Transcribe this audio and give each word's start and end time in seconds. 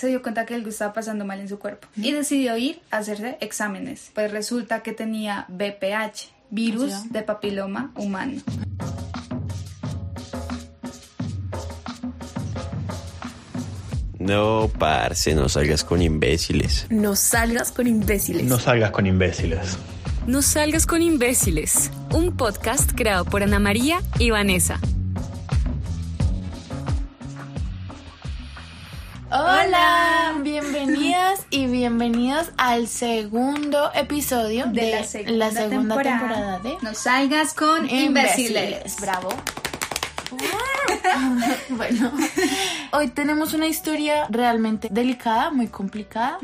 se 0.00 0.06
dio 0.06 0.22
cuenta 0.22 0.46
que 0.46 0.54
algo 0.54 0.70
estaba 0.70 0.94
pasando 0.94 1.26
mal 1.26 1.40
en 1.40 1.48
su 1.48 1.58
cuerpo 1.58 1.86
y 1.94 2.10
decidió 2.12 2.56
ir 2.56 2.80
a 2.90 2.98
hacerse 2.98 3.36
exámenes. 3.42 4.10
Pues 4.14 4.32
resulta 4.32 4.82
que 4.82 4.92
tenía 4.92 5.44
BPH, 5.48 6.30
virus 6.48 7.12
de 7.12 7.20
papiloma 7.20 7.92
humano. 7.96 8.40
No, 14.18 14.70
parce, 14.78 15.34
no 15.34 15.50
salgas 15.50 15.84
con 15.84 16.00
imbéciles. 16.00 16.86
No 16.88 17.14
salgas 17.14 17.70
con 17.70 17.86
imbéciles. 17.86 18.44
No 18.44 18.58
salgas 18.58 18.92
con 18.92 19.06
imbéciles. 19.06 19.76
No 20.26 20.40
salgas 20.40 20.86
con 20.86 21.02
imbéciles. 21.02 21.90
Un 22.10 22.34
podcast 22.38 22.92
creado 22.94 23.26
por 23.26 23.42
Ana 23.42 23.58
María 23.58 24.00
y 24.18 24.30
Vanessa. 24.30 24.80
Hola, 29.72 30.34
bienvenidas 30.42 31.46
y 31.48 31.66
bienvenidos 31.66 32.50
al 32.56 32.88
segundo 32.88 33.92
episodio 33.94 34.66
de, 34.66 34.80
De 34.80 34.90
la 34.90 35.04
segunda, 35.04 35.50
segunda 35.52 35.94
temporada, 36.02 36.18
temporada, 36.18 36.58
de 36.58 36.76
No 36.82 36.92
salgas 36.92 37.54
con 37.54 37.88
imbéciles. 37.88 38.96
Bravo. 39.00 39.28
bueno, 41.70 42.12
hoy 42.92 43.08
tenemos 43.08 43.54
una 43.54 43.66
historia 43.66 44.26
realmente 44.30 44.88
delicada, 44.90 45.50
muy 45.50 45.68
complicada. 45.68 46.38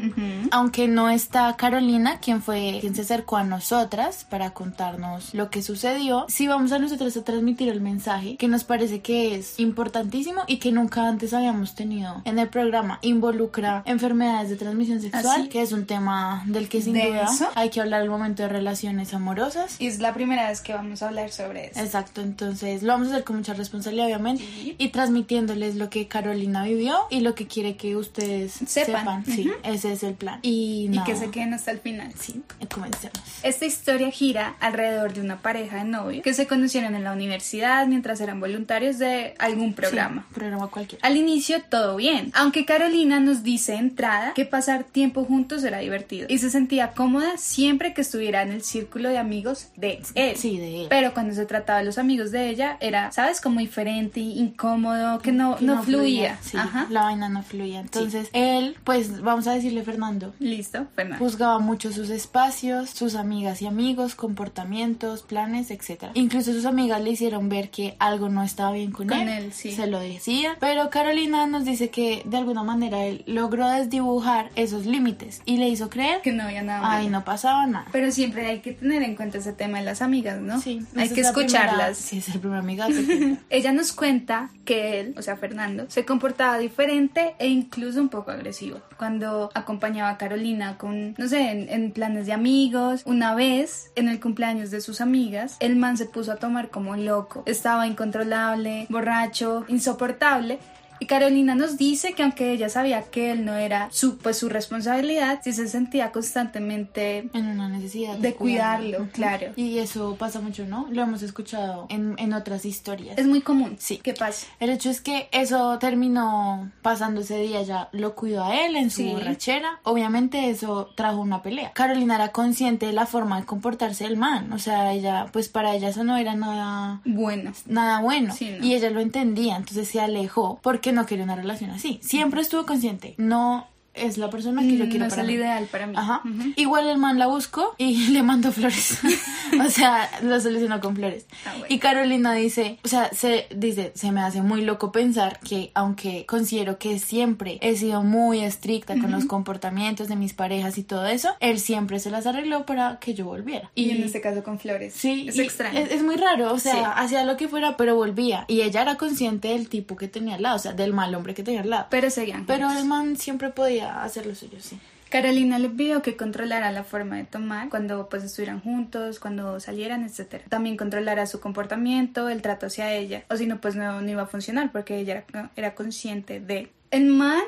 Aunque 0.50 0.88
no 0.88 1.10
está 1.10 1.54
Carolina, 1.56 2.18
quien 2.20 2.42
fue 2.42 2.78
quien 2.80 2.94
se 2.94 3.02
acercó 3.02 3.36
a 3.36 3.44
nosotras 3.44 4.24
para 4.28 4.50
contarnos 4.50 5.34
lo 5.34 5.50
que 5.50 5.62
sucedió, 5.62 6.26
sí 6.28 6.46
vamos 6.46 6.72
a 6.72 6.78
nosotras 6.78 7.16
a 7.16 7.24
transmitir 7.24 7.68
el 7.68 7.80
mensaje 7.80 8.36
que 8.36 8.48
nos 8.48 8.64
parece 8.64 9.00
que 9.00 9.36
es 9.36 9.58
importantísimo 9.58 10.42
y 10.46 10.58
que 10.58 10.72
nunca 10.72 11.08
antes 11.08 11.32
habíamos 11.32 11.74
tenido 11.74 12.22
en 12.24 12.38
el 12.38 12.48
programa. 12.48 12.98
Involucra 13.02 13.82
enfermedades 13.86 14.50
de 14.50 14.56
transmisión 14.56 15.00
sexual, 15.00 15.42
sí? 15.42 15.48
que 15.48 15.62
es 15.62 15.72
un 15.72 15.86
tema 15.86 16.42
del 16.46 16.68
que 16.68 16.82
sin 16.82 16.94
duda 16.94 17.28
hay 17.54 17.70
que 17.70 17.80
hablar 17.80 18.02
al 18.02 18.10
momento 18.10 18.42
de 18.42 18.48
relaciones 18.48 19.14
amorosas. 19.14 19.76
Y 19.78 19.86
es 19.86 19.98
la 19.98 20.14
primera 20.14 20.48
vez 20.48 20.60
que 20.60 20.72
vamos 20.72 21.02
a 21.02 21.08
hablar 21.08 21.30
sobre 21.30 21.66
eso. 21.66 21.80
Exacto, 21.80 22.20
entonces 22.20 22.82
lo 22.82 22.92
vamos 22.92 23.08
a 23.08 23.12
hacer 23.12 23.24
con 23.24 23.36
mucha 23.36 23.54
responsabilidad, 23.54 24.06
obviamente, 24.06 24.44
y 24.78 24.88
transmitiéndoles 24.88 25.76
lo 25.76 25.90
que 25.90 26.08
Carolina 26.08 26.64
vivió 26.64 26.96
y 27.10 27.20
lo 27.20 27.34
que 27.34 27.46
quiere 27.46 27.76
que 27.76 27.96
ustedes 27.96 28.52
Sepan. 28.66 29.24
sepan. 29.24 29.24
Sí, 29.26 29.50
ese 29.64 29.92
es 29.92 30.02
el 30.02 30.14
plan. 30.14 30.38
Y, 30.42 30.84
Y 30.86 30.88
nada. 30.88 31.04
que 31.06 31.16
se 31.16 31.30
queden 31.30 31.54
hasta 31.54 31.70
el 31.70 31.78
final. 31.78 32.12
Sí, 32.18 32.42
comencemos. 32.72 33.18
Esta 33.42 33.64
historia 33.66 34.10
gira 34.10 34.56
alrededor 34.60 35.12
de 35.14 35.20
una 35.20 35.38
pareja 35.40 35.78
de 35.78 35.84
novios 35.84 36.22
que 36.22 36.34
se 36.34 36.46
conocieron 36.46 36.94
en 36.94 37.04
la 37.04 37.12
universidad 37.12 37.86
mientras 37.86 38.20
eran 38.20 38.40
voluntarios 38.40 38.98
de 38.98 39.34
algún 39.38 39.74
programa. 39.74 40.26
Sí, 40.28 40.34
programa 40.34 40.68
cualquiera. 40.68 41.06
Al 41.06 41.16
inicio 41.16 41.62
todo 41.68 41.96
bien, 41.96 42.30
aunque 42.34 42.64
Carolina 42.64 43.20
nos 43.20 43.42
dice 43.42 43.72
de 43.72 43.78
entrada 43.78 44.32
que 44.34 44.44
pasar 44.44 44.84
tiempo 44.84 45.24
juntos 45.24 45.64
era 45.64 45.78
divertido 45.78 46.26
y 46.28 46.38
se 46.38 46.50
sentía 46.50 46.92
cómoda 46.92 47.36
siempre 47.36 47.94
que 47.94 48.00
estuviera 48.02 48.42
en 48.42 48.50
el 48.52 48.62
círculo 48.62 49.08
de 49.08 49.18
amigos 49.18 49.68
de 49.76 50.00
él. 50.14 50.36
Sí, 50.36 50.58
de 50.58 50.82
él. 50.82 50.86
Pero 50.88 51.14
cuando 51.14 51.34
se 51.34 51.46
trataba 51.46 51.80
de 51.80 51.84
los 51.84 51.98
amigos 51.98 52.30
de 52.30 52.48
ella 52.50 52.76
era, 52.80 53.10
¿sabes? 53.12 53.40
Como 53.40 53.60
diferente, 53.60 54.20
incómodo, 54.38 55.18
que 55.20 55.32
no, 55.32 55.56
Que 55.56 55.64
no, 55.64 55.82
fluía. 55.82 56.38
Sí, 56.42 56.56
Ajá. 56.56 56.86
la 56.90 57.02
vaina 57.04 57.28
no 57.28 57.42
fluía. 57.42 57.80
Entonces, 57.80 58.28
él, 58.32 58.76
pues 58.84 59.20
vamos 59.22 59.46
a 59.46 59.52
decirle 59.52 59.82
Fernando, 59.82 60.34
Listo, 60.38 60.86
Fernando. 60.94 61.24
Juzgaba 61.24 61.58
mucho 61.58 61.92
sus 61.92 62.10
espacios, 62.10 62.90
sus 62.90 63.14
amigas 63.14 63.62
y 63.62 63.66
amigos, 63.66 64.14
comportamientos, 64.14 65.22
planes, 65.22 65.70
etc. 65.70 66.06
Incluso 66.14 66.52
sus 66.52 66.64
amigas 66.64 67.00
le 67.02 67.10
hicieron 67.10 67.48
ver 67.48 67.70
que 67.70 67.96
algo 67.98 68.28
no 68.28 68.42
estaba 68.42 68.72
bien 68.72 68.90
con, 68.92 69.08
Con 69.08 69.18
él. 69.20 69.28
él, 69.28 69.52
sí. 69.52 69.72
Se 69.72 69.86
lo 69.86 69.98
decía. 70.00 70.56
Pero 70.60 70.90
Carolina 70.90 71.46
nos 71.46 71.64
dice 71.64 71.90
que 71.90 72.22
de 72.24 72.36
alguna 72.36 72.62
manera 72.62 73.04
él 73.04 73.22
logró 73.26 73.68
desdibujar 73.68 74.50
esos 74.56 74.86
límites 74.86 75.42
y 75.44 75.58
le 75.58 75.68
hizo 75.68 75.90
creer 75.90 76.20
que 76.22 76.32
no 76.32 76.44
había 76.44 76.62
nada 76.62 76.80
Ay, 76.84 77.06
malo. 77.06 77.18
no 77.18 77.24
pasaba 77.24 77.66
nada. 77.66 77.86
Pero 77.92 78.10
siempre 78.10 78.46
hay 78.46 78.60
que 78.60 78.72
tener 78.72 79.02
en 79.02 79.16
cuenta 79.16 79.38
ese 79.38 79.52
tema 79.52 79.78
de 79.78 79.84
las 79.84 80.02
amigas, 80.02 80.40
¿no? 80.40 80.60
Sí, 80.60 80.84
hay 80.96 81.08
que 81.10 81.20
es 81.20 81.26
la 81.26 81.32
primera- 81.32 81.60
escucharlas. 81.64 81.96
sí, 81.98 82.18
es 82.18 82.28
el 82.28 82.40
primer 82.40 82.58
amiga. 82.58 82.88
Ella 83.50 83.72
nos 83.72 83.92
cuenta 83.92 84.25
que 84.64 85.00
él, 85.00 85.14
o 85.16 85.22
sea, 85.22 85.36
Fernando, 85.36 85.86
se 85.88 86.04
comportaba 86.04 86.58
diferente 86.58 87.34
e 87.38 87.48
incluso 87.48 88.00
un 88.00 88.08
poco 88.08 88.30
agresivo. 88.30 88.80
Cuando 88.96 89.50
acompañaba 89.54 90.10
a 90.10 90.18
Carolina 90.18 90.76
con, 90.78 91.14
no 91.16 91.28
sé, 91.28 91.66
en, 91.72 91.92
planes 91.92 92.26
de 92.26 92.32
amigos, 92.32 93.02
una 93.06 93.34
vez, 93.34 93.90
en 93.94 94.08
el 94.08 94.20
cumpleaños 94.20 94.70
de 94.70 94.80
sus 94.80 95.00
amigas, 95.00 95.56
el 95.60 95.76
man 95.76 95.96
se 95.96 96.06
puso 96.06 96.32
a 96.32 96.36
tomar 96.36 96.70
como 96.70 96.96
loco. 96.96 97.42
Estaba 97.46 97.86
incontrolable, 97.86 98.86
borracho, 98.90 99.64
insoportable. 99.68 100.58
Y 101.00 101.06
Carolina 101.06 101.54
nos 101.54 101.76
dice 101.76 102.12
que 102.14 102.22
aunque 102.22 102.52
ella 102.52 102.68
sabía 102.68 103.02
que 103.02 103.30
él 103.32 103.44
no 103.44 103.54
era 103.54 103.88
su, 103.92 104.18
pues, 104.18 104.38
su 104.38 104.48
responsabilidad, 104.48 105.40
sí 105.42 105.52
se 105.52 105.68
sentía 105.68 106.12
constantemente 106.12 107.28
en 107.32 107.46
una 107.48 107.68
necesidad 107.68 108.16
de 108.16 108.34
cuidarlo, 108.34 109.02
Ujú. 109.02 109.10
claro. 109.12 109.52
Y 109.56 109.78
eso 109.78 110.16
pasa 110.18 110.40
mucho, 110.40 110.64
¿no? 110.66 110.86
Lo 110.90 111.02
hemos 111.02 111.22
escuchado 111.22 111.86
en, 111.88 112.14
en 112.18 112.32
otras 112.32 112.64
historias. 112.64 113.18
Es 113.18 113.26
muy 113.26 113.40
común. 113.40 113.76
Sí. 113.78 113.98
¿Qué 114.02 114.14
pasa? 114.14 114.46
El 114.60 114.70
hecho 114.70 114.90
es 114.90 115.00
que 115.00 115.28
eso 115.32 115.78
terminó 115.78 116.70
pasando 116.82 117.20
ese 117.20 117.38
día, 117.40 117.62
ya 117.62 117.88
lo 117.92 118.14
cuidó 118.14 118.44
a 118.44 118.56
él 118.66 118.76
en 118.76 118.90
su 118.90 118.96
Sí. 119.02 119.10
borrachera. 119.12 119.80
Obviamente 119.82 120.48
eso 120.50 120.90
trajo 120.94 121.20
una 121.20 121.42
pelea. 121.42 121.72
Carolina 121.72 122.14
era 122.14 122.32
consciente 122.32 122.86
de 122.86 122.92
la 122.92 123.06
forma 123.06 123.38
de 123.40 123.46
comportarse 123.46 124.04
del 124.04 124.16
man, 124.16 124.52
o 124.52 124.58
sea, 124.58 124.92
ella, 124.92 125.26
pues 125.32 125.48
para 125.48 125.74
ella 125.74 125.88
eso 125.88 126.04
no 126.04 126.16
era 126.16 126.34
nada, 126.34 127.00
Bueno. 127.04 127.52
nada 127.66 128.00
bueno. 128.00 128.32
Sí, 128.34 128.50
¿no? 128.58 128.64
Y 128.64 128.74
ella 128.74 128.90
lo 128.90 129.00
entendía, 129.00 129.56
entonces 129.56 129.88
se 129.88 130.00
alejó 130.00 130.58
porque 130.62 130.85
no 130.92 131.06
quería 131.06 131.24
una 131.24 131.36
relación 131.36 131.70
así. 131.70 132.00
Siempre 132.02 132.40
estuvo 132.40 132.66
consciente, 132.66 133.14
no 133.18 133.68
es 133.96 134.18
la 134.18 134.30
persona 134.30 134.62
que 134.62 134.76
yo 134.76 134.84
Mm, 134.86 134.88
quiero 134.88 135.04
no 135.04 135.06
es 135.06 135.10
para 135.14 135.22
el 135.22 135.28
mí. 135.28 135.34
ideal 135.34 135.66
para 135.70 135.86
mí. 135.86 135.94
Ajá. 135.96 136.22
Igual 136.56 136.88
el 136.88 136.98
man 136.98 137.18
la 137.18 137.26
buscó 137.26 137.74
y 137.78 138.08
le 138.12 138.22
mandó 138.22 138.52
flores. 138.52 138.98
o 139.64 139.68
sea, 139.70 140.08
lo 140.22 140.40
solucionó 140.40 140.80
con 140.80 140.94
flores. 140.96 141.26
Ah, 141.46 141.50
bueno. 141.52 141.66
Y 141.68 141.78
Carolina 141.78 142.32
dice, 142.34 142.78
o 142.84 142.88
sea, 142.88 143.10
se 143.12 143.46
dice, 143.54 143.92
se 143.94 144.12
me 144.12 144.20
hace 144.20 144.42
muy 144.42 144.62
loco 144.62 144.92
pensar 144.92 145.40
que 145.40 145.70
aunque 145.74 146.26
considero 146.26 146.78
que 146.78 146.98
siempre 146.98 147.58
he 147.62 147.76
sido 147.76 148.02
muy 148.02 148.40
estricta 148.40 148.98
con 148.98 149.10
los 149.10 149.24
comportamientos 149.24 150.08
de 150.08 150.16
mis 150.16 150.32
parejas 150.34 150.78
y 150.78 150.82
todo 150.82 151.06
eso, 151.06 151.30
él 151.40 151.58
siempre 151.58 151.98
se 152.00 152.10
las 152.10 152.26
arregló 152.26 152.66
para 152.66 152.98
que 152.98 153.14
yo 153.14 153.24
volviera. 153.24 153.70
Y, 153.74 153.90
en 153.90 154.02
este 154.02 154.20
caso 154.20 154.42
con 154.42 154.58
flores. 154.58 154.94
Sí, 154.94 155.26
es 155.28 155.36
y 155.36 155.42
extraño. 155.42 155.78
Es, 155.78 155.90
es 155.90 156.02
muy 156.02 156.16
raro, 156.16 156.52
o 156.52 156.58
sea, 156.58 156.72
Sí. 156.74 156.80
hacía 156.96 157.24
lo 157.24 157.36
que 157.36 157.48
fuera, 157.48 157.76
pero 157.76 157.94
volvía. 157.94 158.44
Y 158.48 158.60
ella 158.62 158.82
era 158.82 158.96
consciente 158.96 159.48
del 159.48 159.68
tipo 159.68 159.96
que 159.96 160.08
tenía 160.08 160.34
al 160.36 160.42
lado, 160.42 160.56
o 160.56 160.58
sea, 160.58 160.72
del 160.72 160.92
mal 160.92 161.14
hombre 161.14 161.34
que 161.34 161.42
tenía 161.42 161.60
al 161.62 161.70
lado. 161.70 161.86
Pero 161.90 162.10
seguían. 162.10 162.44
Pero 162.46 162.70
el 162.70 162.84
man 162.84 163.16
siempre 163.16 163.50
podía 163.50 163.85
hacer 163.86 164.26
lo 164.26 164.34
suyo, 164.34 164.58
sí. 164.60 164.78
Carolina 165.08 165.58
le 165.58 165.68
pidió 165.68 166.02
que 166.02 166.16
controlara 166.16 166.72
la 166.72 166.82
forma 166.82 167.16
de 167.16 167.24
tomar 167.24 167.68
cuando 167.68 168.08
pues 168.08 168.24
estuvieran 168.24 168.60
juntos, 168.60 169.20
cuando 169.20 169.60
salieran, 169.60 170.04
etcétera. 170.04 170.44
También 170.48 170.76
controlara 170.76 171.26
su 171.26 171.40
comportamiento, 171.40 172.28
el 172.28 172.42
trato 172.42 172.66
hacia 172.66 172.92
ella. 172.92 173.24
O 173.30 173.36
si 173.36 173.46
no, 173.46 173.60
pues 173.60 173.76
no, 173.76 174.00
no 174.00 174.10
iba 174.10 174.22
a 174.22 174.26
funcionar 174.26 174.72
porque 174.72 174.98
ella 174.98 175.24
era, 175.28 175.50
era 175.54 175.74
consciente 175.74 176.40
de... 176.40 176.72
El 176.90 177.06
man 177.06 177.42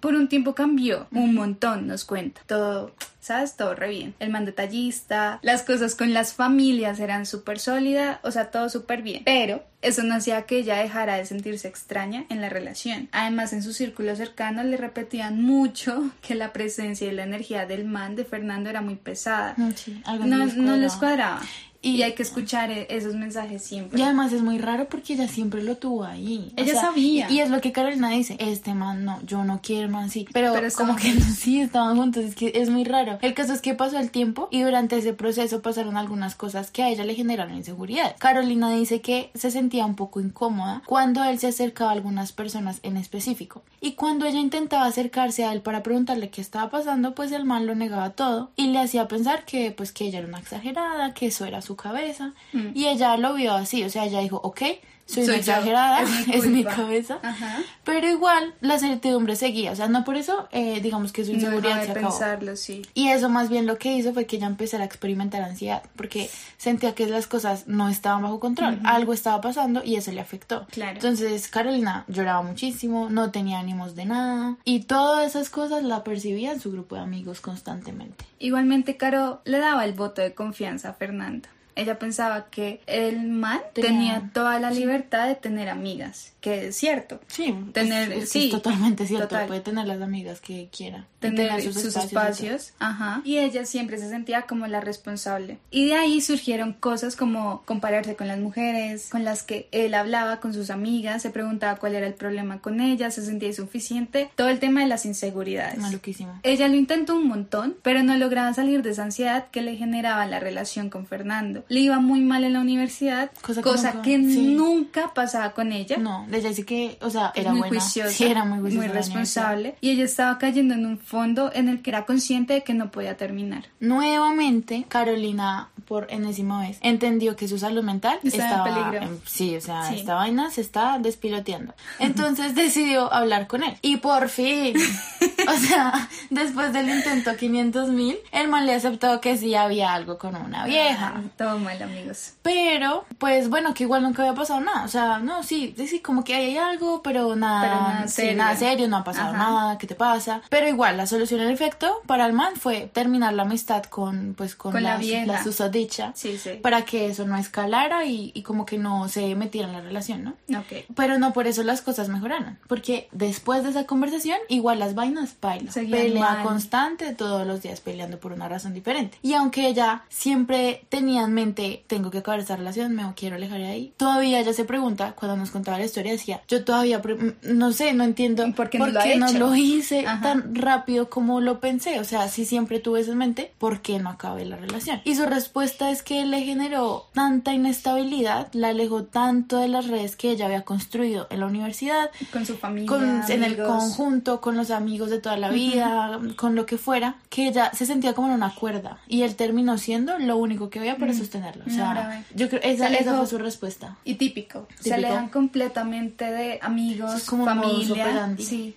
por 0.00 0.14
un 0.14 0.28
tiempo 0.28 0.54
cambió 0.54 1.06
un 1.12 1.34
montón, 1.34 1.86
nos 1.86 2.04
cuenta. 2.04 2.40
Todo, 2.46 2.94
¿sabes? 3.20 3.56
Todo 3.56 3.74
re 3.74 3.88
bien. 3.88 4.14
El 4.18 4.30
man 4.30 4.44
detallista, 4.44 5.38
las 5.42 5.62
cosas 5.62 5.94
con 5.94 6.12
las 6.12 6.34
familias 6.34 7.00
eran 7.00 7.26
súper 7.26 7.58
sólidas, 7.58 8.18
o 8.22 8.30
sea, 8.30 8.50
todo 8.50 8.68
súper 8.68 9.02
bien. 9.02 9.22
Pero 9.24 9.64
eso 9.82 10.02
no 10.02 10.14
hacía 10.14 10.42
que 10.42 10.58
ella 10.58 10.76
dejara 10.76 11.16
de 11.16 11.26
sentirse 11.26 11.68
extraña 11.68 12.24
en 12.28 12.40
la 12.40 12.48
relación. 12.48 13.08
Además, 13.12 13.52
en 13.52 13.62
su 13.62 13.72
círculo 13.72 14.14
cercano 14.16 14.64
le 14.64 14.76
repetían 14.76 15.42
mucho 15.42 16.10
que 16.20 16.34
la 16.34 16.52
presencia 16.52 17.08
y 17.08 17.14
la 17.14 17.22
energía 17.22 17.66
del 17.66 17.84
man 17.84 18.16
de 18.16 18.24
Fernando 18.24 18.70
era 18.70 18.80
muy 18.82 18.96
pesada. 18.96 19.54
Mm, 19.56 19.70
sí, 19.74 20.02
algo 20.04 20.26
no, 20.26 20.38
no 20.38 20.44
les 20.44 20.56
no 20.56 20.76
les 20.76 20.92
cuadraba. 20.94 21.40
Y, 21.84 22.02
hay 22.02 22.14
que 22.14 22.22
escuchar 22.22 22.70
e- 22.70 22.86
esos 22.90 23.14
mensajes 23.14 23.62
siempre. 23.62 23.98
Y 23.98 24.02
además 24.02 24.32
es 24.32 24.42
muy 24.42 24.58
raro 24.58 24.88
porque 24.88 25.14
ella 25.14 25.28
siempre 25.28 25.62
lo 25.62 25.76
tuvo 25.76 26.04
ahí. 26.04 26.52
O 26.56 26.60
Ella 26.60 26.80
sabía. 26.80 27.30
Y, 27.30 27.36
y 27.36 27.40
es 27.40 27.50
lo 27.50 27.60
que 27.60 27.72
Carolina 27.72 28.10
dice, 28.10 28.36
este 28.38 28.74
man 28.74 29.04
no, 29.04 29.20
yo 29.22 29.44
no 29.44 29.60
quiero 29.62 29.88
man 29.88 30.10
sí. 30.10 30.26
Pero, 30.32 30.52
Pero 30.54 30.68
como 30.76 30.96
que 30.96 31.12
no, 31.12 31.24
sí, 31.36 31.60
estaban 31.60 31.96
juntos, 31.96 32.24
es 32.24 32.34
que 32.34 32.52
es 32.54 32.70
muy 32.70 32.84
raro. 32.84 33.18
El 33.22 33.34
caso 33.34 33.52
es 33.52 33.60
que 33.60 33.74
pasó 33.74 33.98
el 33.98 34.10
tiempo 34.10 34.48
y 34.50 34.62
durante 34.62 34.96
ese 34.96 35.12
proceso 35.12 35.62
pasaron 35.62 35.96
algunas 35.96 36.34
cosas 36.34 36.70
que 36.70 36.82
a 36.82 36.88
ella 36.88 37.04
le 37.04 37.14
generaron 37.14 37.56
inseguridad. 37.56 38.16
Carolina 38.18 38.70
dice 38.72 39.00
que 39.00 39.30
se 39.34 39.50
sentía 39.50 39.84
un 39.84 39.94
poco 39.94 40.20
incómoda 40.20 40.82
cuando 40.86 41.22
él 41.24 41.38
se 41.38 41.48
acercaba 41.48 41.90
a 41.90 41.94
algunas 41.94 42.32
personas 42.32 42.80
en 42.82 42.96
específico. 42.96 43.62
Y 43.80 43.92
cuando 43.92 44.26
ella 44.26 44.40
intentaba 44.40 44.86
acercarse 44.86 45.44
a 45.44 45.52
él 45.52 45.60
para 45.60 45.82
preguntarle 45.82 46.30
qué 46.30 46.40
estaba 46.40 46.70
pasando, 46.70 47.14
pues 47.14 47.32
el 47.32 47.44
man 47.44 47.66
lo 47.66 47.74
negaba 47.74 48.10
todo 48.10 48.50
y 48.56 48.68
le 48.68 48.78
hacía 48.78 49.08
pensar 49.08 49.44
que 49.44 49.70
pues 49.70 49.92
que 49.92 50.06
ella 50.06 50.20
era 50.20 50.28
una 50.28 50.38
exagerada, 50.38 51.12
que 51.14 51.26
eso 51.26 51.44
era 51.44 51.60
su 51.60 51.73
cabeza. 51.76 52.32
Mm. 52.52 52.68
Y 52.74 52.86
ella 52.88 53.16
lo 53.16 53.34
vio 53.34 53.54
así, 53.54 53.84
o 53.84 53.90
sea, 53.90 54.04
ella 54.04 54.20
dijo, 54.20 54.40
ok, 54.42 54.62
soy, 55.06 55.26
Soy 55.26 55.34
exagerada, 55.36 56.00
es 56.02 56.26
mi 56.26 56.34
es 56.34 56.46
mi 56.46 56.64
cabeza. 56.64 57.18
Ajá. 57.22 57.58
Pero 57.84 58.08
igual 58.08 58.54
la 58.62 58.78
certidumbre 58.78 59.36
seguía, 59.36 59.72
o 59.72 59.76
sea, 59.76 59.86
no 59.86 60.02
por 60.02 60.16
eso, 60.16 60.48
eh, 60.50 60.80
digamos 60.80 61.12
que 61.12 61.24
su 61.26 61.32
No 61.32 61.36
inseguridad 61.40 61.80
se 61.80 61.86
de 61.86 61.92
acabó. 61.92 62.08
pensarlo, 62.08 62.56
sí. 62.56 62.82
Y 62.94 63.08
eso 63.08 63.28
más 63.28 63.50
bien 63.50 63.66
lo 63.66 63.76
que 63.76 63.92
hizo 63.94 64.14
fue 64.14 64.24
que 64.24 64.36
ella 64.36 64.46
empezara 64.46 64.82
a 64.82 64.86
experimentar 64.86 65.42
ansiedad, 65.42 65.82
porque 65.94 66.30
sentía 66.56 66.94
que 66.94 67.06
las 67.06 67.26
cosas 67.26 67.68
no 67.68 67.90
estaban 67.90 68.22
bajo 68.22 68.40
control, 68.40 68.80
algo 68.84 69.12
estaba 69.12 69.42
pasando 69.42 69.82
y 69.84 69.96
eso 69.96 70.10
le 70.10 70.22
afectó. 70.22 70.66
Claro. 70.70 70.94
Entonces 70.94 71.48
Carolina 71.48 72.06
lloraba 72.08 72.40
muchísimo, 72.40 73.10
no 73.10 73.30
tenía 73.30 73.58
ánimos 73.58 73.94
de 73.94 74.06
nada 74.06 74.56
y 74.64 74.80
todas 74.84 75.26
esas 75.26 75.50
cosas 75.50 75.84
la 75.84 76.02
percibía 76.02 76.52
en 76.52 76.60
su 76.60 76.72
grupo 76.72 76.94
de 76.94 77.02
amigos 77.02 77.42
constantemente. 77.42 78.24
Igualmente, 78.38 78.96
Caro 78.96 79.42
le 79.44 79.58
daba 79.58 79.84
el 79.84 79.92
voto 79.92 80.22
de 80.22 80.32
confianza 80.32 80.90
a 80.90 80.94
Fernanda. 80.94 81.50
Ella 81.76 81.98
pensaba 81.98 82.46
que 82.50 82.80
el 82.86 83.22
man 83.22 83.60
Tenía- 83.72 83.88
tenía, 83.90 84.30
toda 84.32 84.60
la 84.60 84.70
libertad 84.70 85.26
de 85.26 85.34
tener 85.34 85.68
amigas, 85.68 86.32
que 86.40 86.68
es 86.68 86.76
cierto. 86.76 87.20
Sí, 87.26 87.54
Tener- 87.72 88.12
es, 88.12 88.24
es- 88.24 88.30
sí, 88.30 88.44
es 88.46 88.50
totalmente 88.50 89.06
cierto, 89.06 89.28
total. 89.28 89.46
puede 89.46 89.60
tener 89.60 89.86
las 89.86 90.00
amigas 90.00 90.40
que 90.40 90.68
quiera. 90.76 91.06
y 91.16 91.26
tener 91.34 91.62
sus, 91.62 91.78
y 91.82 91.88
todo. 91.90 92.04
espacios, 92.04 92.74
ajá, 92.78 93.22
y 93.24 93.38
ella 93.38 93.64
siempre 93.64 93.96
se 93.96 94.10
sentía 94.10 94.42
como 94.42 94.66
la 94.66 94.80
responsable. 94.82 95.56
Y 95.70 95.86
de 95.86 95.94
ahí 95.94 96.20
surgieron 96.20 96.74
cosas 96.74 97.16
como 97.16 97.62
compararse 97.64 98.14
con 98.14 98.28
las 98.28 98.38
mujeres, 98.38 99.08
con 99.10 99.24
las 99.24 99.42
que 99.42 99.66
él 99.72 99.94
hablaba 99.94 100.40
con 100.40 100.52
sus 100.52 100.68
amigas, 100.68 101.22
se 101.22 101.30
preguntaba 101.30 101.78
cuál 101.78 101.94
era 101.94 102.06
el 102.06 102.12
problema 102.12 102.58
con 102.60 102.78
ellas, 102.80 103.14
se 103.14 103.24
sentía 103.24 103.48
insuficiente, 103.48 104.28
todo 104.36 104.50
el 104.50 104.58
tema 104.58 104.82
de 104.82 104.86
las 104.88 105.06
inseguridades. 105.06 105.78
Maluquísimo. 105.78 106.38
Ella 106.42 106.68
lo 106.68 106.76
intentó 106.76 107.16
un 107.16 107.26
montón, 107.26 107.74
pero 107.82 108.02
no 108.02 108.14
lograba 108.18 108.52
salir 108.52 108.82
de 108.82 108.90
esa 108.90 109.04
ansiedad 109.04 109.46
que 109.50 109.62
le 109.62 109.76
generaba 109.76 110.26
la 110.26 110.40
relación 110.40 110.90
con 110.90 111.06
Fernando. 111.06 111.63
Le 111.68 111.80
iba 111.80 111.98
muy 112.00 112.20
mal 112.20 112.44
en 112.44 112.52
la 112.54 112.60
universidad, 112.60 113.30
Cosa 113.42 113.62
cosa, 113.62 113.92
que 114.02 114.12
que, 114.12 114.18
nunca- 114.18 114.34
sí. 114.34 114.54
nunca 114.54 115.14
pasaba 115.14 115.50
con 115.52 115.72
ella. 115.72 115.96
No, 115.96 116.26
ella 116.32 116.52
sí 116.52 116.64
que, 116.64 116.98
o 117.00 117.10
sea, 117.10 117.32
era 117.34 117.50
muy 117.50 117.60
buena. 117.60 117.80
juiciosa, 117.80 118.10
Sí, 118.10 118.24
era 118.24 118.44
muy 118.44 118.60
juiciosa. 118.60 118.86
la 118.88 118.92
responsable 118.94 119.74
y 119.80 119.90
ella 119.90 120.04
estaba 120.04 120.38
cayendo 120.38 120.74
en 120.74 120.86
un 120.86 120.98
fondo 120.98 121.50
en 121.54 121.68
el 121.68 121.82
que 121.82 121.90
era 121.90 122.04
consciente 122.04 122.54
de 122.54 122.62
que 122.64 122.74
no 122.74 122.90
podía 122.90 123.16
terminar. 123.16 123.66
Nuevamente, 123.80 124.84
Carolina, 124.88 125.68
por 125.86 126.06
enésima 126.10 126.60
vez, 126.60 126.78
entendió 126.82 127.36
que 127.36 127.48
su 127.48 127.58
salud 127.58 127.82
mental 127.82 128.18
Estaba 128.22 128.68
en 128.68 128.74
peligro. 128.92 129.18
sí, 129.24 129.56
o 129.56 129.60
sea, 129.60 129.88
Sí. 129.88 129.96
esta 129.96 130.14
vaina 130.14 130.50
se 130.50 130.60
está 130.60 130.98
despiloteando. 130.98 131.74
Entonces 131.98 132.54
decidió 132.54 133.12
hablar 133.12 133.46
con 133.46 133.62
él. 133.62 133.76
Y 133.82 133.96
por 133.98 134.28
fin, 134.28 134.74
o 135.48 135.56
sea, 135.58 136.08
después 136.30 136.72
del 136.72 136.88
intento 136.88 137.36
500 137.36 137.88
mil, 137.90 138.16
el 138.32 138.48
man 138.48 138.66
le 138.66 138.74
aceptó 138.74 139.20
que 139.20 139.36
sí 139.36 139.54
había 139.54 139.92
algo 139.94 140.18
con 140.18 140.36
una 140.36 140.64
vieja. 140.66 141.22
Todo 141.36 141.58
mal, 141.58 141.80
amigos. 141.82 142.34
Pero, 142.42 143.04
pues 143.18 143.48
bueno, 143.48 143.74
que 143.74 143.84
igual 143.84 144.02
nunca 144.02 144.22
había 144.22 144.34
pasado 144.34 144.60
nada. 144.60 144.84
O 144.84 144.88
sea, 144.88 145.18
no, 145.18 145.42
sí, 145.42 145.74
sí, 145.76 146.00
como 146.00 146.24
que 146.24 146.34
hay 146.34 146.56
algo, 146.56 147.02
pero 147.02 147.34
nada, 147.36 147.62
Pero 147.62 147.74
nada 147.74 148.08
sí, 148.08 148.14
serio. 148.14 148.36
nada 148.36 148.56
serio, 148.56 148.88
no 148.88 148.96
ha 148.98 149.04
pasado 149.04 149.30
Ajá. 149.34 149.38
nada, 149.38 149.78
¿qué 149.78 149.86
te 149.86 149.94
pasa? 149.94 150.42
Pero 150.50 150.68
igual, 150.68 150.96
la 150.96 151.06
solución 151.06 151.40
en 151.40 151.50
efecto 151.50 152.00
para 152.06 152.26
el 152.26 152.32
man 152.32 152.54
fue 152.56 152.90
terminar 152.92 153.32
la 153.34 153.42
amistad 153.42 153.84
con, 153.84 154.34
pues, 154.36 154.54
con, 154.54 154.72
Con 154.72 154.82
la 154.82 154.92
la, 154.94 154.96
vieja. 154.98 155.26
la 155.26 155.42
susodicha. 155.42 156.12
Sí, 156.14 156.38
sí. 156.38 156.50
Para 156.62 156.82
que 156.84 157.06
eso 157.08 157.24
no 157.26 157.36
escalara 157.36 158.04
y, 158.04 158.32
y 158.34 158.42
como 158.42 158.66
que 158.66 158.78
no 158.78 159.08
se 159.08 159.34
metiera 159.34 159.68
en 159.68 159.74
la 159.74 159.80
relación, 159.80 160.24
¿no? 160.24 160.58
Ok. 160.58 160.84
Pero 160.94 161.18
no 161.18 161.32
por 161.32 161.46
eso 161.46 161.62
las 161.62 161.82
cosas 161.82 162.08
mejoraron. 162.08 162.58
Porque 162.68 163.08
después 163.12 163.62
de 163.64 163.70
esa 163.70 163.84
conversación, 163.84 164.38
igual 164.48 164.78
las 164.78 164.94
vainas 164.94 165.33
bailan. 165.40 165.72
Seguían 165.72 166.00
Pelea 166.00 166.20
mal. 166.34 166.42
constante, 166.44 167.14
todos 167.14 167.46
los 167.46 167.62
días 167.62 167.80
peleando 167.80 168.18
por 168.18 168.32
una 168.32 168.48
razón 168.48 168.74
diferente. 168.74 169.18
Y 169.22 169.34
aunque 169.34 169.66
ella 169.68 170.04
siempre 170.08 170.84
tenía 170.88 171.22
en 171.22 171.32
mente, 171.34 171.84
tengo 171.86 172.10
que 172.10 172.18
acabar 172.18 172.40
esta 172.40 172.56
relación, 172.56 172.94
me 172.94 173.04
quiero 173.14 173.36
alejar 173.36 173.58
de 173.58 173.66
ahí, 173.66 173.92
todavía 173.96 174.40
ella 174.40 174.52
se 174.52 174.64
pregunta, 174.64 175.12
cuando 175.12 175.36
nos 175.36 175.50
contaba 175.50 175.78
la 175.78 175.84
historia, 175.84 176.12
decía, 176.12 176.42
yo 176.48 176.64
todavía, 176.64 176.98
mm, 176.98 177.56
no 177.56 177.72
sé, 177.72 177.92
no 177.92 178.04
entiendo 178.04 178.46
¿Y 178.46 178.52
por 178.52 178.70
qué 178.70 178.78
no 178.78 178.86
lo 178.88 179.00
ha 179.00 179.06
hecho? 179.08 179.38
lo 179.38 179.54
hice 179.54 180.06
Ajá. 180.06 180.20
tan 180.22 180.54
rápido 180.54 181.08
como 181.10 181.40
lo 181.40 181.60
pensé. 181.60 182.00
O 182.00 182.04
sea, 182.04 182.28
si 182.28 182.44
siempre 182.44 182.80
tuve 182.80 183.00
eso 183.00 183.12
en 183.12 183.18
mente, 183.18 183.52
¿por 183.58 183.80
qué 183.80 183.98
no 183.98 184.10
acabé 184.10 184.44
la 184.44 184.56
relación? 184.56 185.00
Y 185.04 185.14
su 185.14 185.26
respuesta 185.26 185.90
es 185.90 186.02
que 186.02 186.24
le 186.24 186.42
generó 186.42 187.06
tanta 187.12 187.52
inestabilidad, 187.52 188.48
la 188.52 188.68
alejó 188.68 189.04
tanto 189.04 189.58
de 189.58 189.68
las 189.68 189.86
redes 189.88 190.16
que 190.16 190.30
ella 190.30 190.46
había 190.46 190.62
construido 190.62 191.26
en 191.30 191.40
la 191.40 191.46
universidad, 191.46 192.10
Con 192.32 192.46
su 192.46 192.56
familia. 192.56 192.88
con, 192.88 193.22
en 193.28 193.44
el 193.44 193.56
conjunto, 193.56 194.40
con 194.40 194.56
los 194.56 194.70
amigos 194.70 195.10
de 195.10 195.18
toda 195.24 195.36
la 195.38 195.48
vida, 195.50 196.20
con 196.36 196.54
lo 196.54 196.66
que 196.66 196.76
fuera, 196.78 197.16
que 197.30 197.48
ella 197.48 197.70
se 197.74 197.86
sentía 197.86 198.12
como 198.14 198.28
en 198.28 198.34
una 198.34 198.54
cuerda. 198.54 198.98
Y 199.08 199.22
él 199.22 199.34
terminó 199.36 199.78
siendo 199.78 200.18
lo 200.18 200.36
único 200.36 200.68
que 200.70 200.78
había 200.78 200.96
para 200.98 201.14
sostenerlo. 201.14 201.64
O 201.66 201.70
sea, 201.70 201.90
grave. 201.94 202.24
yo 202.34 202.48
creo 202.48 202.60
esa, 202.62 202.88
Se 202.88 202.96
esa 203.00 203.16
fue 203.16 203.26
su 203.26 203.38
respuesta. 203.38 203.96
Y 204.04 204.14
típico. 204.16 204.68
Se 204.80 204.92
alejan 204.94 205.28
completamente 205.30 206.26
de 206.30 206.58
amigos, 206.62 207.14
es 207.14 207.24
como 207.24 207.44
familia. 207.46 208.34
Sí. 208.38 208.76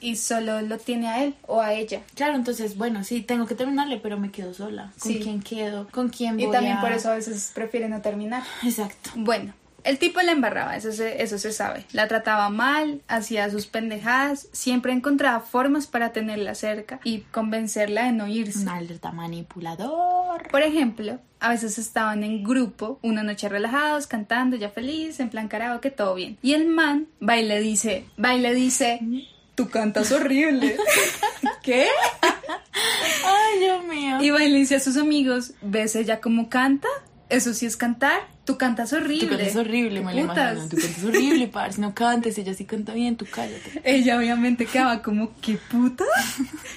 Y 0.00 0.16
solo 0.16 0.62
lo 0.62 0.78
tiene 0.78 1.08
a 1.08 1.24
él 1.24 1.34
o 1.46 1.60
a 1.60 1.74
ella. 1.74 2.00
Claro, 2.14 2.36
entonces, 2.36 2.76
bueno, 2.78 3.04
sí, 3.04 3.20
tengo 3.20 3.44
que 3.46 3.54
terminarle, 3.54 3.98
pero 3.98 4.18
me 4.18 4.30
quedo 4.30 4.54
sola. 4.54 4.92
¿Con 4.98 5.12
Sí. 5.12 5.20
quién 5.20 5.42
quedo? 5.42 5.88
¿Con 5.90 6.08
quién 6.08 6.36
voy 6.36 6.46
Y 6.46 6.50
también 6.50 6.78
a- 6.78 6.80
por 6.80 6.92
eso 6.92 7.10
a 7.10 7.14
veces 7.16 7.50
prefiere 7.54 7.88
no 7.88 8.00
terminar. 8.00 8.44
Exacto. 8.64 9.10
Bueno, 9.16 9.52
el 9.88 9.98
tipo 9.98 10.20
la 10.20 10.32
embarraba, 10.32 10.76
eso 10.76 10.92
se, 10.92 11.22
eso 11.22 11.38
se 11.38 11.50
sabe. 11.50 11.86
La 11.92 12.08
trataba 12.08 12.50
mal, 12.50 13.00
hacía 13.08 13.48
sus 13.48 13.66
pendejadas, 13.66 14.48
siempre 14.52 14.92
encontraba 14.92 15.40
formas 15.40 15.86
para 15.86 16.12
tenerla 16.12 16.54
cerca 16.54 17.00
y 17.04 17.20
convencerla 17.20 18.04
de 18.04 18.12
no 18.12 18.28
irse. 18.28 18.58
Un 18.58 18.68
alerta 18.68 19.12
manipulador. 19.12 20.46
Por 20.50 20.60
ejemplo, 20.60 21.20
a 21.40 21.48
veces 21.48 21.78
estaban 21.78 22.22
en 22.22 22.44
grupo, 22.44 22.98
una 23.00 23.22
noche 23.22 23.48
relajados, 23.48 24.06
cantando, 24.06 24.56
ya 24.56 24.68
feliz, 24.68 25.20
en 25.20 25.30
plan 25.30 25.48
karaoke, 25.48 25.90
todo 25.90 26.14
bien. 26.14 26.36
Y 26.42 26.52
el 26.52 26.66
man 26.66 27.06
va 27.26 27.38
y 27.38 27.46
le 27.46 27.58
dice, 27.58 28.04
va 28.22 28.34
y 28.34 28.40
le 28.40 28.52
dice, 28.52 29.00
tú 29.54 29.70
cantas 29.70 30.12
horrible. 30.12 30.76
¿Qué? 31.62 31.88
Ay, 33.24 33.58
Dios 33.58 33.84
mío. 33.84 34.18
Y 34.20 34.28
va 34.28 34.44
y 34.44 34.50
le 34.50 34.58
dice 34.58 34.76
a 34.76 34.80
sus 34.80 34.98
amigos, 34.98 35.52
¿ves 35.62 35.96
ella 35.96 36.20
cómo 36.20 36.50
canta? 36.50 36.88
Eso 37.28 37.52
sí 37.52 37.66
es 37.66 37.76
cantar, 37.76 38.22
tú 38.44 38.56
cantas 38.56 38.92
horrible. 38.92 39.26
Tú 39.26 39.36
cantas 39.36 39.56
horrible, 39.56 40.00
me. 40.00 40.22
Tú 40.22 40.26
cantas 40.28 41.04
horrible, 41.04 41.48
parce. 41.52 41.80
No 41.80 41.94
cantes, 41.94 42.38
ella 42.38 42.54
sí 42.54 42.64
canta 42.64 42.94
bien, 42.94 43.16
tú 43.16 43.26
cállate. 43.30 43.82
Ella 43.84 44.16
obviamente 44.16 44.64
quedaba 44.64 45.02
como, 45.02 45.32
¿qué 45.42 45.58
puta? 45.70 46.04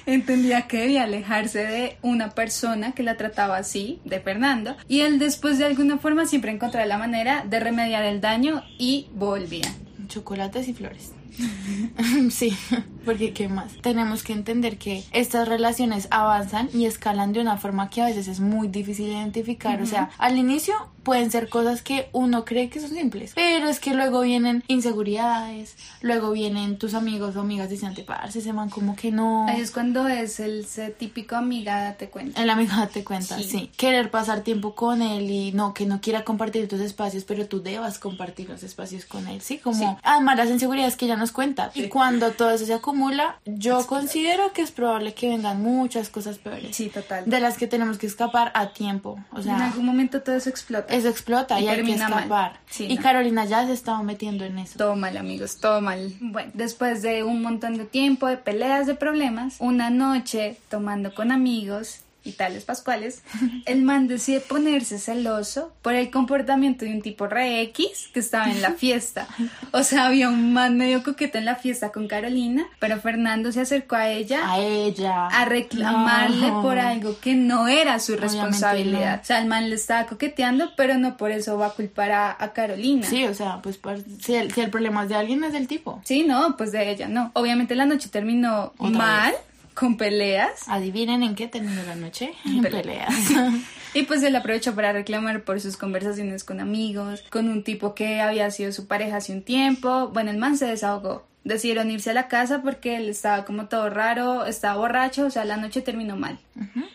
Entendía 0.05 0.67
que 0.67 0.79
debía 0.79 1.03
alejarse 1.03 1.59
de 1.59 1.97
una 2.01 2.31
persona 2.31 2.91
que 2.91 3.03
la 3.03 3.15
trataba 3.15 3.57
así, 3.57 3.99
de 4.03 4.19
Fernando, 4.19 4.75
y 4.87 5.01
él 5.01 5.19
después 5.19 5.57
de 5.57 5.65
alguna 5.65 5.97
forma 5.97 6.25
siempre 6.25 6.51
encontraba 6.51 6.85
la 6.85 6.97
manera 6.97 7.45
de 7.49 7.59
remediar 7.59 8.03
el 8.03 8.19
daño 8.19 8.63
y 8.77 9.07
volvía. 9.13 9.73
Chocolates 10.07 10.67
y 10.67 10.73
flores. 10.73 11.13
sí, 12.31 12.57
porque 13.05 13.33
¿qué 13.33 13.47
más? 13.47 13.73
Tenemos 13.81 14.23
que 14.23 14.33
entender 14.33 14.77
que 14.77 15.03
estas 15.11 15.47
relaciones 15.47 16.07
avanzan 16.11 16.69
y 16.73 16.85
escalan 16.85 17.33
de 17.33 17.41
una 17.41 17.57
forma 17.57 17.89
que 17.89 18.01
a 18.01 18.05
veces 18.05 18.27
es 18.27 18.39
muy 18.39 18.67
difícil 18.67 19.07
de 19.07 19.13
identificar. 19.13 19.81
O 19.81 19.85
sea, 19.85 20.09
al 20.17 20.37
inicio 20.37 20.73
pueden 21.03 21.31
ser 21.31 21.49
cosas 21.49 21.81
que 21.81 22.09
uno 22.11 22.45
cree 22.45 22.69
que 22.69 22.79
son 22.79 22.89
simples, 22.91 23.31
pero 23.35 23.67
es 23.67 23.79
que 23.79 23.93
luego 23.93 24.21
vienen 24.21 24.63
inseguridades, 24.67 25.75
luego 26.01 26.31
vienen 26.31 26.77
tus 26.77 26.93
amigos 26.93 27.35
o 27.35 27.41
amigas 27.41 27.69
diciendo, 27.69 28.01
parce, 28.05 28.41
se 28.41 28.53
man 28.53 28.69
como 28.69 28.95
que 28.95 29.11
no. 29.11 29.47
Ahí 29.47 29.61
es 29.61 29.71
cuando 29.71 30.07
es 30.07 30.39
el 30.39 30.65
típico 30.97 31.35
amiga, 31.35 31.83
date 31.83 32.09
cuenta. 32.09 32.41
El 32.41 32.49
amigo 32.49 32.73
te 32.93 33.03
cuenta, 33.03 33.37
sí. 33.37 33.43
Sí. 33.43 33.71
Querer 33.77 34.11
pasar 34.11 34.41
tiempo 34.41 34.75
con 34.75 35.01
él 35.01 35.29
y 35.29 35.51
no, 35.51 35.73
que 35.73 35.85
no 35.85 36.01
quiera 36.01 36.23
compartir 36.23 36.67
tus 36.67 36.79
espacios, 36.81 37.23
pero 37.23 37.47
tú 37.47 37.61
debas 37.61 37.99
compartir 37.99 38.49
los 38.49 38.63
espacios 38.63 39.05
con 39.05 39.27
él, 39.27 39.41
¿sí? 39.41 39.57
Como, 39.57 39.77
Sí. 39.77 39.85
además 40.03 40.37
las 40.37 40.49
inseguridades 40.49 40.95
que 40.95 41.05
ella 41.05 41.15
nos 41.15 41.31
cuenta. 41.31 41.71
Y 41.73 41.87
cuando 41.87 42.31
todo 42.31 42.51
eso 42.51 42.65
se 42.65 42.73
acumula, 42.73 43.39
yo 43.45 43.85
considero 43.87 44.53
que 44.53 44.61
es 44.61 44.71
probable 44.71 45.13
que 45.13 45.29
vengan 45.29 45.61
muchas 45.61 46.09
cosas 46.09 46.37
peores. 46.37 46.75
Sí, 46.75 46.89
total. 46.89 47.23
De 47.25 47.39
las 47.39 47.57
que 47.57 47.67
tenemos 47.67 47.97
que 47.97 48.07
escapar 48.07 48.51
a 48.53 48.73
tiempo. 48.73 49.19
O 49.31 49.37
en 49.37 49.43
sea, 49.43 49.65
algún 49.65 49.85
momento 49.85 50.21
todo 50.21 50.35
eso 50.35 50.49
explota. 50.49 50.90
Eso 50.91 51.09
explota 51.09 51.59
y, 51.59 51.63
Y 51.63 51.67
hay 51.67 51.75
que 51.77 51.81
termina 51.83 52.09
mal. 52.09 52.19
escapar. 52.19 52.59
Sí, 52.69 52.85
y 52.89 52.95
no. 52.95 53.01
Carolina 53.01 53.45
ya 53.45 53.65
se 53.65 53.73
estaba 53.73 54.03
metiendo 54.03 54.45
en 54.45 54.59
eso. 54.59 54.77
Todo 54.77 54.95
mal, 54.95 55.17
amigos, 55.17 55.57
todo 55.59 55.81
mal. 55.81 56.13
Bueno, 56.19 56.51
después 56.53 57.01
de 57.01 57.23
un 57.23 57.41
montón 57.41 57.77
de 57.77 57.85
tiempo, 57.85 58.27
de 58.27 58.37
peleas, 58.37 58.87
de 58.87 58.95
problemas, 58.95 59.55
una 59.59 59.89
noche 59.89 60.57
tomando 60.69 61.13
con 61.13 61.31
amigos 61.31 62.01
y 62.23 62.33
tales 62.33 62.63
pascuales, 62.65 63.23
el 63.65 63.81
man 63.81 64.07
decide 64.07 64.41
ponerse 64.41 64.99
celoso 64.99 65.73
por 65.81 65.95
el 65.95 66.11
comportamiento 66.11 66.85
de 66.85 66.91
un 66.93 67.01
tipo 67.01 67.25
re 67.27 67.61
X 67.61 68.09
que 68.13 68.19
estaba 68.19 68.49
en 68.51 68.61
la 68.61 68.71
fiesta. 68.77 69.27
O 69.71 69.81
sea, 69.83 70.05
había 70.05 70.29
un 70.29 70.53
man 70.53 70.77
medio 70.77 71.01
coqueto 71.03 71.37
en 71.39 71.45
la 71.45 71.55
fiesta 71.55 71.91
con 71.91 72.07
Carolina, 72.07 72.67
pero 72.79 72.99
Fernando 73.01 73.51
se 73.51 73.61
acercó 73.61 73.95
a 73.95 74.09
ella 74.09 74.51
A 74.51 74.59
ella. 74.59 75.27
a 75.27 75.45
reclamarle 75.45 76.47
No. 76.47 76.61
por 76.61 76.77
algo 76.77 77.19
que 77.19 77.33
no 77.35 77.67
era 77.67 77.99
su 77.99 78.15
responsabilidad. 78.17 79.15
no. 79.17 79.21
O 79.21 79.25
sea, 79.25 79.39
el 79.39 79.47
man 79.47 79.69
le 79.69 79.75
estaba 79.75 80.05
coqueteando, 80.05 80.71
pero 80.75 80.97
no 80.97 81.17
por 81.17 81.31
eso 81.31 81.57
va 81.57 81.67
a 81.67 81.71
culpar 81.71 82.11
a, 82.11 82.35
a 82.39 82.53
Carolina. 82.53 83.07
Sí, 83.07 83.25
o 83.25 83.33
sea, 83.33 83.61
pues 83.63 83.77
por- 83.77 83.99
si, 84.21 84.35
el, 84.35 84.51
si 84.53 84.61
el 84.61 84.69
problema 84.69 85.03
es 85.03 85.09
de 85.09 85.15
alguien, 85.15 85.43
es 85.43 85.53
del 85.53 85.67
tipo. 85.67 86.01
Sí, 86.05 86.23
no, 86.23 86.55
pues 86.57 86.71
de 86.71 86.91
ella 86.91 87.07
no. 87.07 87.31
Obviamente 87.33 87.73
la 87.75 87.85
noche 87.85 88.09
terminó 88.09 88.73
mal, 88.77 89.33
con 89.73 89.97
peleas. 89.97 90.67
Adivinen 90.67 91.23
en 91.23 91.35
qué 91.35 91.47
terminó 91.47 91.83
la 91.83 91.95
noche. 91.95 92.33
En 92.45 92.61
peleas. 92.61 93.13
Y 93.93 94.03
pues 94.03 94.23
él 94.23 94.35
aprovechó 94.35 94.73
para 94.73 94.93
reclamar 94.93 95.43
por 95.43 95.59
sus 95.59 95.75
conversaciones 95.75 96.45
con 96.45 96.61
amigos, 96.61 97.23
con 97.29 97.49
un 97.49 97.63
tipo 97.63 97.93
que 97.93 98.21
había 98.21 98.49
sido 98.49 98.71
su 98.71 98.87
pareja 98.87 99.17
hace 99.17 99.33
un 99.33 99.43
tiempo. 99.43 100.07
Bueno, 100.13 100.31
el 100.31 100.37
man 100.37 100.57
se 100.57 100.65
desahogó. 100.65 101.27
Decidieron 101.43 101.91
irse 101.91 102.11
a 102.11 102.13
la 102.13 102.27
casa 102.27 102.61
porque 102.61 102.95
él 102.95 103.09
estaba 103.09 103.43
como 103.43 103.65
todo 103.65 103.89
raro, 103.89 104.45
estaba 104.45 104.77
borracho, 104.77 105.25
o 105.25 105.29
sea, 105.29 105.43
la 105.43 105.57
noche 105.57 105.81
terminó 105.81 106.15
mal, 106.15 106.39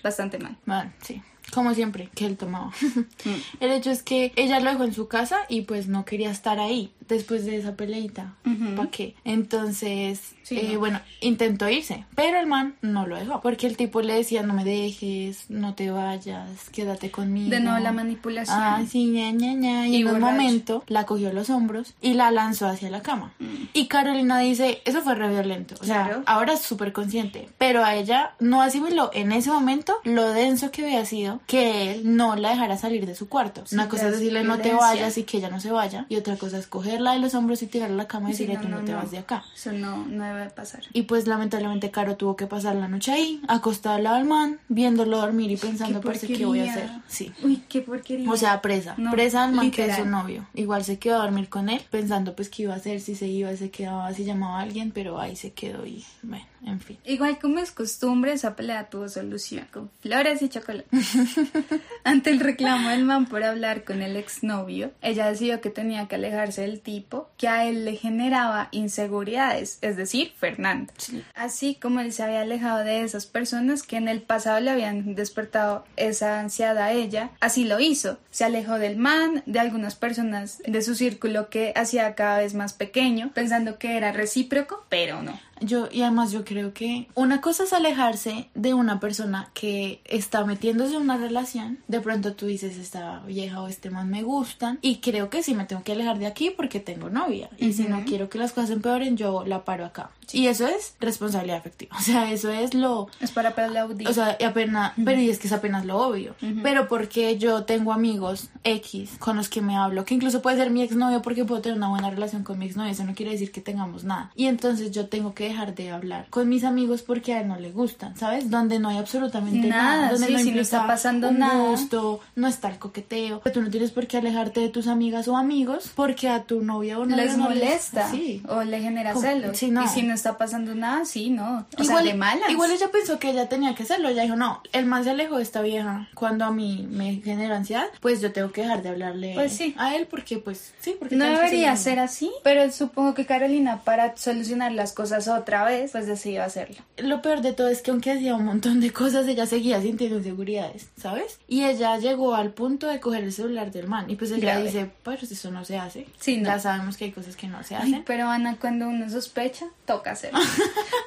bastante 0.02 0.38
mal. 0.38 0.56
Bueno, 0.64 0.90
sí. 1.02 1.21
Como 1.52 1.75
siempre, 1.75 2.09
que 2.14 2.26
él 2.26 2.37
tomaba. 2.37 2.73
El 3.61 3.73
hecho 3.73 3.90
es 3.90 4.02
que 4.02 4.33
ella 4.37 4.61
lo 4.61 4.71
dejó 4.71 4.85
en 4.85 4.95
su 4.95 5.09
casa 5.09 5.40
y 5.49 5.62
pues 5.62 5.88
no 5.88 6.04
quería 6.04 6.30
estar 6.30 6.59
ahí 6.61 6.92
después 7.08 7.44
de 7.44 7.56
esa 7.56 7.75
peleita. 7.76 8.34
¿Para 8.76 8.90
qué? 8.90 9.14
Entonces, 9.25 10.20
Sí, 10.42 10.58
eh, 10.60 10.70
no. 10.75 10.78
bueno, 10.78 11.00
intentó 11.20 11.68
irse, 11.68 12.04
pero 12.14 12.38
el 12.38 12.46
man 12.46 12.76
no 12.82 13.06
lo 13.06 13.16
dejó. 13.16 13.40
Porque 13.40 13.66
el 13.66 13.76
tipo 13.76 14.00
le 14.02 14.14
decía, 14.14 14.42
no 14.44 14.54
me 14.54 14.64
dejes, 14.64 15.46
no 15.48 15.75
te 15.75 15.90
vayas, 15.90 16.70
quédate 16.70 17.10
conmigo. 17.10 17.50
De 17.50 17.58
nuevo 17.60 17.78
la 17.80 17.90
manipulación. 17.92 18.56
Ah, 18.60 18.82
sí, 18.88 19.06
ña, 19.06 19.30
ña, 19.32 19.54
ña. 19.54 19.88
Y, 19.88 19.96
Y 19.96 20.00
en 20.02 20.06
un 20.08 20.20
borracho. 20.20 20.32
momento 20.32 20.84
la 20.86 21.04
cogió 21.04 21.30
a 21.30 21.32
los 21.32 21.50
hombros 21.50 21.94
y 22.00 22.14
la 22.14 22.30
lanzó 22.30 22.66
hacia 22.68 22.90
la 22.90 23.02
cama. 23.02 23.32
Y 23.72 23.86
Carolina 23.88 24.38
dice, 24.38 24.82
eso 24.84 25.02
fue 25.02 25.14
re 25.16 25.28
violento. 25.30 25.75
O 25.80 25.84
sea, 25.84 25.96
Mm. 25.96 26.06
Claro. 26.06 26.22
ahora 26.26 26.52
es 26.52 26.60
súper 26.60 26.92
consciente. 26.92 27.48
Pero 27.58 27.84
a 27.84 27.94
ella 27.96 28.34
no 28.38 28.62
asimiló 28.62 29.10
en 29.14 29.32
ese 29.32 29.50
momento 29.50 29.96
lo 30.04 30.28
denso 30.28 30.70
que 30.70 30.84
había 30.84 31.04
sido 31.06 31.40
que 31.46 31.92
él 31.94 32.16
no 32.16 32.36
la 32.36 32.50
dejara 32.50 32.76
salir 32.78 33.06
de 33.06 33.14
su 33.16 33.28
cuarto. 33.28 33.62
Sí, 33.66 33.75
Una 33.75 33.88
cosa 33.88 34.06
es 34.08 34.12
decirle 34.12 34.44
no 34.44 34.58
te 34.58 34.72
vayas 34.75 35.16
y 35.18 35.25
que 35.25 35.38
ella 35.38 35.48
no 35.48 35.58
se 35.60 35.70
vaya. 35.72 36.06
Y 36.08 36.16
otra 36.16 36.36
cosa 36.36 36.58
es 36.58 36.66
cogerla 36.96 37.12
de 37.12 37.18
los 37.18 37.34
hombros 37.34 37.62
y 37.62 37.66
tirarla 37.66 37.94
a 37.94 37.98
la 37.98 38.08
cama 38.08 38.30
y 38.30 38.34
Sí, 38.34 38.46
decirle 38.46 38.62
tú 38.62 38.68
no, 38.68 38.84
te 38.84 38.94
vas 38.94 39.10
de 39.10 39.18
acá. 39.18 39.44
Eso 39.54 39.72
no, 39.72 40.06
no 40.06 40.24
debe 40.24 40.50
pasar. 40.50 40.82
Y 40.92 41.02
pues 41.02 41.26
lamentablemente 41.26 41.90
Caro 41.90 42.16
tuvo 42.16 42.36
que 42.36 42.46
pasar 42.46 42.76
la 42.76 42.88
noche 42.88 43.12
ahí, 43.12 43.40
acostada 43.48 43.96
al 43.96 44.04
lado 44.04 44.16
del 44.16 44.26
man, 44.26 44.58
viéndolo 44.68 45.18
dormir 45.18 45.50
y 45.50 45.56
pensando, 45.56 46.00
Qué 46.00 46.06
parce, 46.06 46.26
¿qué 46.26 46.46
voy 46.46 46.60
a 46.60 46.70
hacer? 46.70 46.90
Sí. 47.06 47.32
Uy, 47.42 47.62
qué 47.68 47.82
porquería. 47.82 48.30
O 48.30 48.36
sea, 48.36 48.60
presa. 48.62 48.94
No, 48.96 49.10
presa 49.10 49.44
al 49.44 49.52
man 49.52 49.70
que 49.70 49.82
es 49.82 49.88
literal. 49.88 50.04
su 50.04 50.10
novio. 50.10 50.46
Igual 50.54 50.84
se 50.84 50.98
quedó 50.98 51.16
a 51.16 51.24
dormir 51.24 51.48
con 51.48 51.68
él, 51.68 51.82
pensando 51.90 52.34
pues 52.34 52.48
qué 52.48 52.62
iba 52.62 52.74
a 52.74 52.76
hacer, 52.76 53.00
si 53.00 53.14
se 53.14 53.26
iba, 53.26 53.54
se 53.56 53.70
quedaba, 53.70 54.12
si 54.14 54.24
llamaba 54.24 54.58
a 54.60 54.62
alguien, 54.62 54.90
pero 54.90 55.20
ahí 55.20 55.36
se 55.36 55.52
quedó 55.52 55.86
y 55.86 56.04
bueno, 56.22 56.44
en 56.64 56.80
fin. 56.80 56.98
Igual 57.04 57.38
como 57.38 57.58
es 57.58 57.70
costumbre, 57.72 58.32
esa 58.32 58.56
pelea 58.56 58.88
tuvo 58.88 59.08
solución 59.08 59.66
con 59.72 59.90
flores 60.00 60.42
y 60.42 60.48
chocolate. 60.48 60.88
Ante 62.04 62.30
el 62.30 62.40
reclamo 62.40 62.88
del 62.90 63.04
man 63.04 63.26
por 63.26 63.44
hablar 63.44 63.84
con 63.84 64.02
el 64.02 64.16
exnovio, 64.16 64.92
ella 65.02 65.28
decidió 65.28 65.60
que 65.60 65.70
tenía 65.70 66.06
que 66.08 66.16
alejarse 66.16 66.62
del 66.62 66.80
tipo 66.86 67.28
que 67.36 67.48
a 67.48 67.66
él 67.66 67.84
le 67.84 67.96
generaba 67.96 68.68
inseguridades, 68.70 69.78
es 69.82 69.96
decir, 69.96 70.32
Fernando. 70.38 70.92
Así 71.34 71.74
como 71.74 71.98
él 71.98 72.12
se 72.12 72.22
había 72.22 72.42
alejado 72.42 72.84
de 72.84 73.02
esas 73.02 73.26
personas 73.26 73.82
que 73.82 73.96
en 73.96 74.06
el 74.06 74.22
pasado 74.22 74.60
le 74.60 74.70
habían 74.70 75.16
despertado 75.16 75.84
esa 75.96 76.38
ansiedad 76.38 76.78
a 76.78 76.92
ella, 76.92 77.30
así 77.40 77.64
lo 77.64 77.80
hizo. 77.80 78.18
Se 78.30 78.44
alejó 78.44 78.78
del 78.78 78.96
man, 78.96 79.42
de 79.46 79.58
algunas 79.58 79.96
personas 79.96 80.62
de 80.64 80.80
su 80.80 80.94
círculo 80.94 81.50
que 81.50 81.72
hacía 81.74 82.14
cada 82.14 82.38
vez 82.38 82.54
más 82.54 82.72
pequeño, 82.72 83.32
pensando 83.34 83.80
que 83.80 83.96
era 83.96 84.12
recíproco, 84.12 84.84
pero 84.88 85.22
no. 85.22 85.40
Yo, 85.60 85.88
y 85.90 86.02
además 86.02 86.32
yo 86.32 86.44
creo 86.44 86.75
que 86.75 87.08
una 87.14 87.40
cosa 87.40 87.64
es 87.64 87.72
alejarse 87.72 88.48
de 88.54 88.75
una 88.75 89.00
persona 89.00 89.50
que 89.54 90.00
está 90.04 90.44
metiéndose 90.44 90.96
en 90.96 91.02
una 91.02 91.16
relación. 91.16 91.78
De 91.88 92.00
pronto 92.00 92.34
tú 92.34 92.46
dices, 92.46 92.76
esta 92.76 93.20
vieja 93.20 93.62
o 93.62 93.68
este 93.68 93.90
man 93.90 94.10
me 94.10 94.22
gustan. 94.22 94.78
Y 94.82 94.96
creo 94.96 95.30
que 95.30 95.42
sí 95.42 95.54
me 95.54 95.64
tengo 95.64 95.82
que 95.82 95.92
alejar 95.92 96.18
de 96.18 96.26
aquí 96.26 96.50
porque 96.50 96.80
tengo 96.80 97.10
novia. 97.10 97.50
Y 97.58 97.72
si 97.72 97.84
no 97.84 98.04
quiero 98.04 98.28
que 98.28 98.38
las 98.38 98.52
cosas 98.52 98.70
empeoren, 98.70 99.16
yo 99.16 99.44
la 99.46 99.64
paro 99.64 99.84
acá. 99.84 100.10
Y 100.33 100.47
eso 100.49 100.66
es 100.66 100.95
responsabilidad 101.00 101.59
afectiva. 101.59 101.97
O 101.99 102.02
sea, 102.02 102.30
eso 102.30 102.50
es 102.50 102.75
lo... 102.75 103.09
Es 103.21 103.30
para 103.33 103.50
aplaudir. 103.50 104.06
O 104.09 104.12
sea, 104.12 104.37
y 104.38 104.45
apenas, 104.45 104.92
pero 105.04 105.21
y 105.21 105.28
es 105.30 105.38
que 105.38 105.47
es 105.49 105.52
apenas 105.52 105.85
lo 105.85 105.99
obvio. 105.99 106.35
Pero 106.62 106.88
porque 106.88 107.37
yo 107.38 107.64
tengo 107.64 107.92
amigos 107.92 108.49
X 108.64 109.11
con 109.18 109.37
los 109.37 109.49
que 109.49 109.61
me 109.61 109.76
hablo, 109.76 110.04
que 110.04 110.14
incluso 110.14 110.42
puede 110.42 110.56
ser 110.56 110.71
mi 110.71 110.83
exnovio 110.83 111.23
porque 111.23 111.45
puedo 111.45 111.61
tener 111.62 111.76
una 111.78 111.88
buena 111.88 112.11
relación 112.11 112.42
con 112.45 112.59
mi 112.59 112.66
exnovio, 112.66 112.90
eso 112.92 113.04
no 113.04 113.14
quiere 113.14 113.33
decir 113.33 113.50
que 113.52 113.61
tengamos 113.61 114.04
nada. 114.04 114.30
Y 114.35 114.47
entonces 114.47 114.90
yo 114.92 115.09
tengo 115.09 115.35
que 115.35 115.45
dejar 115.49 115.75
de 115.75 115.90
hablar 115.90 116.26
con 116.30 116.49
mis 116.49 116.64
amigos 116.64 117.02
porque 117.02 117.35
a 117.35 117.40
él 117.40 117.49
no 117.49 117.56
le 117.59 117.71
gustan, 117.73 118.16
¿sabes? 118.16 118.50
Donde 118.50 118.78
no 118.78 118.88
hay 118.88 118.99
absolutamente 118.99 119.66
nada, 119.68 119.97
Nada, 119.97 120.12
donde 120.12 120.26
sí, 120.26 120.33
no 120.33 120.38
si 120.38 120.50
no 120.52 120.61
está 120.61 120.87
pasando 120.87 121.28
un 121.28 121.38
nada. 121.38 121.68
gusto, 121.71 122.21
no 122.35 122.47
está 122.49 122.68
el 122.68 122.78
coqueteo. 122.78 123.40
Tú 123.52 123.62
no 123.62 123.71
tienes 123.71 123.90
por 123.90 124.06
qué 124.06 124.18
alejarte 124.18 124.61
de 124.61 124.68
tus 124.68 124.87
amigas 124.87 125.28
o 125.28 125.37
amigos 125.37 125.90
porque 125.95 126.28
a 126.28 126.45
tu 126.45 126.62
novia 126.62 126.99
o 126.99 127.04
novio 127.06 127.16
les 127.25 127.37
no 127.37 127.45
molesta 127.45 128.11
Sí. 128.11 128.42
o 128.49 128.62
le 128.62 128.80
genera 128.80 129.14
celos. 129.14 129.56
sí, 129.56 129.71
no. 129.71 129.85
Y 129.85 129.88
si 129.88 130.02
no 130.02 130.15
está 130.16 130.37
pasando 130.37 130.75
nada, 130.75 131.04
sí, 131.04 131.30
no. 131.30 131.66
O 131.78 131.82
igual, 131.82 132.02
sea, 132.04 132.12
de 132.12 132.18
malas. 132.18 132.50
igual 132.50 132.70
ella 132.73 132.88
pensó 132.90 133.18
que 133.18 133.30
ella 133.30 133.49
tenía 133.49 133.75
que 133.75 133.85
hacerlo. 133.85 134.08
Ella 134.08 134.23
dijo, 134.23 134.37
no, 134.37 134.61
el 134.73 134.87
man 134.87 135.04
se 135.04 135.11
alejó 135.11 135.37
de 135.37 135.44
esta 135.44 135.62
vieja 135.62 136.08
cuando 136.14 136.44
a 136.44 136.50
mí 136.50 136.87
me 136.90 137.20
genera 137.23 137.56
ansiedad, 137.56 137.87
pues 138.00 138.20
yo 138.20 138.32
tengo 138.32 138.50
que 138.52 138.62
dejar 138.62 138.82
de 138.82 138.88
hablarle 138.88 139.32
Pues 139.35 139.52
sí. 139.52 139.75
a 139.78 139.94
él 139.94 140.06
porque 140.11 140.38
pues 140.38 140.73
sí, 140.80 140.96
porque 140.99 141.14
no 141.16 141.25
debería 141.26 141.76
ser 141.76 141.99
así, 142.00 142.30
pero 142.42 142.70
supongo 142.73 143.14
que 143.14 143.26
Carolina 143.26 143.82
para 143.85 144.16
solucionar 144.16 144.73
las 144.73 144.92
cosas 144.92 145.28
otra 145.28 145.64
vez, 145.64 145.92
pues 145.92 146.06
decidió 146.06 146.42
hacerlo. 146.42 146.76
Lo 146.99 147.23
peor 147.23 147.40
de 147.42 147.52
todo 147.52 147.68
es 147.68 147.82
que 147.82 147.90
aunque 147.90 148.11
hacía 148.12 148.35
un 148.35 148.44
montón 148.44 148.80
de 148.80 148.92
cosas, 148.92 149.26
ella 149.28 149.46
seguía 149.46 149.80
sintiendo 149.80 150.18
inseguridades, 150.18 150.88
¿sabes? 150.96 151.38
Y 151.49 151.64
ella 151.64 151.99
llegó 151.99 152.35
al 152.35 152.50
punto 152.50 152.87
de 152.88 153.00
coger 153.00 153.25
el 153.25 153.32
celular 153.32 153.70
del 153.70 153.87
man. 153.87 154.08
Y 154.11 154.16
pues 154.16 154.30
ella 154.30 154.40
Grave. 154.54 154.64
dice, 154.64 154.90
pues 155.02 155.23
eso 155.30 155.50
no 155.50 155.64
se 155.64 155.78
hace. 155.78 156.06
Sí, 156.18 156.38
no. 156.38 156.49
Ya 156.49 156.58
sabemos 156.58 156.96
que 156.96 157.04
hay 157.06 157.12
cosas 157.12 157.37
que 157.37 157.46
no 157.49 157.62
se 157.62 157.75
Ay, 157.76 157.82
hacen. 157.90 158.04
pero 158.06 158.28
Ana, 158.28 158.56
cuando 158.61 158.88
uno 158.88 159.08
sospecha, 159.11 159.66
toca 159.85 160.05
hacerlo. 160.12 160.40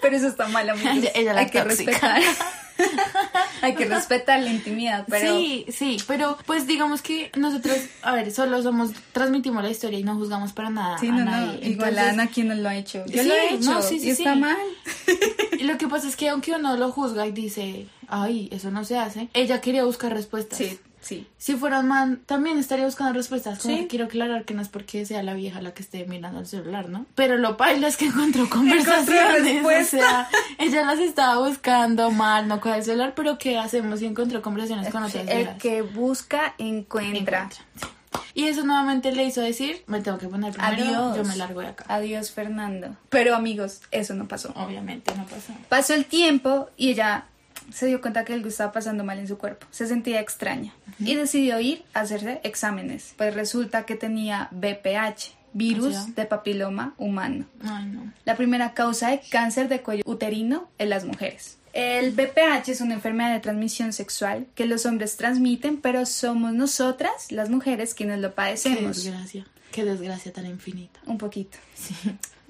pero 0.01 0.15
eso 0.17 0.27
está 0.27 0.47
mal, 0.47 0.69
amigos. 0.69 0.93
Ella- 0.97 1.11
ella 1.15 1.33
la 1.33 1.41
Hay 1.41 1.49
que 1.49 1.63
respetar. 1.63 2.21
Hay 3.61 3.75
que 3.75 3.85
respetar 3.85 4.39
la 4.41 4.49
intimidad, 4.49 5.05
pero 5.09 5.35
Sí, 5.35 5.65
sí, 5.69 5.97
pero 6.07 6.37
pues 6.45 6.65
digamos 6.65 7.01
que 7.01 7.29
nosotros, 7.35 7.77
a 8.01 8.13
ver, 8.13 8.31
solo 8.31 8.61
somos, 8.63 8.91
transmitimos 9.11 9.61
la 9.63 9.69
historia 9.69 9.99
y 9.99 10.03
no 10.03 10.15
juzgamos 10.15 10.53
para 10.53 10.69
nada 10.69 10.97
Sí, 10.97 11.09
a 11.09 11.11
no, 11.11 11.17
no. 11.25 11.31
nadie. 11.31 11.59
Igual 11.69 11.89
Entonces, 11.89 12.13
Ana, 12.13 12.27
¿quién 12.27 12.47
no 12.47 12.55
lo 12.55 12.69
ha 12.69 12.75
hecho? 12.77 13.03
Yo 13.07 13.21
Sí, 13.23 13.27
lo 13.27 13.35
he 13.35 13.53
hecho. 13.55 13.69
no, 13.71 13.81
sí, 13.81 13.99
y 14.01 14.09
está 14.11 14.35
mal. 14.35 14.55
Lo 15.59 15.77
que 15.77 15.87
pasa 15.89 16.07
es 16.07 16.15
que 16.15 16.29
aunque 16.29 16.53
uno 16.53 16.77
lo 16.77 16.89
juzga 16.91 17.27
y 17.27 17.31
dice, 17.33 17.87
ay, 18.07 18.47
eso 18.53 18.71
no 18.71 18.85
se 18.85 18.97
hace, 18.97 19.27
ella 19.33 19.59
quería 19.59 19.83
buscar 19.83 20.13
respuestas. 20.13 20.57
Sí, 20.57 20.79
sí. 21.01 21.27
Si 21.37 21.55
fuera 21.55 21.79
un 21.79 21.87
man, 21.87 22.21
también 22.25 22.57
estaría 22.59 22.85
buscando 22.85 23.13
respuestas. 23.13 23.59
Como 23.59 23.73
Sí. 23.75 23.81
que 23.81 23.87
quiero 23.87 24.05
aclarar 24.05 24.45
que 24.45 24.53
no 24.53 24.61
es 24.61 24.69
porque 24.69 25.05
sea 25.05 25.23
la 25.23 25.33
vieja 25.33 25.61
la 25.61 25.73
que 25.73 25.81
esté 25.83 26.05
mirando 26.05 26.39
el 26.39 26.47
celular, 26.47 26.89
¿no? 26.89 27.05
Pero 27.15 27.37
lo 27.37 27.57
paila 27.57 27.87
es 27.87 27.97
que 27.97 28.05
encontró 28.05 28.49
conversaciones. 28.49 29.41
o 29.41 29.43
respuesta. 29.69 29.97
sea, 29.97 30.29
ella 30.57 30.85
las 30.85 30.99
estaba 30.99 31.47
buscando 31.47 32.11
mal, 32.11 32.47
no 32.47 32.59
con 32.61 32.73
el 32.73 32.83
celular, 32.83 33.13
pero 33.15 33.37
¿qué 33.37 33.57
hacemos 33.57 33.99
si 33.99 34.05
encontró 34.05 34.41
conversaciones 34.41 34.91
con 34.91 35.03
otras 35.03 35.27
El 35.27 35.37
viejas? 35.37 35.57
que 35.57 35.81
busca, 35.81 36.53
encuentra. 36.57 37.43
Encuentra, 37.43 37.65
sí. 37.75 37.87
Y 38.33 38.45
eso 38.45 38.63
nuevamente 38.65 39.11
le 39.11 39.23
hizo 39.25 39.41
decir, 39.41 39.83
me 39.87 40.01
tengo 40.01 40.17
que 40.17 40.27
poner 40.27 40.53
primero, 40.53 40.83
Adiós. 41.11 41.17
yo 41.17 41.23
me 41.25 41.35
largo 41.35 41.61
de 41.61 41.67
acá. 41.67 41.85
Adiós, 41.89 42.31
Fernando. 42.31 42.95
Pero 43.09 43.35
amigos, 43.35 43.81
eso 43.91 44.13
no 44.15 44.27
pasó. 44.27 44.51
Obviamente 44.55 45.13
no 45.15 45.25
pasó. 45.25 45.53
Pasó 45.67 45.93
el 45.93 46.05
tiempo 46.05 46.69
y 46.77 46.89
ella 46.91 47.25
se 47.73 47.85
dio 47.87 48.01
cuenta 48.01 48.25
que 48.25 48.33
algo 48.33 48.47
estaba 48.47 48.71
pasando 48.71 49.03
mal 49.03 49.19
en 49.19 49.27
su 49.27 49.37
cuerpo. 49.37 49.67
Se 49.71 49.87
sentía 49.87 50.19
extraña 50.19 50.73
y 50.99 51.15
decidió 51.15 51.59
ir 51.59 51.83
a 51.93 52.01
hacerse 52.01 52.41
exámenes. 52.43 53.13
Pues 53.17 53.33
resulta 53.33 53.85
que 53.85 53.95
tenía 53.95 54.47
BPH, 54.51 55.33
virus 55.53 55.95
sea. 55.95 56.05
de 56.15 56.25
papiloma 56.25 56.93
humano. 56.97 57.45
Ay, 57.63 57.85
no. 57.85 58.11
La 58.25 58.35
primera 58.35 58.73
causa 58.73 59.09
de 59.11 59.21
cáncer 59.29 59.69
de 59.69 59.81
cuello 59.81 60.03
uterino 60.05 60.69
en 60.77 60.89
las 60.89 61.05
mujeres. 61.05 61.57
El 61.73 62.11
BPH 62.13 62.69
es 62.69 62.81
una 62.81 62.95
enfermedad 62.95 63.31
de 63.31 63.39
transmisión 63.39 63.93
sexual 63.93 64.47
que 64.55 64.65
los 64.65 64.85
hombres 64.87 65.17
transmiten, 65.17 65.77
pero 65.77 66.05
somos 66.07 66.53
nosotras, 66.53 67.31
las 67.31 67.49
mujeres, 67.51 67.93
quienes 67.93 68.19
lo 68.19 68.29
Qué 68.29 68.35
padecemos. 68.35 69.03
desgracia. 69.03 69.45
Qué 69.71 69.85
desgracia 69.85 70.33
tan 70.33 70.47
infinita. 70.47 70.99
Un 71.05 71.19
poquito. 71.19 71.59
Sí. 71.75 71.93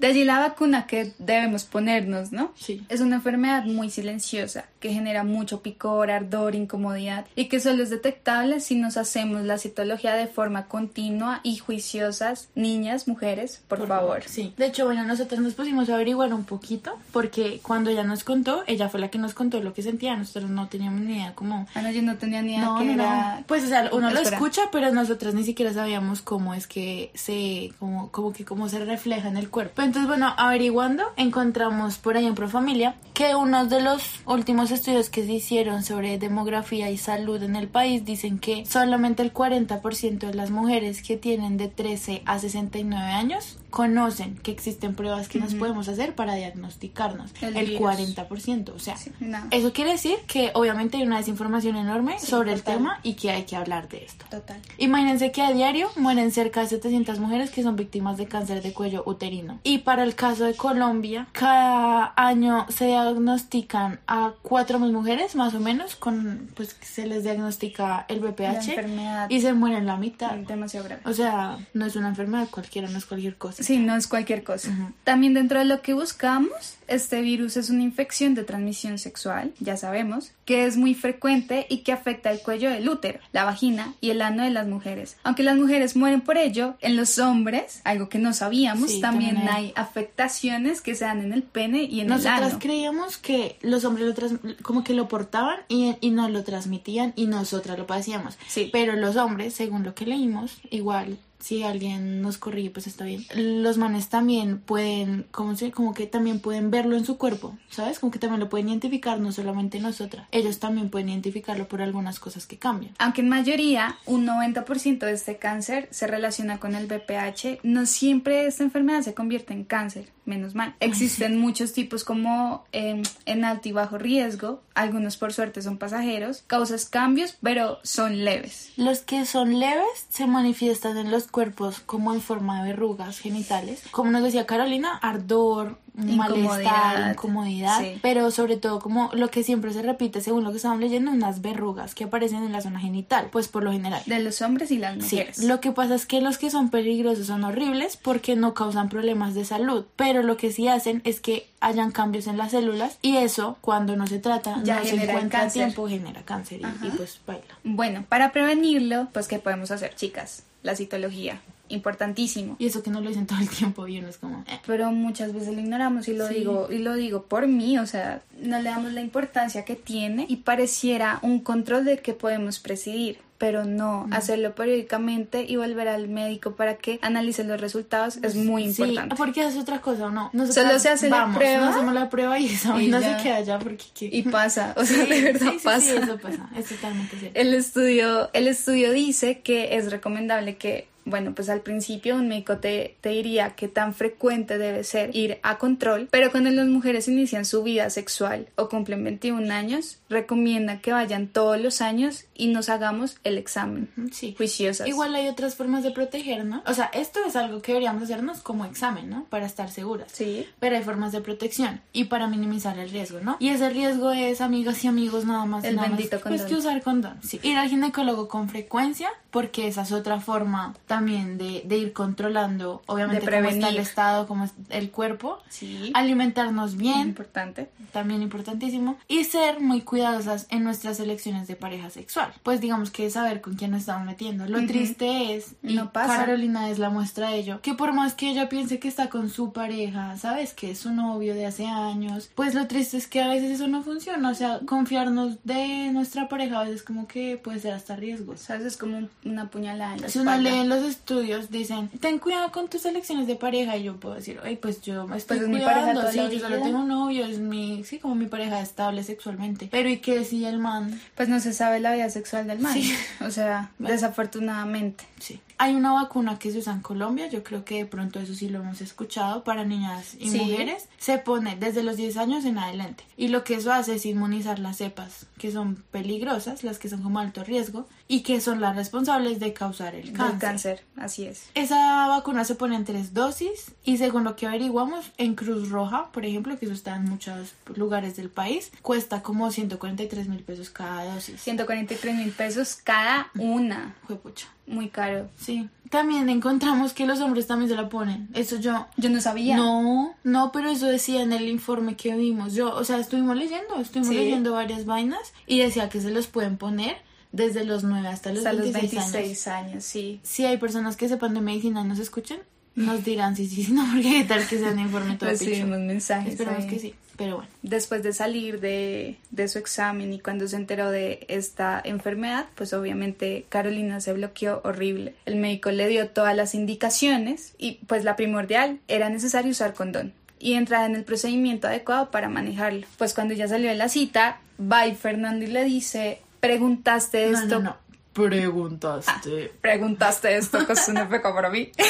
De 0.00 0.06
allí 0.06 0.24
la 0.24 0.38
vacuna 0.38 0.86
que 0.86 1.12
debemos 1.18 1.64
ponernos, 1.64 2.32
¿no? 2.32 2.52
Sí. 2.58 2.82
Es 2.88 3.00
una 3.00 3.16
enfermedad 3.16 3.64
muy 3.64 3.90
silenciosa 3.90 4.64
que 4.80 4.94
genera 4.94 5.24
mucho 5.24 5.60
picor, 5.60 6.10
ardor, 6.10 6.54
incomodidad 6.54 7.26
y 7.36 7.46
que 7.46 7.60
solo 7.60 7.82
es 7.82 7.90
detectable 7.90 8.60
si 8.60 8.76
nos 8.76 8.96
hacemos 8.96 9.42
la 9.42 9.58
citología 9.58 10.14
de 10.14 10.26
forma 10.26 10.66
continua 10.68 11.40
y 11.42 11.58
juiciosas. 11.58 12.48
Niñas, 12.54 13.08
mujeres, 13.08 13.62
por, 13.68 13.86
favor. 13.86 14.22
Sí. 14.26 14.54
De 14.56 14.66
hecho, 14.66 14.86
bueno, 14.86 15.04
nosotros 15.04 15.38
nos 15.40 15.52
pusimos 15.52 15.90
a 15.90 15.96
averiguar 15.96 16.32
un 16.32 16.44
poquito 16.44 16.98
porque 17.12 17.60
cuando 17.62 17.90
ella 17.90 18.02
nos 18.02 18.24
contó, 18.24 18.64
ella 18.66 18.88
fue 18.88 19.00
la 19.00 19.08
que 19.08 19.18
nos 19.18 19.34
contó 19.34 19.60
lo 19.60 19.74
que 19.74 19.82
sentía. 19.82 20.16
Nosotros 20.16 20.50
no 20.50 20.68
teníamos 20.68 21.02
ni 21.02 21.16
idea 21.16 21.34
cómo. 21.34 21.66
Ah, 21.74 21.82
no, 21.82 21.90
yo 21.90 22.00
no 22.00 22.16
tenía 22.16 22.40
ni 22.40 22.54
idea 22.54 22.64
No, 22.64 22.78
que 22.78 22.84
no, 22.86 22.92
era... 22.94 23.36
no. 23.36 23.44
Pues, 23.46 23.64
o 23.64 23.66
sea, 23.66 23.90
uno 23.92 24.08
lo 24.10 24.16
Espera. 24.16 24.36
escucha, 24.36 24.62
pero 24.72 24.90
nosotros 24.92 25.34
ni 25.34 25.44
siquiera 25.44 25.74
sabíamos 25.74 26.22
cómo 26.22 26.54
es 26.54 26.66
que 26.66 27.10
se, 27.14 27.72
como, 27.78 28.10
como 28.10 28.32
que 28.32 28.46
cómo 28.46 28.70
se 28.70 28.82
refleja 28.82 29.28
en 29.28 29.36
el 29.36 29.50
cuerpo. 29.50 29.82
Entonces, 29.90 30.06
bueno, 30.06 30.32
averiguando, 30.36 31.02
encontramos 31.16 31.98
por 31.98 32.16
ahí 32.16 32.24
en 32.24 32.36
Profamilia 32.36 32.94
que 33.12 33.34
uno 33.34 33.66
de 33.66 33.82
los 33.82 34.20
últimos 34.24 34.70
estudios 34.70 35.10
que 35.10 35.26
se 35.26 35.32
hicieron 35.32 35.82
sobre 35.82 36.16
demografía 36.16 36.88
y 36.90 36.96
salud 36.96 37.42
en 37.42 37.56
el 37.56 37.66
país 37.66 38.04
dicen 38.04 38.38
que 38.38 38.64
solamente 38.66 39.22
el 39.24 39.34
40% 39.34 40.18
de 40.20 40.34
las 40.34 40.52
mujeres 40.52 41.02
que 41.02 41.16
tienen 41.16 41.56
de 41.56 41.66
13 41.66 42.22
a 42.24 42.38
69 42.38 43.04
años 43.10 43.58
conocen 43.68 44.36
que 44.36 44.50
existen 44.52 44.94
pruebas 44.94 45.28
que 45.28 45.38
nos 45.38 45.54
podemos 45.54 45.88
hacer 45.88 46.14
para 46.14 46.34
diagnosticarnos. 46.34 47.30
El, 47.42 47.56
El 47.56 47.66
virus. 47.66 47.82
40%. 47.82 48.70
O 48.74 48.78
sea, 48.78 48.96
Sí, 48.96 49.10
no. 49.20 49.38
eso 49.50 49.72
quiere 49.72 49.92
decir 49.92 50.16
que 50.26 50.50
obviamente 50.54 50.96
hay 50.96 51.02
una 51.02 51.18
desinformación 51.18 51.76
enorme 51.76 52.18
Sí, 52.18 52.26
sobre 52.28 52.54
total. 52.54 52.74
el 52.74 52.78
tema 52.78 53.00
y 53.02 53.14
que 53.14 53.30
hay 53.32 53.42
que 53.42 53.56
hablar 53.56 53.88
de 53.88 54.04
esto. 54.04 54.24
Total. 54.30 54.60
Imagínense 54.78 55.30
que 55.32 55.42
a 55.42 55.52
diario 55.52 55.88
mueren 55.96 56.30
cerca 56.32 56.60
de 56.60 56.68
700 56.68 57.18
mujeres 57.18 57.50
que 57.50 57.62
son 57.62 57.76
víctimas 57.76 58.16
de 58.16 58.26
cáncer 58.26 58.62
de 58.62 58.72
cuello 58.72 59.02
uterino. 59.04 59.58
Y 59.62 59.78
para 59.80 60.04
el 60.04 60.14
caso 60.14 60.44
de 60.44 60.54
Colombia, 60.54 61.26
cada 61.32 62.12
año 62.16 62.66
se 62.68 62.86
diagnostican 62.86 64.00
a 64.06 64.32
4.000 64.42 64.92
mujeres 64.92 65.34
más 65.34 65.54
o 65.54 65.60
menos 65.60 65.96
con 65.96 66.48
pues 66.54 66.76
se 66.80 67.06
les 67.06 67.24
diagnostica 67.24 68.04
el 68.08 68.20
La 68.20 68.30
BPH 68.30 68.68
enfermedad 68.70 69.30
y 69.30 69.40
se 69.40 69.52
mueren 69.52 69.86
la 69.86 69.96
mitad. 69.96 70.32
demasiado 70.34 70.86
grave. 70.86 71.02
O 71.04 71.12
sea, 71.12 71.58
no 71.74 71.86
es 71.86 71.96
una 71.96 72.08
enfermedad 72.08 72.48
cualquiera, 72.50 72.88
no 72.88 72.98
es 72.98 73.06
cualquier 73.06 73.36
cosa. 73.36 73.62
Sí, 73.62 73.78
no 73.78 73.96
es 73.96 74.06
cualquier 74.06 74.44
cosa. 74.44 74.70
También 75.04 75.34
dentro 75.34 75.58
de 75.58 75.64
lo 75.64 75.82
que 75.82 75.94
buscamos, 75.94 76.76
este 76.86 77.20
virus 77.22 77.56
es 77.56 77.70
una 77.70 77.82
infección 77.82 78.34
de 78.34 78.44
transmisión 78.44 78.98
sexual, 78.98 79.52
ya 79.60 79.76
sabemos, 79.76 80.32
que 80.44 80.66
es 80.66 80.76
muy 80.76 80.94
frecuente 80.94 81.66
y 81.68 81.78
que 81.78 81.92
afecta 81.92 82.30
el 82.30 82.40
cuello 82.40 82.70
del 82.70 82.88
útero, 82.88 83.20
la 83.32 83.44
vagina 83.44 83.94
y 84.00 84.10
el 84.10 84.22
ano 84.22 84.42
de 84.42 84.50
las 84.50 84.66
mujeres. 84.66 85.16
Aunque 85.22 85.42
las 85.42 85.56
mujeres 85.56 85.96
mueren 85.96 86.20
por 86.20 86.36
ello, 86.36 86.74
en 86.80 86.96
los 86.96 87.18
hombres, 87.18 87.80
algo 87.84 88.08
que 88.08 88.18
no 88.18 88.32
sabíamos, 88.32 88.90
Sí, 88.90 89.00
también, 89.00 89.36
también 89.36 89.54
hay 89.54 89.69
hay. 89.76 89.82
afectaciones 89.82 90.80
que 90.80 90.94
se 90.94 91.04
dan 91.04 91.20
en 91.22 91.32
el 91.32 91.42
pene 91.42 91.82
y 91.84 92.00
en 92.00 92.06
el 92.06 92.16
Nosotras 92.16 92.50
ano. 92.52 92.58
creíamos 92.58 93.16
que 93.18 93.58
los 93.62 93.84
hombres 93.84 94.06
lo 94.06 94.14
tras- 94.14 94.38
como 94.62 94.84
que 94.84 94.94
lo 94.94 95.08
portaban 95.08 95.58
y, 95.68 95.96
y 96.00 96.10
nos 96.10 96.30
lo 96.30 96.44
transmitían 96.44 97.12
y 97.16 97.26
nosotras 97.26 97.78
lo 97.78 97.86
padecíamos. 97.86 98.38
Sí. 98.48 98.68
Pero 98.72 98.94
los 98.96 99.16
hombres, 99.16 99.54
según 99.54 99.84
lo 99.84 99.94
que 99.94 100.06
leímos, 100.06 100.58
igual 100.70 101.18
si 101.40 101.62
alguien 101.62 102.22
nos 102.22 102.38
corrige, 102.38 102.70
pues 102.70 102.86
está 102.86 103.04
bien. 103.04 103.24
Los 103.34 103.78
manes 103.78 104.08
también 104.08 104.58
pueden, 104.58 105.26
como, 105.30 105.54
como 105.72 105.94
que 105.94 106.06
también 106.06 106.40
pueden 106.40 106.70
verlo 106.70 106.96
en 106.96 107.04
su 107.04 107.16
cuerpo, 107.18 107.56
¿sabes? 107.70 107.98
Como 107.98 108.12
que 108.12 108.18
también 108.18 108.40
lo 108.40 108.48
pueden 108.48 108.68
identificar, 108.68 109.18
no 109.20 109.32
solamente 109.32 109.80
nosotras. 109.80 110.26
Ellos 110.30 110.58
también 110.58 110.90
pueden 110.90 111.08
identificarlo 111.08 111.68
por 111.68 111.82
algunas 111.82 112.20
cosas 112.20 112.46
que 112.46 112.58
cambian. 112.58 112.94
Aunque 112.98 113.22
en 113.22 113.28
mayoría, 113.28 113.98
un 114.06 114.26
90% 114.26 114.98
de 114.98 115.12
este 115.12 115.36
cáncer 115.36 115.88
se 115.90 116.06
relaciona 116.06 116.58
con 116.58 116.74
el 116.74 116.86
BPH, 116.86 117.60
no 117.62 117.86
siempre 117.86 118.46
esta 118.46 118.62
enfermedad 118.62 119.02
se 119.02 119.14
convierte 119.14 119.52
en 119.52 119.64
cáncer, 119.64 120.10
menos 120.24 120.54
mal. 120.54 120.74
Existen 120.80 121.38
muchos 121.38 121.72
tipos 121.72 122.04
como 122.04 122.64
eh, 122.72 123.02
en 123.26 123.44
alto 123.44 123.68
y 123.68 123.72
bajo 123.72 123.98
riesgo, 123.98 124.62
algunos 124.74 125.16
por 125.16 125.32
suerte 125.32 125.62
son 125.62 125.78
pasajeros, 125.78 126.44
causas 126.46 126.86
cambios, 126.86 127.36
pero 127.42 127.78
son 127.82 128.24
leves. 128.24 128.72
Los 128.76 129.00
que 129.00 129.26
son 129.26 129.58
leves 129.58 130.06
se 130.08 130.26
manifiestan 130.26 130.96
en 130.96 131.10
los 131.10 131.26
cuerpos 131.30 131.80
como 131.80 132.12
en 132.12 132.20
forma 132.20 132.62
de 132.62 132.70
verrugas 132.70 133.18
genitales. 133.18 133.82
Como 133.90 134.10
nos 134.10 134.22
decía 134.22 134.46
Carolina, 134.46 134.96
ardor, 134.96 135.78
malestar, 136.00 137.10
Incomodidad. 137.12 137.80
Sí. 137.80 137.98
pero 138.02 138.30
sobre 138.30 138.56
todo 138.56 138.78
como 138.80 139.10
lo 139.12 139.28
que 139.28 139.42
siempre 139.42 139.72
se 139.72 139.82
repite 139.82 140.20
según 140.20 140.44
lo 140.44 140.50
que 140.50 140.56
estaban 140.56 140.80
leyendo, 140.80 141.10
unas 141.10 141.40
verrugas 141.42 141.94
que 141.94 142.04
aparecen 142.04 142.44
en 142.44 142.52
la 142.52 142.60
zona 142.60 142.80
genital, 142.80 143.28
pues 143.30 143.48
por 143.48 143.62
lo 143.62 143.72
general. 143.72 144.02
De 144.06 144.18
los 144.20 144.40
hombres 144.42 144.70
y 144.70 144.78
las 144.78 144.94
Sí, 145.04 145.16
mujeres. 145.16 145.38
lo 145.44 145.60
que 145.60 145.72
pasa 145.72 145.94
es 145.94 146.06
que 146.06 146.20
los 146.20 146.38
que 146.38 146.50
son 146.50 146.70
peligrosos 146.70 147.26
son 147.26 147.44
horribles 147.44 147.96
porque 147.96 148.36
no 148.36 148.54
causan 148.54 148.88
problemas 148.88 149.34
de 149.34 149.44
salud, 149.44 149.84
pero 149.96 150.22
lo 150.22 150.36
que 150.36 150.52
sí 150.52 150.68
hacen 150.68 151.00
es 151.04 151.20
que 151.20 151.46
hayan 151.60 151.90
cambios 151.92 152.26
en 152.26 152.36
las 152.38 152.52
células 152.52 152.98
y 153.02 153.16
eso 153.18 153.58
cuando 153.60 153.96
no 153.96 154.06
se 154.06 154.18
trata, 154.18 154.60
Ya 154.64 154.78
no 154.80 154.84
se 154.84 154.94
encuentra 155.02 155.42
a 155.42 155.48
tiempo, 155.48 155.88
genera 155.88 156.22
cáncer 156.22 156.60
y, 156.60 156.86
y 156.86 156.90
pues 156.90 157.20
baila. 157.26 157.44
Bueno, 157.64 158.04
para 158.08 158.32
prevenirlo, 158.32 159.08
pues 159.12 159.28
¿qué 159.28 159.38
podemos 159.38 159.70
hacer, 159.70 159.94
chicas? 159.94 160.44
La 160.62 160.74
citología, 160.76 161.40
importantísimo. 161.70 162.56
Y 162.58 162.66
eso 162.66 162.82
que 162.82 162.90
no 162.90 163.00
lo 163.00 163.08
dicen 163.08 163.26
todo 163.28 163.38
el 163.40 163.48
tiempo 163.48 163.86
y 163.88 163.98
uno 163.98 164.08
es 164.08 164.18
como... 164.18 164.44
eh. 164.46 164.60
pero 164.66 164.90
muchas 164.92 165.32
veces 165.32 165.54
lo 165.54 165.60
ignoramos 165.60 166.08
y 166.08 166.14
lo 166.14 166.28
Sí. 166.28 166.34
digo 166.34 166.68
y 166.70 166.78
lo 166.78 166.94
digo 166.94 167.22
por 167.24 167.46
mí, 167.48 167.78
o 167.78 167.86
sea, 167.86 168.22
no 168.40 168.58
le 168.58 168.70
damos 168.70 168.92
la 168.92 169.00
importancia 169.00 169.64
que 169.64 169.74
tiene 169.76 170.26
y 170.28 170.36
pareciera 170.36 171.18
un 171.22 171.40
control 171.40 171.84
de 171.84 171.98
que 171.98 172.12
podemos 172.12 172.58
presidir, 172.58 173.18
pero 173.38 173.64
no, 173.64 174.06
hacerlo 174.10 174.54
periódicamente 174.54 175.46
y 175.48 175.56
volver 175.56 175.88
al 175.88 176.08
médico 176.08 176.56
para 176.56 176.76
que 176.76 176.98
analice 177.00 177.42
los 177.42 177.58
resultados 177.58 178.18
es 178.22 178.36
muy 178.36 178.64
importante. 178.64 179.14
Sí, 179.14 179.16
porque 179.16 179.46
es 179.46 179.56
otra 179.56 179.80
cosa, 179.80 180.06
¿o 180.06 180.10
no? 180.10 180.28
Nosotras 180.34 180.66
Solo 180.66 180.78
se 180.78 180.88
hace 180.90 181.08
la 181.08 181.20
vamos, 181.22 181.38
prueba. 181.38 181.64
no 181.64 181.70
hacemos 181.70 181.94
la 181.94 182.10
prueba 182.10 182.38
y 182.38 182.46
esa 182.52 182.78
ya. 182.78 183.00
se 183.16 183.22
queda 183.22 183.36
allá 183.36 183.58
porque... 183.58 183.84
¿qué? 183.94 184.10
Y 184.12 184.22
pasa, 184.24 184.74
o 184.76 184.84
sea, 184.84 185.04
Sí, 185.06 185.10
de 185.10 185.22
verdad 185.22 185.52
sí, 185.52 185.58
sí, 185.58 185.64
pasa. 185.64 185.80
Sí, 185.80 185.96
eso 186.02 186.18
pasa, 186.18 186.50
es 186.54 186.66
totalmente 186.66 187.16
cierto. 187.18 187.40
El 187.40 187.54
estudio, 187.54 188.28
el 188.34 188.46
estudio 188.46 188.92
dice 188.92 189.40
que 189.40 189.76
es 189.76 189.90
recomendable 189.90 190.56
que, 190.56 190.88
bueno, 191.04 191.34
pues 191.34 191.48
al 191.48 191.60
principio 191.60 192.16
un 192.16 192.28
médico 192.28 192.58
te, 192.58 192.96
te 193.00 193.10
diría 193.10 193.50
que 193.50 193.68
tan 193.68 193.94
frecuente 193.94 194.58
debe 194.58 194.84
ser 194.84 195.14
ir 195.14 195.38
a 195.42 195.58
control, 195.58 196.08
pero 196.10 196.30
cuando 196.30 196.50
las 196.50 196.66
mujeres 196.66 197.08
inician 197.08 197.44
su 197.44 197.62
vida 197.62 197.90
sexual 197.90 198.48
o 198.56 198.68
cumplen 198.68 199.02
21 199.04 199.52
años, 199.52 199.98
recomienda 200.08 200.80
que 200.80 200.92
vayan 200.92 201.28
todos 201.28 201.60
los 201.60 201.80
años 201.80 202.24
y 202.34 202.48
nos 202.48 202.68
hagamos 202.68 203.18
el 203.24 203.38
examen. 203.38 203.88
Sí. 204.12 204.34
Juiciosas. 204.36 204.86
Igual 204.88 205.14
hay 205.14 205.28
otras 205.28 205.54
formas 205.54 205.82
de 205.82 205.90
proteger, 205.90 206.44
¿no? 206.44 206.62
O 206.66 206.74
sea, 206.74 206.86
esto 206.94 207.20
es 207.26 207.36
algo 207.36 207.62
que 207.62 207.72
deberíamos 207.72 208.02
hacernos 208.04 208.40
como 208.40 208.64
examen, 208.64 209.08
¿no? 209.10 209.24
Para 209.30 209.46
estar 209.46 209.70
seguras. 209.70 210.10
Sí. 210.12 210.46
Pero 210.58 210.76
hay 210.76 210.82
formas 210.82 211.12
de 211.12 211.20
protección 211.20 211.80
y 211.92 212.04
para 212.04 212.26
minimizar 212.26 212.78
el 212.78 212.90
riesgo, 212.90 213.20
¿no? 213.20 213.36
Y 213.40 213.48
ese 213.48 213.70
riesgo 213.70 214.10
es, 214.12 214.40
amigas 214.40 214.84
y 214.84 214.88
amigos, 214.88 215.24
nada 215.24 215.44
más. 215.44 215.64
El 215.64 215.76
nada 215.76 215.88
más, 215.88 215.96
bendito 215.98 216.20
Pues 216.20 216.42
condón. 216.42 216.48
que 216.48 216.54
usar 216.54 216.82
condón. 216.82 217.18
Sí. 217.22 217.40
Ir 217.42 217.56
al 217.56 217.68
ginecólogo 217.68 218.28
con 218.28 218.48
frecuencia, 218.48 219.10
porque 219.30 219.68
esa 219.68 219.82
es 219.82 219.92
otra 219.92 220.20
forma 220.20 220.74
también 220.86 221.38
de, 221.38 221.62
de 221.64 221.78
ir 221.78 221.92
controlando, 221.92 222.82
obviamente, 222.86 223.24
cómo 223.24 223.48
está 223.48 223.68
el 223.68 223.78
estado, 223.78 224.26
cómo 224.26 224.44
es 224.44 224.52
el 224.70 224.90
cuerpo. 224.90 225.38
Sí. 225.48 225.92
Alimentarnos 225.94 226.76
bien, 226.76 227.08
Importante. 227.08 227.70
también 227.92 228.22
importantísimo. 228.22 228.96
Y 229.08 229.24
ser 229.24 229.60
muy 229.60 229.82
cuidadosas 229.82 230.46
en 230.50 230.64
nuestras 230.64 231.00
elecciones 231.00 231.46
de 231.48 231.56
pareja 231.56 231.90
sexual. 231.90 232.32
Pues 232.42 232.60
digamos 232.60 232.90
que 232.90 233.08
saber 233.10 233.40
con 233.40 233.54
quién 233.54 233.70
nos 233.70 233.80
estamos 233.80 234.04
metiendo. 234.06 234.46
Lo 234.46 234.66
triste 234.66 235.34
es, 235.36 235.54
y 235.62 235.74
No 235.74 235.92
pasa. 235.92 236.16
Carolina 236.16 236.68
es 236.70 236.78
la 236.78 236.90
muestra 236.90 237.30
de 237.30 237.36
ello, 237.38 237.60
que 237.62 237.74
por 237.74 237.92
más 237.92 238.14
que 238.14 238.30
ella 238.30 238.48
piense 238.48 238.78
que 238.78 238.88
está 238.88 239.08
con 239.08 239.30
su 239.30 239.52
pareja, 239.52 240.16
sabes 240.18 240.52
que 240.54 240.72
es 240.72 240.78
su 240.80 240.90
novio 240.92 241.34
de 241.34 241.46
hace 241.46 241.66
años, 241.66 242.30
pues 242.34 242.54
lo 242.54 242.66
triste 242.66 242.96
es 242.96 243.06
que 243.06 243.22
a 243.22 243.28
veces 243.28 243.50
eso 243.52 243.68
no 243.68 243.82
funciona. 243.82 244.28
O 244.30 244.34
sea, 244.34 244.60
confiarnos 244.66 245.36
de 245.44 245.90
nuestra 245.92 246.28
pareja 246.28 246.60
a 246.60 246.64
veces 246.64 246.82
como 246.82 247.06
que 247.06 247.36
puede 247.36 247.60
ser 247.60 247.72
hasta 247.74 247.96
riesgos. 247.96 248.40
¿Sabes? 248.40 248.64
Es 248.66 248.76
como 248.76 248.98
un- 248.98 249.10
una 249.24 249.50
puñalada 249.50 249.94
en 249.94 250.02
la 250.02 250.08
Si 250.08 250.18
uno 250.18 250.36
lee 250.38 250.48
en 250.60 250.68
los 250.68 250.82
estudios, 250.84 251.50
dicen, 251.50 251.88
ten 252.00 252.18
cuidado 252.18 252.50
con 252.52 252.68
tus 252.68 252.84
elecciones 252.86 253.26
de 253.26 253.36
pareja. 253.36 253.76
Y 253.76 253.84
yo 253.84 253.96
puedo 253.96 254.14
decir, 254.14 254.40
ay, 254.42 254.56
pues 254.56 254.80
yo 254.82 255.06
me 255.06 255.16
estoy 255.16 255.38
Pues 255.38 255.48
es 255.48 255.54
mi 255.54 255.62
cuidando, 255.62 256.10
sí, 256.10 256.16
yo 256.18 256.40
solo 256.40 256.56
vida". 256.56 256.64
tengo 256.64 256.78
un 256.80 256.88
novio, 256.88 257.24
es 257.26 257.38
mi, 257.38 257.84
sí, 257.84 257.98
como 257.98 258.14
mi 258.14 258.26
pareja 258.26 258.60
estable 258.60 259.02
sexualmente. 259.04 259.68
Pero 259.70 259.88
¿y 259.88 259.98
qué 259.98 260.24
si 260.24 260.44
el 260.44 260.58
man? 260.58 261.00
Pues 261.16 261.28
no 261.28 261.40
se 261.40 261.52
sabe 261.52 261.80
la 261.80 261.92
vida 261.92 262.08
sexual 262.10 262.46
del 262.46 262.60
man. 262.60 262.72
Sí. 262.74 262.94
O 263.20 263.30
sea, 263.30 263.70
desafortunadamente. 263.78 265.04
Sí. 265.18 265.40
Hay 265.62 265.74
una 265.74 265.92
vacuna 265.92 266.38
que 266.38 266.50
se 266.50 266.56
usa 266.56 266.72
en 266.72 266.80
Colombia, 266.80 267.26
yo 267.28 267.44
creo 267.44 267.66
que 267.66 267.76
de 267.76 267.84
pronto 267.86 268.18
eso 268.18 268.34
sí 268.34 268.48
lo 268.48 268.60
hemos 268.60 268.80
escuchado, 268.80 269.44
para 269.44 269.62
niñas 269.62 270.14
y 270.18 270.30
Sí. 270.30 270.38
mujeres. 270.38 270.88
Se 270.96 271.18
pone 271.18 271.54
desde 271.56 271.82
los 271.82 271.98
10 271.98 272.16
años 272.16 272.46
en 272.46 272.56
adelante. 272.56 273.04
Y 273.18 273.28
lo 273.28 273.44
que 273.44 273.56
eso 273.56 273.70
hace 273.70 273.96
es 273.96 274.06
inmunizar 274.06 274.58
las 274.58 274.78
cepas 274.78 275.26
que 275.36 275.52
son 275.52 275.76
peligrosas, 275.90 276.64
las 276.64 276.78
que 276.78 276.88
son 276.88 277.02
como 277.02 277.18
alto 277.18 277.44
riesgo, 277.44 277.86
y 278.08 278.22
que 278.22 278.40
son 278.40 278.62
las 278.62 278.74
responsables 278.74 279.38
de 279.38 279.52
causar 279.52 279.94
el 279.94 280.12
cáncer. 280.14 280.38
cáncer, 280.38 280.82
así 280.96 281.26
es. 281.26 281.50
Esa 281.54 282.06
vacuna 282.08 282.44
se 282.44 282.54
pone 282.54 282.74
en 282.76 282.86
tres 282.86 283.12
dosis 283.12 283.72
y 283.84 283.98
según 283.98 284.24
lo 284.24 284.36
que 284.36 284.46
averiguamos 284.46 285.12
en 285.18 285.34
Cruz 285.34 285.68
Roja, 285.68 286.10
por 286.10 286.24
ejemplo, 286.24 286.58
que 286.58 286.64
eso 286.64 286.74
está 286.74 286.96
en 286.96 287.04
muchos 287.04 287.52
lugares 287.76 288.16
del 288.16 288.30
país, 288.30 288.72
cuesta 288.80 289.22
como 289.22 289.50
143 289.50 290.26
mil 290.26 290.42
pesos 290.42 290.70
cada 290.70 291.04
dosis. 291.14 291.38
143 291.42 292.14
mil 292.16 292.30
pesos 292.32 292.76
cada 292.82 293.30
una. 293.38 293.94
Juepucha. 294.06 294.48
Muy 294.70 294.88
caro. 294.88 295.28
Sí. 295.36 295.68
También 295.90 296.28
encontramos 296.28 296.92
que 296.92 297.04
los 297.04 297.20
hombres 297.20 297.46
también 297.48 297.68
se 297.68 297.74
la 297.76 297.88
ponen. 297.88 298.28
Eso 298.34 298.56
yo... 298.60 298.86
Yo 298.96 299.10
no 299.10 299.20
sabía. 299.20 299.56
No, 299.56 300.14
no, 300.22 300.52
pero 300.52 300.70
eso 300.70 300.86
decía 300.86 301.22
en 301.22 301.32
el 301.32 301.48
informe 301.48 301.96
que 301.96 302.14
vimos. 302.16 302.54
Yo, 302.54 302.72
o 302.74 302.84
sea, 302.84 302.98
estuvimos 302.98 303.36
leyendo, 303.36 303.74
estuvimos 303.80 304.08
Sí. 304.10 304.14
leyendo 304.14 304.52
varias 304.52 304.84
vainas 304.86 305.32
y 305.46 305.58
decía 305.58 305.88
que 305.88 306.00
se 306.00 306.10
los 306.12 306.28
pueden 306.28 306.56
poner 306.58 306.96
desde 307.32 307.64
los 307.64 307.82
9 307.84 308.06
hasta 308.08 308.30
los 308.30 308.38
Hasta 308.38 308.52
los 308.52 308.72
26, 308.72 308.94
años. 309.02 309.12
26 309.12 309.48
años, 309.48 309.84
sí. 309.84 310.20
si 310.22 310.44
hay 310.44 310.56
personas 310.58 310.96
que 310.96 311.08
sepan 311.08 311.34
de 311.34 311.40
medicina 311.40 311.80
y 311.80 311.84
nos 311.84 311.98
escuchen, 311.98 312.38
nos 312.76 313.04
dirán 313.04 313.36
sí, 313.36 313.46
sí, 313.48 313.64
sí, 313.64 313.72
no, 313.72 313.84
porque 313.92 314.02
qué 314.20 314.24
tal 314.24 314.46
que 314.46 314.58
sea 314.58 314.70
un 314.70 314.78
informe 314.78 315.16
todo 315.16 315.28
Recibimos 315.30 315.76
picho. 315.78 315.86
mensajes. 315.86 316.40
Ahí. 316.40 316.66
que 316.66 316.78
sí, 316.78 316.94
pero 317.16 317.36
bueno. 317.36 317.50
Después 317.62 318.02
de 318.02 318.12
salir 318.12 318.60
de, 318.60 319.18
de 319.30 319.48
su 319.48 319.58
examen 319.58 320.12
y 320.12 320.20
cuando 320.20 320.48
se 320.48 320.56
enteró 320.56 320.90
de 320.90 321.24
esta 321.28 321.80
enfermedad, 321.84 322.46
pues 322.54 322.72
obviamente 322.72 323.44
Carolina 323.48 324.00
se 324.00 324.12
bloqueó 324.14 324.60
horrible. 324.64 325.14
El 325.26 325.36
médico 325.36 325.70
le 325.70 325.88
dio 325.88 326.08
todas 326.08 326.34
las 326.36 326.54
indicaciones 326.54 327.54
y 327.58 327.80
pues 327.86 328.04
la 328.04 328.16
primordial 328.16 328.78
era 328.88 329.10
necesario 329.10 329.50
usar 329.50 329.74
condón 329.74 330.14
y 330.38 330.54
entrar 330.54 330.88
en 330.88 330.96
el 330.96 331.04
procedimiento 331.04 331.66
adecuado 331.68 332.10
para 332.10 332.30
manejarlo. 332.30 332.86
Pues 332.96 333.12
cuando 333.12 333.34
ya 333.34 333.46
salió 333.48 333.68
de 333.68 333.74
la 333.76 333.90
cita, 333.90 334.40
va 334.60 334.86
y 334.86 334.94
Fernando 334.94 335.44
y 335.44 335.48
le 335.48 335.64
dice, 335.64 336.22
preguntaste 336.40 337.30
No, 337.30 337.38
esto. 337.38 337.58
no, 337.58 337.64
no. 337.64 337.76
Preguntaste. 338.14 339.52
Preguntaste 339.60 340.36
esto, 340.36 340.66
que 340.66 340.72
es 340.72 340.88
un 340.88 340.96
efecto 340.96 341.32
para 341.34 341.50
mí. 341.50 341.70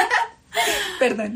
Perdón. 0.98 1.34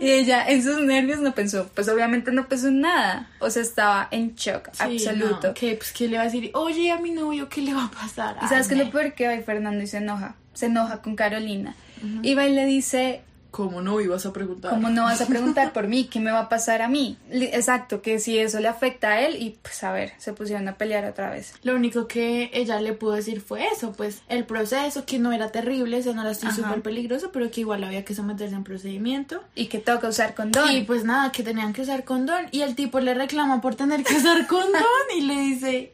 Y 0.00 0.10
ella 0.10 0.46
en 0.46 0.62
sus 0.62 0.80
nervios 0.80 1.18
no 1.18 1.34
pensó, 1.34 1.68
pues 1.74 1.88
obviamente 1.88 2.30
no 2.30 2.46
pensó 2.46 2.68
en 2.68 2.80
nada. 2.82 3.28
O 3.40 3.50
sea, 3.50 3.62
estaba 3.62 4.06
en 4.12 4.34
shock 4.36 4.68
Sí, 4.72 4.82
absoluto. 5.06 5.48
no, 5.48 5.54
¿qué, 5.54 5.74
pues, 5.74 5.92
¿qué 5.92 6.06
le 6.06 6.16
va 6.16 6.22
a 6.22 6.26
decir? 6.26 6.50
Oye, 6.54 6.92
a 6.92 6.98
mi 6.98 7.10
novio, 7.10 7.48
¿qué 7.48 7.62
le 7.62 7.74
va 7.74 7.86
a 7.86 7.90
pasar? 7.90 8.36
Y 8.42 8.46
sabes 8.46 8.68
que 8.68 8.76
lo 8.76 8.90
peor 8.90 9.12
que 9.14 9.26
va 9.26 9.34
y 9.34 9.42
Fernando 9.42 9.82
y 9.82 9.86
se 9.88 9.96
enoja. 9.96 10.36
Se 10.54 10.66
enoja 10.66 11.02
con 11.02 11.16
Carolina. 11.16 11.74
Y 12.22 12.34
va 12.34 12.46
y 12.46 12.52
le 12.54 12.64
dice, 12.64 13.22
¿Cómo 13.50 13.80
no 13.80 14.00
ibas 14.00 14.26
a 14.26 14.32
preguntar? 14.32 14.72
¿cómo 14.72 14.90
no 14.90 15.04
vas 15.04 15.20
a 15.20 15.26
preguntar 15.26 15.72
por 15.72 15.88
mí? 15.88 16.04
¿Qué 16.04 16.20
me 16.20 16.30
va 16.30 16.40
a 16.40 16.48
pasar 16.48 16.82
a 16.82 16.88
mí? 16.88 17.16
Exacto, 17.30 18.02
que 18.02 18.18
si 18.18 18.38
eso 18.38 18.60
le 18.60 18.68
afecta 18.68 19.12
a 19.12 19.20
él 19.20 19.36
y 19.40 19.58
pues 19.62 19.82
a 19.84 19.92
ver, 19.92 20.12
se 20.18 20.32
pusieron 20.32 20.68
a 20.68 20.76
pelear 20.76 21.04
otra 21.06 21.30
vez. 21.30 21.54
Lo 21.62 21.74
único 21.74 22.06
que 22.06 22.50
ella 22.52 22.80
le 22.80 22.92
pudo 22.92 23.12
decir 23.12 23.40
fue 23.40 23.66
eso, 23.66 23.92
pues 23.92 24.22
el 24.28 24.44
proceso, 24.44 25.06
que 25.06 25.18
no 25.18 25.32
era 25.32 25.50
terrible, 25.50 25.98
eso 25.98 26.12
no 26.12 26.22
era 26.22 26.32
así 26.32 26.50
súper 26.50 26.82
peligroso, 26.82 27.30
pero 27.32 27.50
que 27.50 27.62
igual 27.62 27.84
había 27.84 28.04
que 28.04 28.14
someterse 28.14 28.54
a 28.54 28.58
un 28.58 28.64
procedimiento. 28.64 29.42
Y 29.54 29.66
que 29.66 29.78
toca 29.78 30.08
usar 30.08 30.34
condón. 30.34 30.70
Y 30.70 30.82
pues 30.82 31.04
nada, 31.04 31.32
que 31.32 31.42
tenían 31.42 31.72
que 31.72 31.82
usar 31.82 32.04
condón. 32.04 32.46
Y 32.50 32.60
el 32.60 32.74
tipo 32.74 33.00
le 33.00 33.14
reclama 33.14 33.60
por 33.60 33.74
tener 33.74 34.04
que 34.04 34.14
usar 34.14 34.46
condón 34.46 34.82
y 35.16 35.22
le 35.22 35.34
dice 35.40 35.92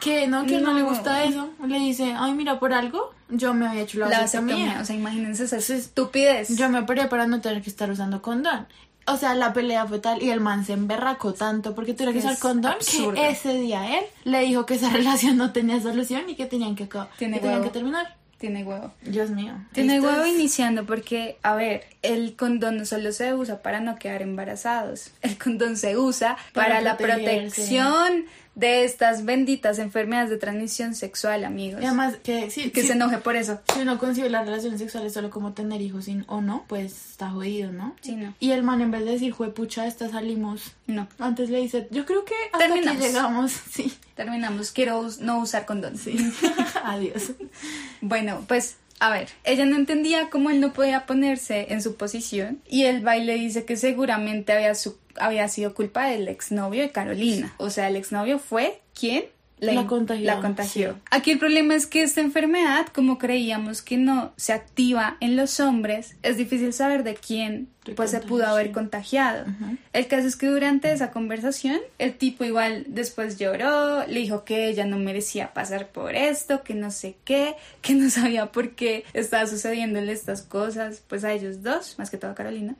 que 0.00 0.26
no, 0.26 0.46
que 0.46 0.60
no, 0.60 0.74
le 0.74 0.82
gusta 0.82 1.24
eso. 1.24 1.50
Le 1.66 1.78
dice, 1.78 2.14
ay, 2.16 2.34
mira, 2.34 2.58
por 2.58 2.72
algo, 2.72 3.12
yo 3.28 3.54
me 3.54 3.66
había 3.66 3.82
hecho 3.82 3.98
la, 3.98 4.08
la 4.08 4.20
vasectomía. 4.20 4.78
O 4.80 4.84
sea, 4.84 4.96
imagínense 4.96 5.44
esa 5.44 5.56
estupidez. 5.56 6.56
Yo 6.56 6.68
me 6.68 6.80
operé 6.80 7.06
para 7.06 7.26
no 7.26 7.40
tener 7.40 7.62
que 7.62 7.70
estar 7.70 7.90
usando 7.90 8.22
condón. 8.22 8.66
O 9.06 9.16
sea, 9.16 9.34
la 9.34 9.52
pelea 9.52 9.86
fue 9.86 9.98
tal 9.98 10.22
y 10.22 10.30
el 10.30 10.40
man 10.40 10.64
se 10.64 10.72
emberracó 10.72 11.34
tanto 11.34 11.74
porque 11.74 11.92
tuviera 11.92 12.12
que 12.12 12.20
usar 12.20 12.38
condón 12.38 12.72
absurdo. 12.72 13.14
que 13.14 13.28
ese 13.28 13.54
día 13.54 13.98
él 13.98 14.04
le 14.24 14.40
dijo 14.40 14.64
que 14.64 14.74
esa 14.74 14.88
relación 14.92 15.36
no 15.36 15.52
tenía 15.52 15.80
solución 15.80 16.28
y 16.28 16.34
que 16.36 16.46
tenían 16.46 16.74
que, 16.74 16.88
Tiene 17.18 17.36
que, 17.36 17.42
tenían 17.42 17.62
que 17.62 17.70
terminar. 17.70 18.16
Tiene 18.38 18.64
huevo. 18.64 18.92
Dios 19.02 19.30
mío. 19.30 19.54
Tiene 19.72 20.00
huevo 20.00 20.26
iniciando 20.26 20.84
porque, 20.84 21.38
a 21.42 21.54
ver, 21.54 21.84
el 22.02 22.36
condón 22.36 22.76
no 22.76 22.84
solo 22.84 23.12
se 23.12 23.32
usa 23.32 23.62
para 23.62 23.80
no 23.80 23.96
quedar 23.96 24.22
embarazados, 24.22 25.12
el 25.22 25.38
condón 25.38 25.76
se 25.76 25.96
usa 25.96 26.36
para, 26.52 26.68
Para 26.68 26.80
la 26.80 26.96
protección 26.96 28.26
de 28.54 28.84
estas 28.84 29.24
benditas 29.24 29.78
enfermedades 29.78 30.30
de 30.30 30.36
transmisión 30.36 30.94
sexual, 30.94 31.44
amigos. 31.44 31.82
Y 31.82 31.86
además 31.86 32.16
que 32.22 32.50
sí, 32.50 32.70
que 32.70 32.82
sí, 32.82 32.86
se 32.88 32.92
enoje 32.92 33.18
por 33.18 33.34
eso. 33.36 33.60
si 33.74 33.80
uno 33.80 33.98
concibe 33.98 34.30
las 34.30 34.46
relaciones 34.46 34.78
sexuales 34.80 35.12
solo 35.12 35.30
como 35.30 35.52
tener 35.54 35.80
hijos 35.80 36.04
sin, 36.04 36.24
o 36.28 36.40
no, 36.40 36.64
pues 36.68 37.10
está 37.10 37.30
jodido, 37.30 37.72
¿no? 37.72 37.96
Sí, 38.00 38.14
no. 38.16 38.32
Y 38.38 38.52
el 38.52 38.62
man 38.62 38.80
en 38.80 38.90
vez 38.92 39.04
de 39.04 39.12
decir, 39.12 39.32
juepucha, 39.32 39.86
esta 39.86 40.08
salimos. 40.08 40.72
No. 40.86 41.08
Antes 41.18 41.50
le 41.50 41.58
dice, 41.60 41.88
yo 41.90 42.06
creo 42.06 42.24
que 42.24 42.34
hasta 42.52 42.58
aquí 42.64 42.74
Terminamos. 42.74 43.02
llegamos. 43.02 43.52
Sí. 43.72 43.92
Terminamos. 44.14 44.70
Quiero 44.70 45.00
us- 45.00 45.18
no 45.18 45.40
usar 45.40 45.66
condón. 45.66 45.98
Sí. 45.98 46.16
Adiós. 46.84 47.32
Bueno, 48.00 48.44
pues 48.46 48.76
a 49.00 49.10
ver, 49.10 49.28
ella 49.42 49.66
no 49.66 49.74
entendía 49.76 50.30
cómo 50.30 50.50
él 50.50 50.60
no 50.60 50.72
podía 50.72 51.04
ponerse 51.06 51.72
en 51.72 51.82
su 51.82 51.96
posición 51.96 52.60
y 52.68 52.84
el 52.84 53.00
baile 53.02 53.34
dice 53.34 53.64
que 53.64 53.76
seguramente 53.76 54.52
había, 54.52 54.74
su- 54.76 54.96
había 55.18 55.48
sido 55.48 55.74
culpa 55.74 56.06
del 56.06 56.28
exnovio 56.28 56.82
de 56.82 56.90
Carolina. 56.90 57.52
O 57.58 57.70
sea, 57.70 57.88
el 57.88 57.96
exnovio 57.96 58.38
fue 58.38 58.80
quien 58.98 59.24
La 59.60 59.86
contagió, 59.86 60.24
la 60.26 60.40
contagió. 60.40 60.92
sí. 60.94 61.00
Aquí 61.10 61.30
el 61.30 61.38
problema 61.38 61.74
es 61.74 61.86
que 61.86 62.02
esta 62.02 62.20
enfermedad, 62.20 62.86
como 62.94 63.18
creíamos 63.18 63.80
que 63.82 63.96
no 63.96 64.32
se 64.36 64.52
activa 64.52 65.16
en 65.20 65.36
los 65.36 65.58
hombres, 65.60 66.16
es 66.22 66.36
difícil 66.36 66.72
saber 66.72 67.02
de 67.04 67.14
quién 67.14 67.68
De 67.84 67.94
pues 67.94 68.10
se 68.10 68.20
pudo 68.20 68.46
haber 68.46 68.66
sí. 68.68 68.72
contagiado. 68.72 69.46
El 69.92 70.06
caso 70.06 70.26
es 70.26 70.36
que 70.36 70.48
durante 70.48 70.92
esa 70.92 71.10
conversación, 71.12 71.78
el 71.98 72.14
tipo 72.14 72.44
igual 72.44 72.84
después 72.88 73.38
lloró, 73.38 74.04
le 74.06 74.20
dijo 74.20 74.44
que 74.44 74.68
ella 74.68 74.84
no 74.86 74.98
merecía 74.98 75.54
pasar 75.54 75.88
por 75.88 76.14
esto, 76.14 76.62
que 76.62 76.74
no 76.74 76.90
sé 76.90 77.16
qué, 77.24 77.54
que 77.80 77.94
no 77.94 78.10
sabía 78.10 78.52
por 78.52 78.72
qué 78.72 79.04
estaba 79.14 79.46
sucediéndole 79.46 80.12
estas 80.12 80.42
cosas, 80.42 81.02
pues 81.08 81.24
a 81.24 81.32
ellos 81.32 81.62
dos, 81.62 81.94
más 81.98 82.10
que 82.10 82.18
todo 82.18 82.32
a 82.32 82.34
Carolina. 82.34 82.74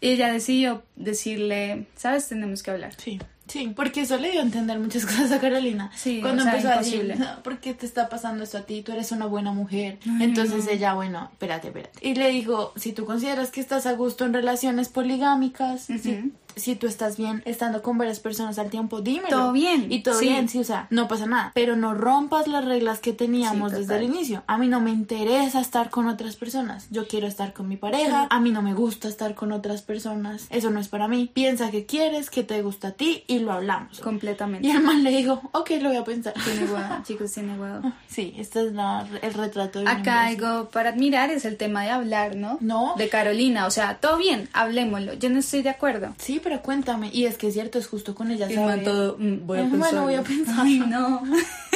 Y 0.00 0.08
ella 0.10 0.32
decidió 0.32 0.82
decirle, 0.96 1.86
sabes, 1.96 2.28
tenemos 2.28 2.62
que 2.62 2.70
hablar. 2.70 2.92
Sí, 2.98 3.18
sí, 3.46 3.72
porque 3.74 4.02
eso 4.02 4.18
le 4.18 4.30
dio 4.30 4.40
a 4.40 4.42
entender 4.44 4.78
muchas 4.78 5.06
cosas 5.06 5.32
a 5.32 5.40
Carolina. 5.40 5.90
Sí, 5.96 6.20
Cuando 6.20 6.42
o 6.42 6.44
sea, 6.44 6.54
empezó 6.56 6.72
a 6.72 6.78
decir, 6.78 7.14
"No, 7.18 7.42
¿por 7.42 7.58
qué 7.60 7.72
te 7.74 7.86
está 7.86 8.08
pasando 8.08 8.44
esto 8.44 8.58
a 8.58 8.62
ti? 8.62 8.82
Tú 8.82 8.92
eres 8.92 9.10
una 9.12 9.26
buena 9.26 9.52
mujer. 9.52 9.98
Entonces 10.20 10.66
ella, 10.68 10.94
bueno, 10.94 11.28
espérate, 11.32 11.68
espérate. 11.68 11.98
Y 12.06 12.14
le 12.14 12.28
dijo, 12.28 12.72
si 12.76 12.92
tú 12.92 13.04
consideras 13.06 13.50
que 13.50 13.60
estás 13.60 13.86
a 13.86 13.92
gusto 13.92 14.24
en 14.24 14.32
relaciones 14.34 14.88
poligámicas, 14.88 15.82
si, 15.82 15.94
Ujú. 15.94 16.02
si 16.02 16.32
tú 16.76 16.86
estás 16.86 17.16
bien 17.16 17.42
estando 17.44 17.82
con 17.82 17.98
varias 17.98 18.18
personas 18.20 18.58
al 18.58 18.70
tiempo, 18.70 19.00
dímelo. 19.02 19.28
Todo 19.28 19.52
bien, 19.52 19.86
Y 19.92 20.02
todo 20.02 20.18
sí. 20.18 20.26
bien, 20.28 20.48
sí, 20.48 20.58
o 20.58 20.64
sea, 20.64 20.86
no 20.90 21.06
pasa 21.06 21.26
nada. 21.26 21.52
Pero 21.54 21.76
no 21.76 21.94
rompas 21.94 22.48
las 22.48 22.64
reglas 22.64 22.98
que 23.00 23.12
teníamos 23.12 23.72
Sí, 23.72 23.78
desde 23.78 23.96
el 23.96 24.04
inicio. 24.04 24.42
A 24.46 24.56
mí 24.58 24.66
no 24.68 24.80
me 24.80 24.90
interesa 24.90 25.60
estar 25.60 25.90
con 25.90 26.08
otras 26.08 26.36
personas. 26.36 26.86
Yo 26.90 27.06
quiero 27.06 27.26
estar 27.26 27.52
con 27.52 27.68
mi 27.68 27.76
pareja. 27.76 28.26
A 28.30 28.40
mí 28.40 28.50
no 28.50 28.62
me 28.62 28.74
gusta 28.74 29.08
estar 29.08 29.34
con 29.34 29.52
otras 29.52 29.82
personas. 29.82 30.46
Eso 30.50 30.70
no 30.70 30.80
es 30.80 30.88
para 30.88 31.08
mí. 31.08 31.30
Piensa 31.32 31.70
que 31.70 31.84
quieres, 31.86 32.30
que 32.30 32.42
te 32.42 32.62
gusta 32.62 32.88
a 32.88 32.92
ti 32.92 33.24
y 33.26 33.38
lo 33.40 33.52
hablamos. 33.52 34.00
Completamente. 34.00 34.66
Y 34.66 34.70
el 34.70 34.82
man 34.82 35.04
le 35.04 35.10
dijo, 35.10 35.40
ok, 35.52 35.70
lo 35.82 35.88
voy 35.90 35.98
a 35.98 36.04
pensar. 36.04 36.32
Tiene 36.42 36.64
huevo, 36.72 36.96
chicos, 37.04 37.32
tiene 37.32 37.58
huevo. 37.58 37.92
Sí, 38.08 38.34
este 38.38 38.66
es 38.66 38.72
la- 38.72 39.06
el 39.20 39.34
retrato 39.34 39.80
de 39.80 39.88
Acá 39.90 40.24
algo 40.26 40.70
para 40.70 40.88
admirar 40.90 41.28
es 41.30 41.44
el 41.44 41.58
tema 41.58 41.82
de 41.82 41.90
hablar, 41.90 42.34
¿no? 42.34 42.56
No. 42.62 42.94
De 42.96 43.10
Carolina, 43.10 43.66
o 43.66 43.70
sea, 43.70 43.98
todo 43.98 44.16
bien, 44.16 44.48
hablemoslo. 44.54 45.12
Yo 45.14 45.28
no 45.28 45.38
estoy 45.38 45.60
de 45.62 45.68
acuerdo. 45.68 46.14
Sí, 46.18 46.40
pero 46.46 46.62
cuéntame. 46.62 47.10
Y 47.12 47.24
es 47.24 47.38
que 47.38 47.48
es 47.48 47.54
cierto, 47.54 47.76
es 47.80 47.88
justo 47.88 48.14
con 48.14 48.30
ella. 48.30 48.48
Y 48.48 48.54
¿sabe? 48.54 48.78
todo, 48.82 49.16
"Mm, 49.18 49.46
voy 49.46 49.58
a 49.58 49.62
Ajá, 49.62 49.70
pensarlo". 49.72 50.02
Bueno, 50.02 50.04
voy 50.04 50.14
a 50.14 50.22
pensar. 50.22 50.54
Ay, 50.60 50.78
no. 50.78 51.22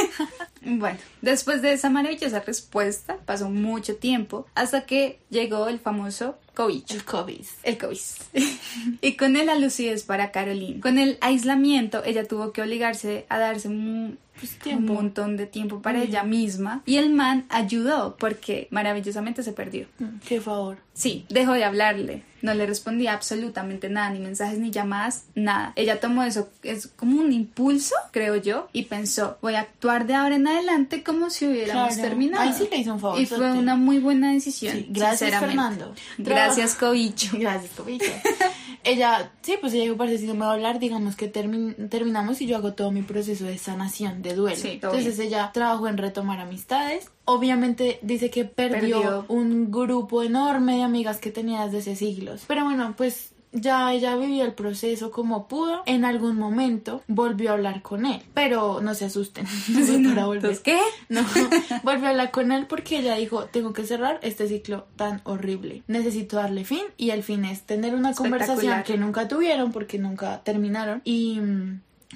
bueno, 0.62 0.98
después 1.22 1.60
de 1.60 1.72
esa 1.72 1.90
maravillosa 1.90 2.38
respuesta, 2.38 3.16
pasó 3.26 3.50
mucho 3.50 3.96
tiempo 3.96 4.46
hasta 4.54 4.86
que 4.86 5.18
llegó 5.28 5.66
el 5.66 5.80
famoso 5.80 6.38
COVID. 6.54 6.84
El 6.88 7.04
COVID. 7.04 7.46
El 7.64 7.78
COVID. 7.78 7.98
y 9.00 9.14
con 9.14 9.34
el 9.34 9.60
lucidez 9.60 10.04
para 10.04 10.30
Carolina. 10.30 10.80
Con 10.80 10.98
el 10.98 11.18
aislamiento, 11.20 12.04
ella 12.04 12.28
tuvo 12.28 12.52
que 12.52 12.62
obligarse 12.62 13.26
a 13.28 13.40
darse 13.40 13.66
un, 13.66 14.18
Pues, 14.40 14.56
un 14.76 14.86
montón 14.86 15.36
de 15.36 15.46
tiempo 15.46 15.80
para 15.82 15.98
Mm. 15.98 16.02
ella 16.02 16.22
misma. 16.24 16.82
Y 16.86 16.96
el 16.96 17.10
man 17.10 17.44
ayudó 17.50 18.16
porque 18.18 18.68
maravillosamente 18.70 19.42
se 19.42 19.52
perdió. 19.52 19.86
Mm, 19.98 20.18
Qué 20.26 20.40
favor. 20.40 20.78
Sí, 20.94 21.24
dejó 21.28 21.52
de 21.52 21.64
hablarle. 21.64 22.22
No 22.42 22.54
le 22.54 22.64
respondía 22.66 23.12
absolutamente 23.12 23.88
nada, 23.90 24.10
ni 24.10 24.18
mensajes, 24.18 24.58
ni 24.58 24.70
llamadas, 24.70 25.24
nada. 25.34 25.72
Ella 25.76 26.00
tomó 26.00 26.22
eso, 26.22 26.48
es 26.62 26.86
como 26.96 27.20
un 27.20 27.32
impulso, 27.32 27.94
creo 28.12 28.36
yo, 28.36 28.68
y 28.72 28.82
pensó, 28.84 29.36
voy 29.42 29.54
a 29.56 29.60
actuar 29.60 30.06
de 30.06 30.14
ahora 30.14 30.36
en 30.36 30.46
adelante 30.48 31.02
como 31.02 31.28
si 31.30 31.46
hubiéramos 31.46 31.94
Claro. 31.94 32.08
terminado. 32.08 32.42
Ay, 32.42 32.54
sí 32.56 32.66
le 32.70 32.78
hizo 32.78 32.94
un 32.94 33.00
favor, 33.00 33.20
Y 33.20 33.26
fue 33.26 33.52
una 33.52 33.76
muy 33.76 33.98
buena 33.98 34.32
decisión. 34.32 34.74
Sí, 34.74 34.86
gracias, 34.90 35.18
sinceramente. 35.30 35.56
Fernando. 35.56 35.94
Gracias, 36.18 36.74
Cobicho. 36.74 37.28
Gracias, 37.38 37.72
Cobicho. 37.76 38.04
ella, 38.84 39.32
sí, 39.42 39.54
pues 39.60 39.72
ella 39.74 39.84
dijo, 39.84 39.96
parece 39.96 40.18
si 40.18 40.26
no 40.26 40.34
me 40.34 40.40
va 40.40 40.50
a 40.50 40.54
hablar, 40.54 40.78
digamos 40.78 41.16
que 41.16 41.32
termin- 41.32 41.88
terminamos 41.90 42.40
y 42.40 42.46
yo 42.46 42.56
hago 42.56 42.72
todo 42.74 42.90
mi 42.90 43.02
proceso 43.02 43.44
de 43.44 43.58
sanación, 43.58 44.22
de 44.22 44.34
duelo. 44.34 44.56
Sí, 44.56 44.68
Entonces 44.72 45.18
ella 45.18 45.50
trabajó 45.52 45.88
en 45.88 45.98
retomar 45.98 46.40
amistades. 46.40 47.10
Obviamente 47.26 47.98
dice 48.02 48.30
que 48.30 48.44
perdió, 48.44 49.00
Perdió. 49.00 49.24
un 49.28 49.70
grupo 49.70 50.22
enorme 50.22 50.76
de 50.76 50.82
amigas 50.82 51.18
que 51.18 51.30
tenía 51.30 51.64
desde 51.64 51.78
hace 51.78 51.96
siglos. 51.96 52.44
Pero 52.46 52.64
bueno, 52.64 52.94
pues 52.96 53.32
ya 53.52 53.92
ella 53.92 54.16
vivió 54.16 54.44
el 54.44 54.54
proceso 54.54 55.10
como 55.10 55.48
pudo. 55.48 55.82
En 55.86 56.04
algún 56.04 56.36
momento 56.36 57.02
volvió 57.08 57.50
a 57.50 57.54
hablar 57.54 57.82
con 57.82 58.06
él. 58.06 58.22
Pero 58.34 58.80
no 58.80 58.94
se 58.94 59.06
asusten. 59.06 59.46
No 60.00 60.26
volver. 60.26 60.52
Entonces, 60.52 60.60
¿qué? 60.60 60.80
No, 61.08 61.22
volvió 61.82 62.06
a 62.06 62.10
hablar 62.10 62.30
con 62.30 62.52
él 62.52 62.66
porque 62.66 62.98
ella 62.98 63.16
dijo, 63.16 63.44
tengo 63.46 63.72
que 63.72 63.84
cerrar 63.84 64.18
este 64.22 64.48
ciclo 64.48 64.86
tan 64.96 65.20
horrible. 65.24 65.82
Necesito 65.88 66.36
darle 66.36 66.64
fin 66.64 66.82
y 66.96 67.10
el 67.10 67.22
fin 67.22 67.44
es 67.44 67.62
tener 67.62 67.94
una 67.94 68.14
conversación 68.14 68.82
que 68.84 68.96
nunca 68.96 69.28
tuvieron 69.28 69.72
porque 69.72 69.98
nunca 69.98 70.42
terminaron 70.42 71.02
y, 71.04 71.40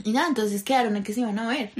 y 0.05 0.13
nada, 0.13 0.29
entonces 0.29 0.63
quedaron 0.63 0.97
en 0.97 1.03
que 1.05 1.13
se 1.13 1.21
iban 1.21 1.39
a 1.39 1.49
ver. 1.49 1.73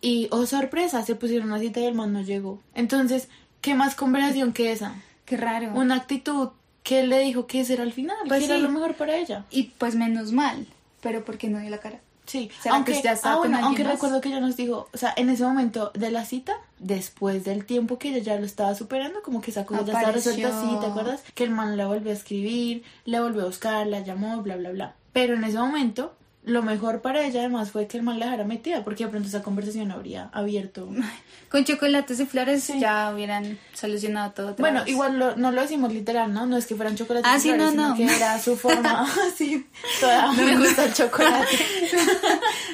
Y, 0.00 0.28
oh 0.30 0.46
sorpresa, 0.46 1.02
se 1.04 1.14
pusieron 1.14 1.48
una 1.48 1.58
cita 1.58 1.80
y 1.80 1.84
el 1.84 1.94
man 1.94 2.12
no 2.12 2.22
llegó. 2.22 2.60
Entonces, 2.74 3.28
¿qué 3.60 3.74
más 3.74 3.94
conversación 3.94 4.52
que 4.52 4.72
esa? 4.72 4.94
Qué 5.24 5.36
raro. 5.36 5.72
Una 5.74 5.96
actitud 5.96 6.50
que 6.88 7.00
él 7.00 7.10
le 7.10 7.18
dijo 7.20 7.46
que 7.46 7.60
ese 7.60 7.74
era 7.74 7.82
el 7.82 7.92
final, 7.92 8.16
Pues 8.26 8.40
que 8.40 8.46
era 8.46 8.56
sí. 8.56 8.62
lo 8.62 8.70
mejor 8.70 8.94
para 8.94 9.14
ella. 9.16 9.44
Y 9.50 9.64
pues 9.76 9.94
menos 9.94 10.32
mal, 10.32 10.66
pero 11.02 11.22
¿por 11.22 11.36
qué 11.36 11.48
no 11.50 11.58
dio 11.60 11.68
la 11.68 11.78
cara? 11.78 12.00
Sí, 12.24 12.50
¿Será 12.62 12.76
aunque, 12.76 12.92
que 12.94 13.02
ya 13.02 13.12
estaba 13.12 13.34
ah, 13.34 13.38
bueno, 13.38 13.58
aunque 13.62 13.84
más? 13.84 13.92
recuerdo 13.92 14.20
que 14.22 14.28
ella 14.30 14.40
nos 14.40 14.56
dijo, 14.56 14.88
o 14.92 14.96
sea, 14.96 15.12
en 15.16 15.28
ese 15.28 15.44
momento 15.44 15.90
de 15.94 16.10
la 16.10 16.24
cita, 16.24 16.54
después 16.78 17.44
del 17.44 17.66
tiempo 17.66 17.98
que 17.98 18.08
ella 18.08 18.18
ya 18.20 18.40
lo 18.40 18.46
estaba 18.46 18.74
superando, 18.74 19.20
como 19.22 19.40
que 19.42 19.50
esa 19.50 19.66
cosa 19.66 19.80
ya 19.80 19.92
estaba 19.92 20.00
Apareció. 20.08 20.32
resuelta 20.32 20.60
así, 20.62 20.80
¿te 20.80 20.86
acuerdas? 20.86 21.22
Que 21.34 21.44
el 21.44 21.50
man 21.50 21.76
la 21.76 21.86
volvió 21.88 22.10
a 22.10 22.14
escribir, 22.14 22.82
la 23.04 23.20
volvió 23.20 23.42
a 23.42 23.46
buscar, 23.46 23.86
la 23.86 24.00
llamó, 24.00 24.40
bla, 24.42 24.56
bla, 24.56 24.70
bla. 24.70 24.94
Pero 25.12 25.34
en 25.34 25.44
ese 25.44 25.58
momento, 25.58 26.14
lo 26.44 26.62
mejor 26.62 27.02
para 27.02 27.26
ella 27.26 27.40
además 27.40 27.70
fue 27.70 27.86
que 27.86 27.98
el 27.98 28.02
man 28.02 28.18
la 28.18 28.26
dejara 28.26 28.44
metida, 28.44 28.82
porque 28.84 29.04
de 29.04 29.10
pronto 29.10 29.28
esa 29.28 29.42
conversación 29.42 29.90
habría 29.90 30.30
abierto. 30.32 30.88
Con 31.50 31.64
chocolates 31.64 32.20
y 32.20 32.26
flores 32.26 32.64
Sí. 32.64 32.78
ya 32.78 33.10
hubieran 33.14 33.58
solucionado 33.72 34.32
todo. 34.32 34.54
Bueno, 34.58 34.80
vez. 34.80 34.90
igual 34.90 35.18
lo- 35.18 35.36
no 35.36 35.50
lo 35.50 35.62
decimos 35.62 35.92
literal, 35.92 36.32
¿no? 36.32 36.44
No 36.46 36.58
es 36.58 36.66
que 36.66 36.74
fueran 36.74 36.94
chocolates, 36.96 37.30
Ah, 37.30 37.36
y 37.38 37.40
sí, 37.40 37.48
flores, 37.48 37.64
no, 37.64 37.70
sino 37.70 37.88
no. 37.88 37.94
que 37.96 38.16
era 38.16 38.38
su 38.38 38.54
forma 38.56 39.06
así, 39.32 39.66
toda 40.00 40.32
me 40.32 40.56
gusta 40.58 40.84
el 40.84 40.92
chocolate. 40.94 41.56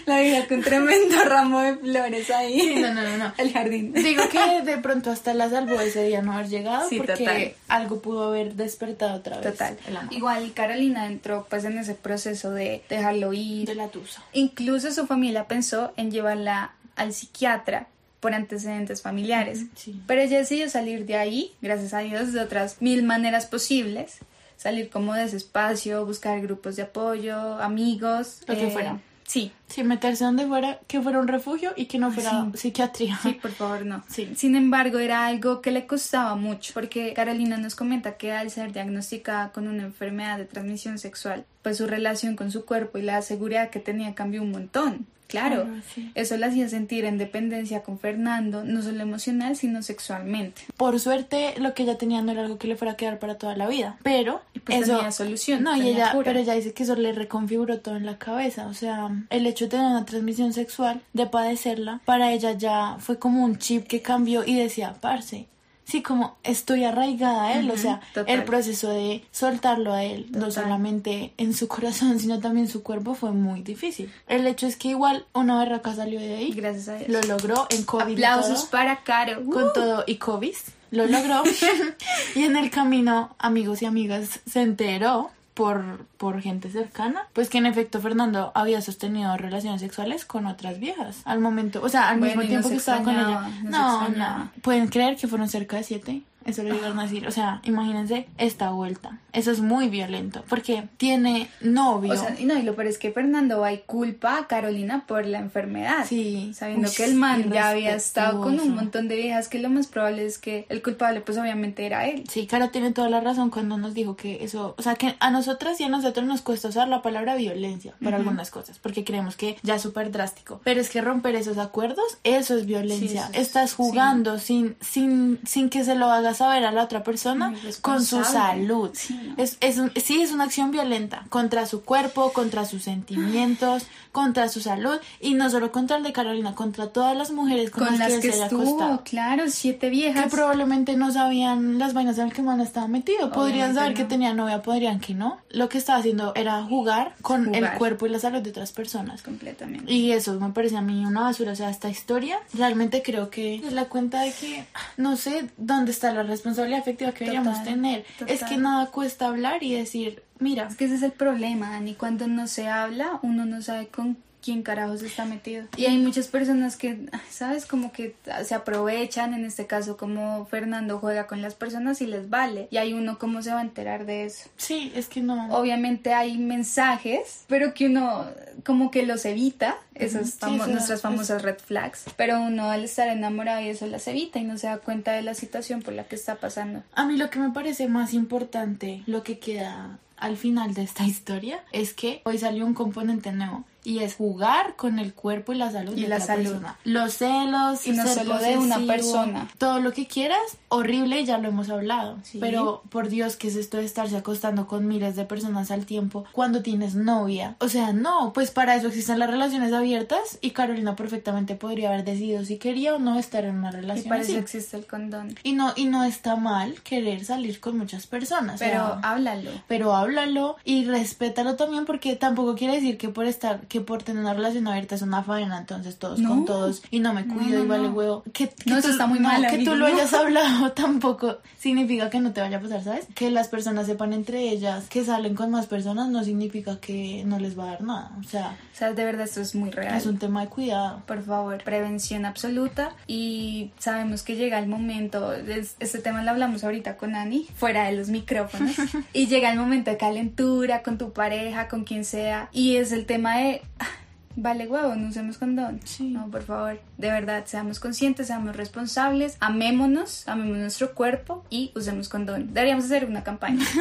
La 0.06 0.16
veía 0.16 0.46
con 0.48 0.60
tremendo 0.62 1.24
ramo 1.24 1.60
de 1.60 1.76
flores 1.76 2.30
ahí. 2.30 2.60
Sí, 2.60 2.74
no, 2.76 2.92
no, 2.92 3.02
no, 3.02 3.16
no. 3.16 3.32
El 3.38 3.52
jardín. 3.52 3.92
Digo 3.94 4.22
que 4.28 4.62
de 4.62 4.78
pronto 4.78 5.10
hasta 5.10 5.34
la 5.34 5.48
salvó 5.48 5.80
ese 5.80 6.04
día 6.04 6.20
no 6.22 6.32
haber 6.32 6.48
llegado 6.48 6.88
porque 6.96 7.12
total. 7.16 7.54
algo 7.68 8.00
pudo 8.02 8.24
haber 8.28 8.54
despertado 8.54 9.14
otra 9.16 9.38
vez. 9.38 9.52
Total. 9.52 9.76
Igual 10.10 10.52
Carolina 10.52 11.06
entró 11.06 11.46
pues 11.48 11.64
en 11.64 11.78
ese 11.78 11.94
proceso 11.94 12.50
de 12.50 12.82
dejarlo 12.88 13.32
ir. 13.32 13.53
De 13.64 13.74
la 13.74 13.88
tusa. 13.88 14.22
Incluso 14.32 14.90
su 14.92 15.06
familia 15.06 15.46
pensó 15.46 15.92
en 15.96 16.10
llevarla 16.10 16.74
al 16.96 17.12
psiquiatra 17.12 17.88
por 18.20 18.34
antecedentes 18.34 19.02
familiares. 19.02 19.66
sí. 19.74 20.00
Pero 20.06 20.22
ella 20.22 20.38
decidió 20.38 20.68
salir 20.70 21.04
de 21.06 21.16
ahí, 21.16 21.52
gracias 21.60 21.92
a 21.94 21.98
Dios, 21.98 22.32
de 22.32 22.40
otras 22.40 22.80
mil 22.80 23.02
maneras 23.02 23.46
posibles. 23.46 24.18
Salir 24.56 24.88
como 24.88 25.14
de 25.14 25.24
ese 25.24 25.36
espacio, 25.36 26.06
buscar 26.06 26.40
grupos 26.40 26.76
de 26.76 26.82
apoyo, 26.82 27.36
amigos. 27.60 28.40
Lo 28.46 28.54
que 28.54 28.70
fuera. 28.70 28.98
Sí, 29.26 29.52
Sí, 29.66 29.82
meterse 29.82 30.22
donde 30.24 30.46
fuera, 30.46 30.78
que 30.86 31.00
fuera 31.00 31.18
un 31.18 31.26
refugio 31.26 31.72
y 31.76 31.86
que 31.86 31.98
no 31.98 32.12
fuera 32.12 32.30
Sí. 32.52 32.58
psiquiatría. 32.58 33.18
Sí, 33.22 33.32
por 33.32 33.50
favor, 33.50 33.84
no. 33.84 34.04
Sí. 34.08 34.30
Sin 34.36 34.54
embargo, 34.54 34.98
era 35.00 35.26
algo 35.26 35.60
que 35.62 35.72
le 35.72 35.86
costaba 35.86 36.36
mucho, 36.36 36.72
porque 36.74 37.12
Carolina 37.14 37.56
nos 37.56 37.74
comenta 37.74 38.16
que 38.16 38.32
al 38.32 38.50
ser 38.50 38.72
diagnosticada 38.72 39.50
con 39.50 39.66
una 39.66 39.82
enfermedad 39.82 40.38
de 40.38 40.44
transmisión 40.44 40.98
sexual, 40.98 41.44
pues 41.62 41.78
su 41.78 41.86
relación 41.86 42.36
con 42.36 42.52
su 42.52 42.64
cuerpo 42.64 42.98
y 42.98 43.02
la 43.02 43.20
seguridad 43.22 43.70
que 43.70 43.80
tenía 43.80 44.14
cambió 44.14 44.42
un 44.42 44.52
montón. 44.52 45.06
Claro, 45.26 45.66
sí. 45.94 46.10
eso 46.14 46.36
la 46.36 46.46
hacía 46.46 46.68
sentir 46.68 47.04
en 47.04 47.18
dependencia 47.18 47.82
con 47.82 47.98
Fernando, 47.98 48.62
no 48.64 48.82
solo 48.82 49.00
emocional, 49.02 49.56
sino 49.56 49.82
sexualmente. 49.82 50.62
Por 50.76 51.00
suerte, 51.00 51.54
lo 51.58 51.74
que 51.74 51.82
ella 51.84 51.98
tenía 51.98 52.22
no 52.22 52.32
era 52.32 52.42
algo 52.42 52.58
que 52.58 52.68
le 52.68 52.76
fuera 52.76 52.92
a 52.92 52.96
quedar 52.96 53.18
para 53.18 53.36
toda 53.36 53.56
la 53.56 53.66
vida. 53.66 53.96
Pero 54.02 54.42
pues 54.64 54.82
eso 54.82 54.96
tenía 54.96 55.10
solución, 55.12 55.62
No, 55.62 55.76
y 55.76 55.88
ella, 55.88 56.12
cura. 56.12 56.24
pero 56.24 56.38
ella 56.40 56.54
dice 56.54 56.72
que 56.72 56.82
eso 56.84 56.94
le 56.94 57.12
reconfiguró 57.12 57.80
todo 57.80 57.96
en 57.96 58.06
la 58.06 58.18
cabeza. 58.18 58.66
O 58.66 58.74
sea, 58.74 59.10
el 59.30 59.46
hecho 59.46 59.64
de 59.64 59.72
tener 59.72 59.86
una 59.86 60.04
transmisión 60.04 60.52
sexual, 60.52 61.00
de 61.12 61.26
padecerla, 61.26 62.00
para 62.04 62.32
ella 62.32 62.52
ya 62.52 62.96
fue 63.00 63.18
como 63.18 63.44
un 63.44 63.58
chip 63.58 63.86
que 63.86 64.02
cambió 64.02 64.44
y 64.44 64.54
decía, 64.56 64.94
parce. 65.00 65.46
Sí, 65.86 66.02
como 66.02 66.36
estoy 66.44 66.84
arraigada 66.84 67.44
a 67.48 67.58
él, 67.58 67.70
o 67.70 67.76
sea, 67.76 68.00
total. 68.14 68.34
el 68.34 68.44
proceso 68.44 68.88
de 68.88 69.22
soltarlo 69.30 69.92
a 69.92 70.02
él, 70.02 70.26
no 70.30 70.50
solamente 70.50 71.34
en 71.36 71.52
su 71.52 71.68
corazón, 71.68 72.18
sino 72.18 72.40
también 72.40 72.66
en 72.66 72.72
su 72.72 72.82
cuerpo, 72.82 73.14
fue 73.14 73.32
muy 73.32 73.60
difícil. 73.62 74.10
El 74.26 74.46
hecho 74.46 74.66
es 74.66 74.76
que 74.76 74.88
igual 74.88 75.26
una 75.34 75.58
berraca 75.58 75.94
salió 75.94 76.18
de 76.20 76.36
ahí, 76.36 76.52
Gracias 76.52 76.88
a 76.88 76.94
Dios. 76.96 77.08
lo 77.10 77.20
logró 77.22 77.66
en 77.70 77.84
COVID. 77.84 78.12
Aplausos 78.14 78.60
todo 78.62 78.70
para 78.70 79.02
Caro. 79.04 79.44
con 79.44 79.64
Uh. 79.64 79.72
todo 79.74 80.04
y 80.06 80.16
COVID, 80.16 80.54
lo 80.90 81.06
logró. 81.06 81.42
y 82.34 82.42
en 82.44 82.56
el 82.56 82.70
camino, 82.70 83.34
amigos 83.38 83.82
y 83.82 83.84
amigas, 83.84 84.40
se 84.50 84.62
enteró 84.62 85.30
por, 85.54 86.04
por 86.18 86.40
gente 86.42 86.68
cercana, 86.70 87.22
pues 87.32 87.48
que 87.48 87.58
en 87.58 87.66
efecto 87.66 88.00
Fernando 88.00 88.50
había 88.54 88.80
sostenido 88.80 89.36
relaciones 89.36 89.80
sexuales 89.80 90.24
con 90.24 90.46
otras 90.46 90.80
viejas. 90.80 91.22
Al 91.24 91.40
momento, 91.40 91.80
o 91.82 91.88
sea, 91.88 92.08
al 92.10 92.18
Bueno, 92.18 92.34
mismo 92.42 92.48
tiempo 92.48 92.68
no 92.68 92.72
que 92.72 92.76
estaba 92.78 93.02
con 93.02 93.14
ella. 93.14 93.48
no 93.62 94.08
no. 94.08 94.50
Pueden 94.62 94.88
creer 94.88 95.16
que 95.16 95.28
fueron 95.28 95.48
cerca 95.48 95.76
de 95.76 95.84
siete. 95.84 96.22
Eso 96.46 96.62
lo 96.62 96.74
llegaron 96.74 96.98
a 96.98 97.04
decir. 97.04 97.26
O 97.26 97.30
sea, 97.30 97.60
imagínense 97.64 98.26
esta 98.38 98.70
vuelta. 98.70 99.18
Eso 99.32 99.50
es 99.50 99.60
muy 99.60 99.88
violento. 99.88 100.44
Porque 100.48 100.84
tiene 100.96 101.48
novio. 101.60 102.12
O 102.12 102.16
sea, 102.16 102.36
y 102.38 102.44
no, 102.44 102.56
y 102.58 102.62
lo 102.62 102.74
peor 102.74 102.86
es 102.88 102.98
que 102.98 103.10
Fernando 103.12 103.60
va 103.60 103.72
y 103.72 103.78
culpa 103.78 104.38
a 104.38 104.46
Carolina 104.46 105.04
por 105.06 105.26
la 105.26 105.38
enfermedad. 105.38 106.06
Sí. 106.08 106.52
Sabiendo 106.54 106.88
Uy, 106.88 106.94
que 106.94 107.04
el 107.04 107.14
man 107.16 107.50
ya 107.52 107.70
había 107.70 107.94
estado 107.94 108.40
con 108.42 108.60
un 108.60 108.74
montón 108.74 109.08
de 109.08 109.16
viejas, 109.16 109.48
que 109.48 109.58
lo 109.58 109.70
más 109.70 109.86
probable 109.86 110.24
es 110.26 110.38
que 110.38 110.66
el 110.68 110.82
culpable, 110.82 111.20
pues 111.20 111.36
obviamente 111.38 111.86
era 111.86 112.06
él. 112.06 112.24
Sí, 112.30 112.46
Caro 112.46 112.70
tiene 112.70 112.92
toda 112.92 113.08
la 113.08 113.20
razón 113.20 113.50
cuando 113.50 113.76
nos 113.78 113.94
dijo 113.94 114.16
que 114.16 114.44
eso, 114.44 114.74
o 114.78 114.82
sea, 114.82 114.94
que 114.94 115.16
a 115.18 115.30
nosotras 115.30 115.80
y 115.80 115.84
a 115.84 115.88
nosotros 115.88 116.26
nos 116.26 116.42
cuesta 116.42 116.68
usar 116.68 116.88
la 116.88 117.02
palabra 117.02 117.34
violencia 117.34 117.94
para 118.02 118.18
algunas 118.18 118.50
cosas, 118.50 118.78
porque 118.78 119.04
creemos 119.04 119.36
que 119.36 119.56
ya 119.62 119.76
es 119.76 119.82
súper 119.82 120.12
drástico. 120.12 120.60
Pero 120.64 120.80
es 120.80 120.90
que 120.90 121.00
romper 121.00 121.34
esos 121.34 121.58
acuerdos, 121.58 122.18
eso 122.22 122.56
es 122.56 122.66
violencia. 122.66 123.08
Sí, 123.08 123.16
eso 123.16 123.28
es- 123.32 123.54
Estás 123.54 123.74
jugando 123.74 124.38
sin, 124.38 124.76
sin, 124.80 125.38
sin 125.46 125.70
que 125.70 125.84
se 125.84 125.94
lo 125.94 126.10
hagas 126.10 126.33
saber 126.34 126.64
a 126.64 126.72
la 126.72 126.82
otra 126.84 127.02
persona 127.02 127.54
con 127.80 128.04
su 128.04 128.22
salud. 128.24 128.90
Sí, 128.92 129.18
¿no? 129.36 129.42
es, 129.42 129.56
es 129.60 129.80
sí, 130.02 130.20
es 130.20 130.32
una 130.32 130.44
acción 130.44 130.70
violenta 130.70 131.24
contra 131.30 131.66
su 131.66 131.82
cuerpo, 131.82 132.32
contra 132.32 132.64
sus 132.64 132.82
sentimientos, 132.84 133.86
contra 134.12 134.48
su 134.48 134.60
salud 134.60 134.98
y 135.20 135.34
no 135.34 135.50
solo 135.50 135.72
contra 135.72 135.96
el 135.96 136.02
de 136.02 136.12
Carolina, 136.12 136.54
contra 136.54 136.88
todas 136.88 137.16
las 137.16 137.30
mujeres 137.30 137.70
con, 137.70 137.84
Con 137.86 137.98
las, 137.98 138.10
las 138.10 138.20
que, 138.20 138.28
que 138.30 138.32
se 138.36 138.42
estuvo, 138.44 138.62
acostado 138.62 139.02
claro, 139.04 139.44
siete 139.48 139.86
que 139.86 139.90
viejas. 139.90 140.30
probablemente 140.30 140.96
no 140.96 141.12
sabían 141.12 141.78
las 141.78 141.94
vainas 141.94 142.18
en 142.18 142.26
las 142.26 142.34
que 142.34 142.42
man 142.42 142.60
estaba 142.60 142.86
metido. 142.88 143.30
Podrían 143.30 143.70
Obviamente 143.70 143.74
saber 143.80 143.90
no. 143.92 143.96
que 143.96 144.04
tenía 144.04 144.34
novia, 144.34 144.62
podrían 144.62 145.00
que 145.00 145.14
no. 145.14 145.38
Lo 145.50 145.68
que 145.68 145.78
estaba 145.78 145.98
haciendo 145.98 146.32
era 146.34 146.62
jugar 146.64 147.14
con 147.22 147.48
el 147.54 147.62
Jugar. 147.64 147.78
cuerpo 147.78 148.06
y 148.06 148.10
la 148.10 148.18
salud 148.18 148.40
de 148.40 148.50
otras 148.50 148.72
personas. 148.72 149.22
Completamente. 149.22 149.92
Y 149.92 150.12
eso 150.12 150.38
me 150.40 150.50
parece 150.50 150.76
a 150.76 150.80
mí 150.82 151.04
una 151.04 151.22
basura. 151.22 151.52
O 151.52 151.56
sea, 151.56 151.70
esta 151.70 151.88
historia 151.88 152.38
realmente 152.54 153.02
creo 153.02 153.30
que 153.30 153.56
es 153.56 153.72
la 153.72 153.84
cuenta 153.86 154.22
de 154.22 154.32
que 154.32 154.66
no 154.96 155.16
sé 155.16 155.48
dónde 155.56 155.90
está 155.92 156.12
la 156.12 156.22
responsabilidad 156.26 156.80
afectiva 156.80 157.12
que 157.12 157.24
deberíamos 157.24 157.58
Total, 157.58 157.74
tener. 157.74 158.04
Es 158.26 158.44
que 158.44 158.56
nada 158.56 158.86
cuesta 158.90 159.26
hablar 159.26 159.62
y 159.62 159.74
decir, 159.74 160.22
mira, 160.38 160.66
Es 160.68 160.76
que 160.76 160.84
ese 160.86 160.96
es 160.96 161.02
el 161.02 161.12
problema, 161.12 161.70
Dani. 161.70 161.94
Cuando 161.94 162.26
no 162.26 162.46
se 162.46 162.68
habla, 162.68 163.18
uno 163.22 163.46
no 163.46 163.62
sabe 163.62 163.88
con 163.88 164.16
quién 164.44 164.62
carajos 164.62 165.02
está 165.02 165.24
metido. 165.24 165.66
Y 165.76 165.86
hay 165.86 165.96
muchas 165.98 166.28
personas 166.28 166.76
que, 166.76 167.08
¿sabes? 167.30 167.64
Como 167.64 167.92
que 167.92 168.14
se 168.44 168.54
aprovechan, 168.54 169.32
en 169.32 169.44
este 169.44 169.66
caso 169.66 169.96
como 169.96 170.44
Fernando 170.46 170.98
juega 170.98 171.26
con 171.26 171.40
las 171.40 171.54
personas 171.54 172.00
y 172.02 172.06
les 172.06 172.28
vale. 172.28 172.68
Y 172.70 172.76
hay 172.76 172.92
uno 172.92 173.18
cómo 173.18 173.40
se 173.42 173.50
va 173.52 173.60
a 173.60 173.62
enterar 173.62 174.04
de 174.06 174.24
eso. 174.26 174.48
sí, 174.56 174.92
es 174.94 175.08
que 175.08 175.20
no. 175.22 175.48
Obviamente 175.54 176.12
hay 176.12 176.36
mensajes, 176.38 177.44
pero 177.48 177.72
que 177.74 177.86
uno 177.86 178.26
como 178.64 178.90
que 178.90 179.04
los 179.04 179.24
evita, 179.24 179.76
esas 179.94 180.38
famo- 180.38 180.64
sí, 180.64 180.70
nuestras 180.72 180.98
es- 180.98 181.00
famosas 181.02 181.42
red 181.42 181.58
flags, 181.58 182.04
pero 182.16 182.40
uno 182.40 182.70
al 182.70 182.84
estar 182.84 183.08
enamorado 183.08 183.60
y 183.62 183.68
eso 183.68 183.86
las 183.86 184.06
evita 184.08 184.38
y 184.38 184.44
no 184.44 184.58
se 184.58 184.66
da 184.66 184.78
cuenta 184.78 185.12
de 185.12 185.22
la 185.22 185.34
situación 185.34 185.82
por 185.82 185.94
la 185.94 186.04
que 186.04 186.16
está 186.16 186.36
pasando. 186.36 186.82
A 186.94 187.06
mí 187.06 187.16
lo 187.16 187.30
que 187.30 187.38
me 187.38 187.50
parece 187.50 187.88
más 187.88 188.12
importante, 188.14 189.02
lo 189.06 189.22
que 189.22 189.38
queda 189.38 189.98
al 190.16 190.36
final 190.36 190.74
de 190.74 190.82
esta 190.82 191.04
historia, 191.04 191.60
es 191.72 191.92
que 191.94 192.20
hoy 192.24 192.38
salió 192.38 192.64
un 192.66 192.74
componente 192.74 193.32
nuevo 193.32 193.64
y 193.84 194.00
es 194.00 194.16
jugar 194.16 194.74
con 194.76 194.98
el 194.98 195.14
cuerpo 195.14 195.52
y 195.52 195.56
la 195.56 195.70
salud 195.70 195.96
Y 195.96 196.02
de 196.02 196.08
la 196.08 196.18
salud. 196.20 196.44
persona. 196.50 196.78
Los 196.84 197.14
celos, 197.18 197.86
Y 197.86 197.92
no 197.92 198.06
solo 198.06 198.38
de 198.38 198.56
una 198.58 198.78
persona. 198.86 199.48
Todo 199.58 199.78
lo 199.80 199.92
que 199.92 200.06
quieras, 200.06 200.40
horrible, 200.68 201.24
ya 201.24 201.38
lo 201.38 201.48
hemos 201.48 201.70
hablado. 201.70 202.16
Sí. 202.22 202.38
Pero 202.40 202.82
por 202.88 203.08
Dios, 203.08 203.36
que 203.36 203.48
es 203.48 203.56
esto 203.56 203.76
de 203.76 203.84
estarse 203.84 204.16
acostando 204.16 204.66
con 204.66 204.88
miles 204.88 205.16
de 205.16 205.24
personas 205.24 205.70
al 205.70 205.86
tiempo 205.86 206.24
cuando 206.32 206.62
tienes 206.62 206.94
novia? 206.94 207.56
O 207.60 207.68
sea, 207.68 207.92
no, 207.92 208.32
pues 208.32 208.50
para 208.50 208.74
eso 208.74 208.88
existen 208.88 209.18
las 209.18 209.30
relaciones 209.30 209.72
abiertas 209.72 210.38
y 210.40 210.50
Carolina 210.50 210.96
perfectamente 210.96 211.54
podría 211.54 211.90
haber 211.90 212.04
decidido 212.04 212.44
si 212.44 212.58
quería 212.58 212.94
o 212.94 212.98
no 212.98 213.18
estar 213.18 213.44
en 213.44 213.56
una 213.58 213.68
Y 213.68 213.72
relación 213.72 214.08
para 214.08 214.22
así. 214.22 214.32
eso 214.32 214.40
existe 214.40 214.76
el 214.76 214.86
condón. 214.86 215.36
Y 215.42 215.52
no, 215.52 215.72
y 215.76 215.84
no 215.84 216.04
está 216.04 216.36
mal 216.36 216.80
querer 216.82 217.24
salir 217.24 217.60
con 217.60 217.76
muchas 217.78 218.06
personas. 218.06 218.56
o 218.56 218.64
Pero 218.64 218.74
sea, 218.86 219.00
háblalo. 219.02 219.50
pero 219.68 219.94
háblalo 219.94 220.56
y 220.64 220.84
respétalo 220.86 221.56
también 221.56 221.84
porque 221.84 222.16
tampoco 222.16 222.54
quiere 222.54 222.74
decir 222.74 222.96
que 222.98 223.08
por 223.08 223.26
estar, 223.26 223.60
que 223.74 223.80
por 223.80 224.04
tener 224.04 224.22
una 224.22 224.34
relación 224.34 224.68
abierta 224.68 224.94
es 224.94 225.02
una 225.02 225.24
faena, 225.24 225.58
entonces 225.58 225.96
todos 225.98 226.20
No. 226.20 226.28
con 226.28 226.44
todos 226.44 226.80
y 226.92 227.00
no 227.00 227.12
me 227.12 227.26
cuido 227.26 227.58
no, 227.58 227.64
y 227.64 227.66
vale 227.66 227.88
huevo. 227.88 228.22
Que, 228.32 228.48
que 228.48 228.70
No, 228.70 228.78
eso 228.78 228.86
tú- 228.86 228.92
está 228.92 229.08
muy 229.08 229.18
mal, 229.18 229.44
Que 229.48 229.64
tú 229.64 229.74
lo 229.74 229.86
hayas 229.86 230.12
hablado 230.14 230.70
tampoco 230.70 231.38
significa 231.58 232.08
que 232.08 232.20
no 232.20 232.32
te 232.32 232.40
vaya 232.40 232.58
a 232.58 232.60
pasar, 232.60 232.84
¿sabes? 232.84 233.06
Que 233.16 233.32
las 233.32 233.48
personas 233.48 233.86
sepan 233.86 234.12
entre 234.12 234.48
ellas 234.50 234.84
que 234.88 235.04
salen 235.04 235.34
con 235.34 235.50
más 235.50 235.66
personas 235.66 236.08
no 236.08 236.22
significa 236.22 236.78
que 236.78 237.24
no 237.26 237.40
les 237.40 237.58
va 237.58 237.64
a 237.64 237.66
dar 237.70 237.82
nada. 237.82 238.12
O 238.20 238.22
sea, 238.22 238.56
O 238.72 238.76
sea, 238.76 238.92
de 238.92 239.04
verdad 239.04 239.22
esto 239.24 239.40
es 239.40 239.56
muy 239.56 239.70
real. 239.72 239.96
es 239.96 240.06
un 240.06 240.18
tema 240.18 240.42
de 240.42 240.46
cuidado. 240.48 241.02
Por 241.06 241.24
favor, 241.24 241.60
prevención 241.64 242.26
absoluta 242.26 242.92
y 243.08 243.72
sabemos 243.78 244.22
que 244.22 244.36
llega 244.36 244.60
el 244.60 244.68
momento, 244.68 245.32
es- 245.34 245.74
este 245.80 245.98
tema 245.98 246.22
lo 246.22 246.30
hablamos 246.30 246.62
ahorita 246.62 246.96
con 246.96 247.16
Ani, 247.16 247.48
fuera 247.56 247.86
de 247.86 247.96
los 247.96 248.08
micrófonos, 248.08 248.76
y 249.12 249.26
llega 249.26 249.50
el 249.50 249.58
momento 249.58 249.90
de 249.90 249.96
calentura 249.96 250.82
con 250.84 250.96
tu 250.96 251.12
pareja, 251.12 251.66
con 251.66 251.82
quien 251.82 252.04
sea, 252.04 252.48
y 252.52 252.76
es 252.76 252.92
el 252.92 253.06
tema 253.06 253.38
de, 253.38 253.62
vale 254.36 254.66
huevo, 254.66 254.94
no 254.96 255.08
usemos 255.08 255.38
condón. 255.38 255.80
Sí. 255.84 256.04
No, 256.04 256.28
por 256.30 256.42
favor, 256.42 256.80
de 256.98 257.10
verdad, 257.10 257.44
seamos 257.46 257.80
conscientes, 257.80 258.26
seamos 258.26 258.56
responsables, 258.56 259.36
amémonos, 259.40 260.26
amemos 260.28 260.58
nuestro 260.58 260.94
cuerpo 260.94 261.44
y 261.50 261.72
usemos 261.74 262.08
condón. 262.08 262.52
Deberíamos 262.52 262.84
hacer 262.86 263.04
una 263.04 263.22
campaña. 263.22 263.64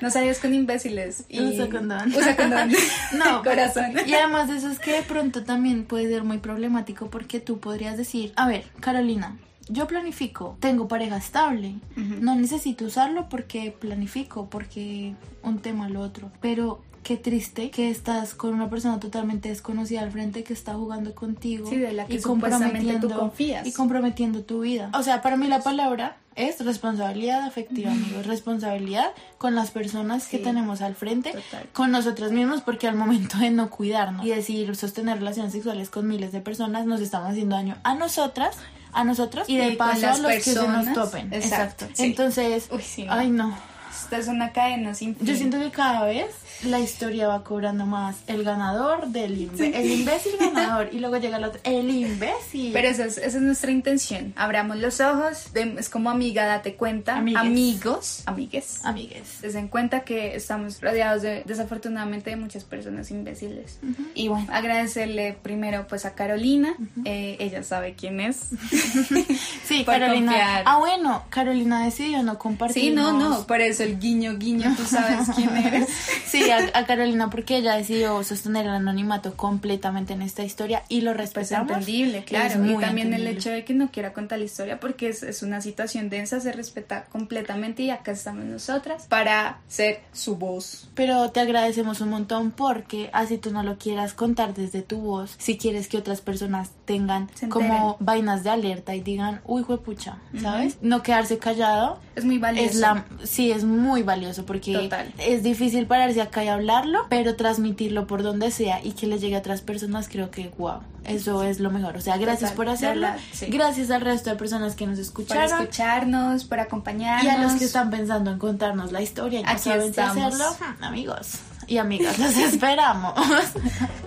No 0.00 0.10
salgas 0.10 0.38
con 0.38 0.52
imbéciles. 0.52 1.24
Y... 1.28 1.40
Usa 1.40 1.68
condón. 1.68 2.12
Usa 2.14 2.36
condón. 2.36 2.70
No, 3.14 3.42
corazón. 3.42 3.92
Y 4.06 4.12
además 4.12 4.48
de 4.48 4.56
eso 4.58 4.70
es 4.70 4.78
que 4.78 4.92
de 4.92 5.02
pronto 5.02 5.44
también 5.44 5.84
puede 5.84 6.08
ser 6.08 6.24
muy 6.24 6.38
problemático 6.38 7.08
porque 7.08 7.40
tú 7.40 7.58
podrías 7.58 7.96
decir, 7.96 8.32
a 8.36 8.46
ver, 8.46 8.64
Carolina, 8.80 9.36
yo 9.68 9.86
planifico, 9.86 10.56
tengo 10.60 10.88
pareja 10.88 11.16
estable, 11.16 11.74
no 11.96 12.34
necesito 12.34 12.84
usarlo 12.84 13.28
porque 13.28 13.70
planifico, 13.78 14.48
porque 14.50 15.14
un 15.42 15.58
tema 15.58 15.88
lo 15.88 16.00
otro, 16.00 16.30
pero 16.40 16.82
qué 17.02 17.16
triste 17.18 17.70
que 17.70 17.90
estás 17.90 18.34
con 18.34 18.54
una 18.54 18.70
persona 18.70 18.98
totalmente 18.98 19.50
desconocida 19.50 20.00
al 20.00 20.10
frente 20.10 20.42
que 20.42 20.52
está 20.54 20.74
jugando 20.74 21.14
contigo 21.14 21.68
Sí, 21.68 21.76
de 21.76 21.92
la 21.92 22.06
que 22.06 22.14
y 22.14 22.20
supuestamente 22.20 22.78
tú 22.80 23.08
comprometiendo- 23.08 23.18
confías. 23.18 23.66
y 23.66 23.72
comprometiendo 23.72 24.42
tu 24.42 24.60
vida. 24.60 24.90
O 24.94 25.02
sea, 25.02 25.20
para 25.20 25.36
mí 25.36 25.46
la 25.48 25.60
palabra 25.60 26.16
es 26.34 26.64
responsabilidad 26.64 27.42
afectiva, 27.42 27.92
amigos. 27.92 28.26
Responsabilidad 28.26 29.10
con 29.38 29.54
las 29.54 29.70
personas 29.70 30.26
que 30.28 30.38
Sí. 30.38 30.42
tenemos 30.44 30.80
al 30.80 30.94
frente, 30.94 31.30
Total. 31.32 31.68
con 31.74 31.90
nosotros 31.90 32.32
mismos, 32.32 32.62
porque 32.62 32.88
al 32.88 32.96
momento 32.96 33.36
de 33.38 33.50
no 33.50 33.68
cuidarnos 33.70 34.24
y 34.26 34.30
decidir 34.30 34.74
sostener 34.74 35.18
relaciones 35.18 35.52
sexuales 35.52 35.90
con 35.90 36.06
miles 36.08 36.32
de 36.32 36.40
personas, 36.40 36.86
nos 36.86 37.00
estamos 37.00 37.30
haciendo 37.30 37.54
daño 37.56 37.76
a 37.84 37.94
nosotras, 37.94 38.56
a 38.94 39.04
nosotros 39.04 39.48
y 39.48 39.56
de 39.56 39.72
paso 39.72 40.08
a 40.08 40.18
los 40.18 40.32
que 40.32 40.40
se 40.40 40.54
nos 40.68 40.92
topen. 40.94 41.32
Exacto, 41.32 41.86
sí. 41.92 42.04
Entonces, 42.04 42.68
Uy, 42.70 42.82
sí, 42.82 43.04
no. 43.04 43.12
ay 43.12 43.30
no. 43.30 43.73
Esta 44.04 44.18
es 44.18 44.28
una 44.28 44.52
cadena 44.52 44.94
sin 44.94 45.16
fin. 45.16 45.26
Yo 45.26 45.34
siento 45.34 45.58
que 45.58 45.70
cada 45.70 46.04
vez 46.04 46.26
la 46.64 46.78
historia 46.80 47.26
va 47.28 47.42
cobrando 47.44 47.84
más 47.86 48.16
el 48.26 48.44
ganador 48.44 49.08
del 49.08 49.38
imbécil. 49.40 49.74
El 49.74 49.90
imbécil 49.90 50.32
ganador. 50.38 50.88
Y 50.92 51.00
luego 51.00 51.16
llega 51.18 51.36
el 51.38 51.44
otro. 51.44 51.60
El 51.64 51.90
imbécil. 51.90 52.72
Pero 52.72 52.88
esa 52.88 53.04
es, 53.06 53.18
esa 53.18 53.36
es 53.38 53.42
nuestra 53.42 53.70
intención. 53.70 54.32
Abramos 54.36 54.76
los 54.78 55.00
ojos. 55.00 55.52
de- 55.52 55.74
es 55.78 55.88
como 55.88 56.10
amiga, 56.10 56.44
date 56.46 56.74
cuenta. 56.74 57.16
Amigues. 57.16 57.40
Amigos. 57.40 58.22
Amigues. 58.26 58.80
Amigues. 58.84 59.26
Se 59.40 59.48
den 59.50 59.68
cuenta 59.68 60.00
que 60.00 60.36
estamos 60.36 60.80
rodeados 60.80 61.22
de, 61.22 61.42
desafortunadamente, 61.46 62.30
de 62.30 62.36
muchas 62.36 62.64
personas 62.64 63.10
imbéciles. 63.10 63.78
Y 64.14 64.28
bueno, 64.28 64.46
agradecerle 64.52 65.36
primero 65.42 65.86
pues 65.88 66.04
a 66.04 66.14
Carolina. 66.14 66.74
Eh, 67.04 67.36
ella 67.40 67.62
sabe 67.62 67.94
quién 67.94 68.20
es. 68.20 68.50
Sí, 69.66 69.84
Carolina. 69.86 70.32
confiar. 70.32 70.62
Ah, 70.66 70.78
bueno, 70.78 71.22
Carolina 71.30 71.84
decidió 71.84 72.22
no 72.22 72.38
compartir. 72.38 72.82
Sí, 72.82 72.90
no, 72.90 73.12
no. 73.12 73.46
Por 73.46 73.60
eso 73.60 73.82
el 73.82 73.98
guiño, 74.04 74.36
guiño, 74.38 74.74
tú 74.76 74.84
sabes 74.84 75.28
quién 75.34 75.56
eres. 75.66 75.88
Sí, 76.26 76.50
a, 76.50 76.58
a 76.78 76.84
Carolina 76.86 77.30
porque 77.30 77.56
ella 77.56 77.74
decidió 77.76 78.22
sostener 78.22 78.66
el 78.66 78.72
anonimato 78.72 79.34
completamente 79.36 80.12
en 80.12 80.22
esta 80.22 80.44
historia 80.44 80.82
y 80.88 81.00
lo 81.00 81.12
Pues 81.12 81.32
respetamos. 81.32 81.70
entendible, 81.72 82.18
Es 82.18 82.24
claro. 82.24 82.54
Y 82.56 82.58
muy 82.72 82.82
también 82.84 83.08
el 83.08 83.14
entendible. 83.14 83.38
hecho 83.40 83.50
de 83.50 83.64
que 83.64 83.72
no 83.74 83.90
quiera 83.90 84.12
contar 84.12 84.38
la 84.38 84.44
historia 84.44 84.78
porque 84.80 85.08
es, 85.08 85.22
es 85.22 85.42
una 85.42 85.60
situación 85.60 86.10
densa, 86.10 86.40
se 86.40 86.52
respeta 86.52 87.04
completamente 87.10 87.82
y 87.82 87.90
acá 87.90 88.12
estamos 88.12 88.44
nosotras 88.44 89.06
para 89.08 89.60
ser 89.68 90.00
su 90.12 90.36
voz. 90.36 90.88
Pero 90.94 91.30
te 91.30 91.40
agradecemos 91.40 92.00
un 92.00 92.10
montón 92.10 92.50
porque 92.50 93.08
así 93.12 93.38
tú 93.38 93.50
no 93.52 93.62
lo 93.62 93.78
quieras 93.78 94.12
contar 94.14 94.54
desde 94.54 94.82
tu 94.82 94.98
voz, 94.98 95.34
si 95.38 95.56
quieres 95.56 95.88
que 95.88 95.96
otras 95.96 96.20
personas 96.20 96.70
tengan 96.84 97.30
como 97.48 97.96
vainas 98.00 98.44
de 98.44 98.50
alerta 98.50 98.94
y 98.94 99.00
digan, 99.00 99.40
uy, 99.46 99.62
juepucha, 99.62 100.18
¿sabes? 100.40 100.76
No 100.82 101.02
quedarse 101.02 101.38
callado. 101.38 101.98
Es 102.16 102.24
muy 102.24 102.38
valioso. 102.38 102.68
Es 102.70 102.76
la, 102.76 103.04
sí, 103.24 103.50
es 103.50 103.64
muy 103.64 103.83
valioso 104.02 104.44
porque 104.46 104.72
Total. 104.72 105.12
es 105.18 105.42
difícil 105.42 105.86
pararse 105.86 106.22
acá 106.22 106.44
y 106.44 106.48
hablarlo, 106.48 107.06
pero 107.08 107.36
transmitirlo 107.36 108.06
por 108.06 108.22
donde 108.22 108.50
sea 108.50 108.82
y 108.84 108.92
que 108.92 109.06
le 109.06 109.18
llegue 109.18 109.36
a 109.36 109.38
otras 109.40 109.60
personas, 109.60 110.08
creo 110.08 110.30
que 110.30 110.50
wow, 110.58 110.80
eso 111.04 111.42
es 111.42 111.60
lo 111.60 111.70
mejor. 111.70 111.96
O 111.96 112.00
sea, 112.00 112.16
gracias 112.16 112.50
Total, 112.50 112.56
por 112.56 112.68
hacerlo. 112.68 113.02
verdad, 113.02 113.18
sí. 113.32 113.46
Gracias 113.46 113.90
al 113.90 114.00
resto 114.00 114.30
de 114.30 114.36
personas 114.36 114.74
que 114.74 114.86
nos 114.86 114.96
por 114.96 115.02
escucharon. 115.02 115.60
escucharnos, 115.60 116.44
por 116.44 116.60
acompañarnos. 116.60 117.24
Y 117.24 117.28
a 117.28 117.38
los 117.38 117.52
que 117.54 117.64
están 117.64 117.90
pensando 117.90 118.30
en 118.30 118.38
contarnos 118.38 118.92
la 118.92 119.02
historia 119.02 119.40
y 119.40 119.42
no 119.42 119.58
saben 119.58 119.98
hacerlo, 119.98 120.44
amigos 120.80 121.38
y 121.66 121.78
amigas, 121.78 122.18
los 122.18 122.36
esperamos. 122.38 123.14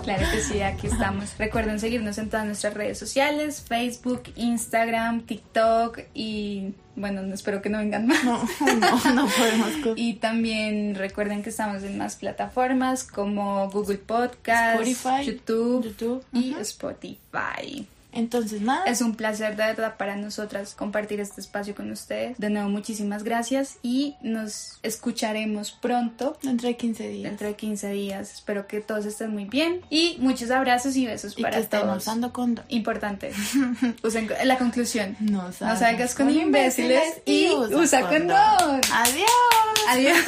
Claro 0.04 0.26
que 0.32 0.40
sí, 0.40 0.62
aquí 0.62 0.88
estamos. 0.88 1.38
Recuerden 1.38 1.82
seguirnos 1.82 2.18
en 2.18 2.30
todas 2.30 2.46
nuestras 2.46 2.74
redes 2.74 2.98
sociales, 2.98 3.62
Facebook, 3.68 4.24
Instagram, 4.38 5.24
TikTok 5.24 6.00
y 6.14 6.74
bueno, 6.96 7.24
no- 7.24 7.34
espero 7.34 7.62
que 7.62 7.68
no 7.70 7.80
vengan 7.80 8.08
más. 8.08 8.24
No, 8.24 8.38
no, 8.80 9.14
no 9.14 9.28
podemos. 9.28 9.68
Y 9.98 10.14
también 10.14 10.96
recuerden 10.96 11.44
que 11.44 11.50
estamos 11.50 11.84
en 11.84 11.98
más 11.98 12.16
plataformas 12.16 13.04
como 13.04 13.70
Google 13.70 13.98
Podcast, 13.98 14.80
Spotify, 14.88 15.26
YouTube, 15.26 15.84
YouTube, 15.84 16.24
y 16.32 16.54
Spotify. 16.62 17.86
Entonces, 18.18 18.62
nada. 18.62 18.86
Es 18.86 19.02
un 19.02 19.16
placer 19.16 19.56
de 19.56 19.64
verdad 19.64 19.96
para 19.98 20.16
nosotras 20.16 20.74
compartir 20.74 21.20
este 21.20 21.40
espacio 21.40 21.76
con 21.76 21.92
ustedes. 21.92 22.38
De 22.38 22.50
nuevo, 22.50 22.68
muchísimas 22.70 23.24
gracias 23.24 23.78
y 23.84 24.16
nos 24.22 24.80
escucharemos 24.82 25.72
pronto. 25.72 26.38
Dentro 26.42 26.68
de 26.68 26.76
15 26.76 27.10
días. 27.10 27.30
Dentro 27.30 27.48
de 27.48 27.56
15 27.56 27.92
días. 27.92 28.34
Espero 28.34 28.68
que 28.68 28.82
todos 28.82 29.06
estén 29.06 29.32
muy 29.32 29.46
bien. 29.46 29.82
Y 29.90 30.18
muchos 30.20 30.50
abrazos 30.50 30.96
y 30.96 31.06
besos 31.06 31.36
y 31.38 31.44
para 31.44 31.58
que 31.58 31.64
estén 31.64 31.82
todos. 31.82 31.98
usando 31.98 32.34
condón. 32.34 32.66
Importante. 32.70 33.32
Usen, 34.04 34.30
la 34.44 34.58
conclusión. 34.58 35.16
No 35.20 35.52
salgas, 35.52 35.80
salgas 35.80 36.16
con 36.16 36.30
imbéciles 36.30 37.22
y 37.26 37.50
usa 37.52 38.02
condón. 38.02 38.82
Adiós. 38.92 39.30
Adiós. 39.90 40.18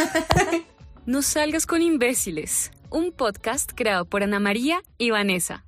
No 1.06 1.24
salgas 1.24 1.66
con 1.66 1.82
imbéciles. 1.82 2.72
Un 2.92 3.12
podcast 3.12 3.72
creado 3.74 4.06
por 4.06 4.22
Ana 4.22 4.40
María 4.40 4.84
y 5.00 5.10
Vanessa. 5.10 5.66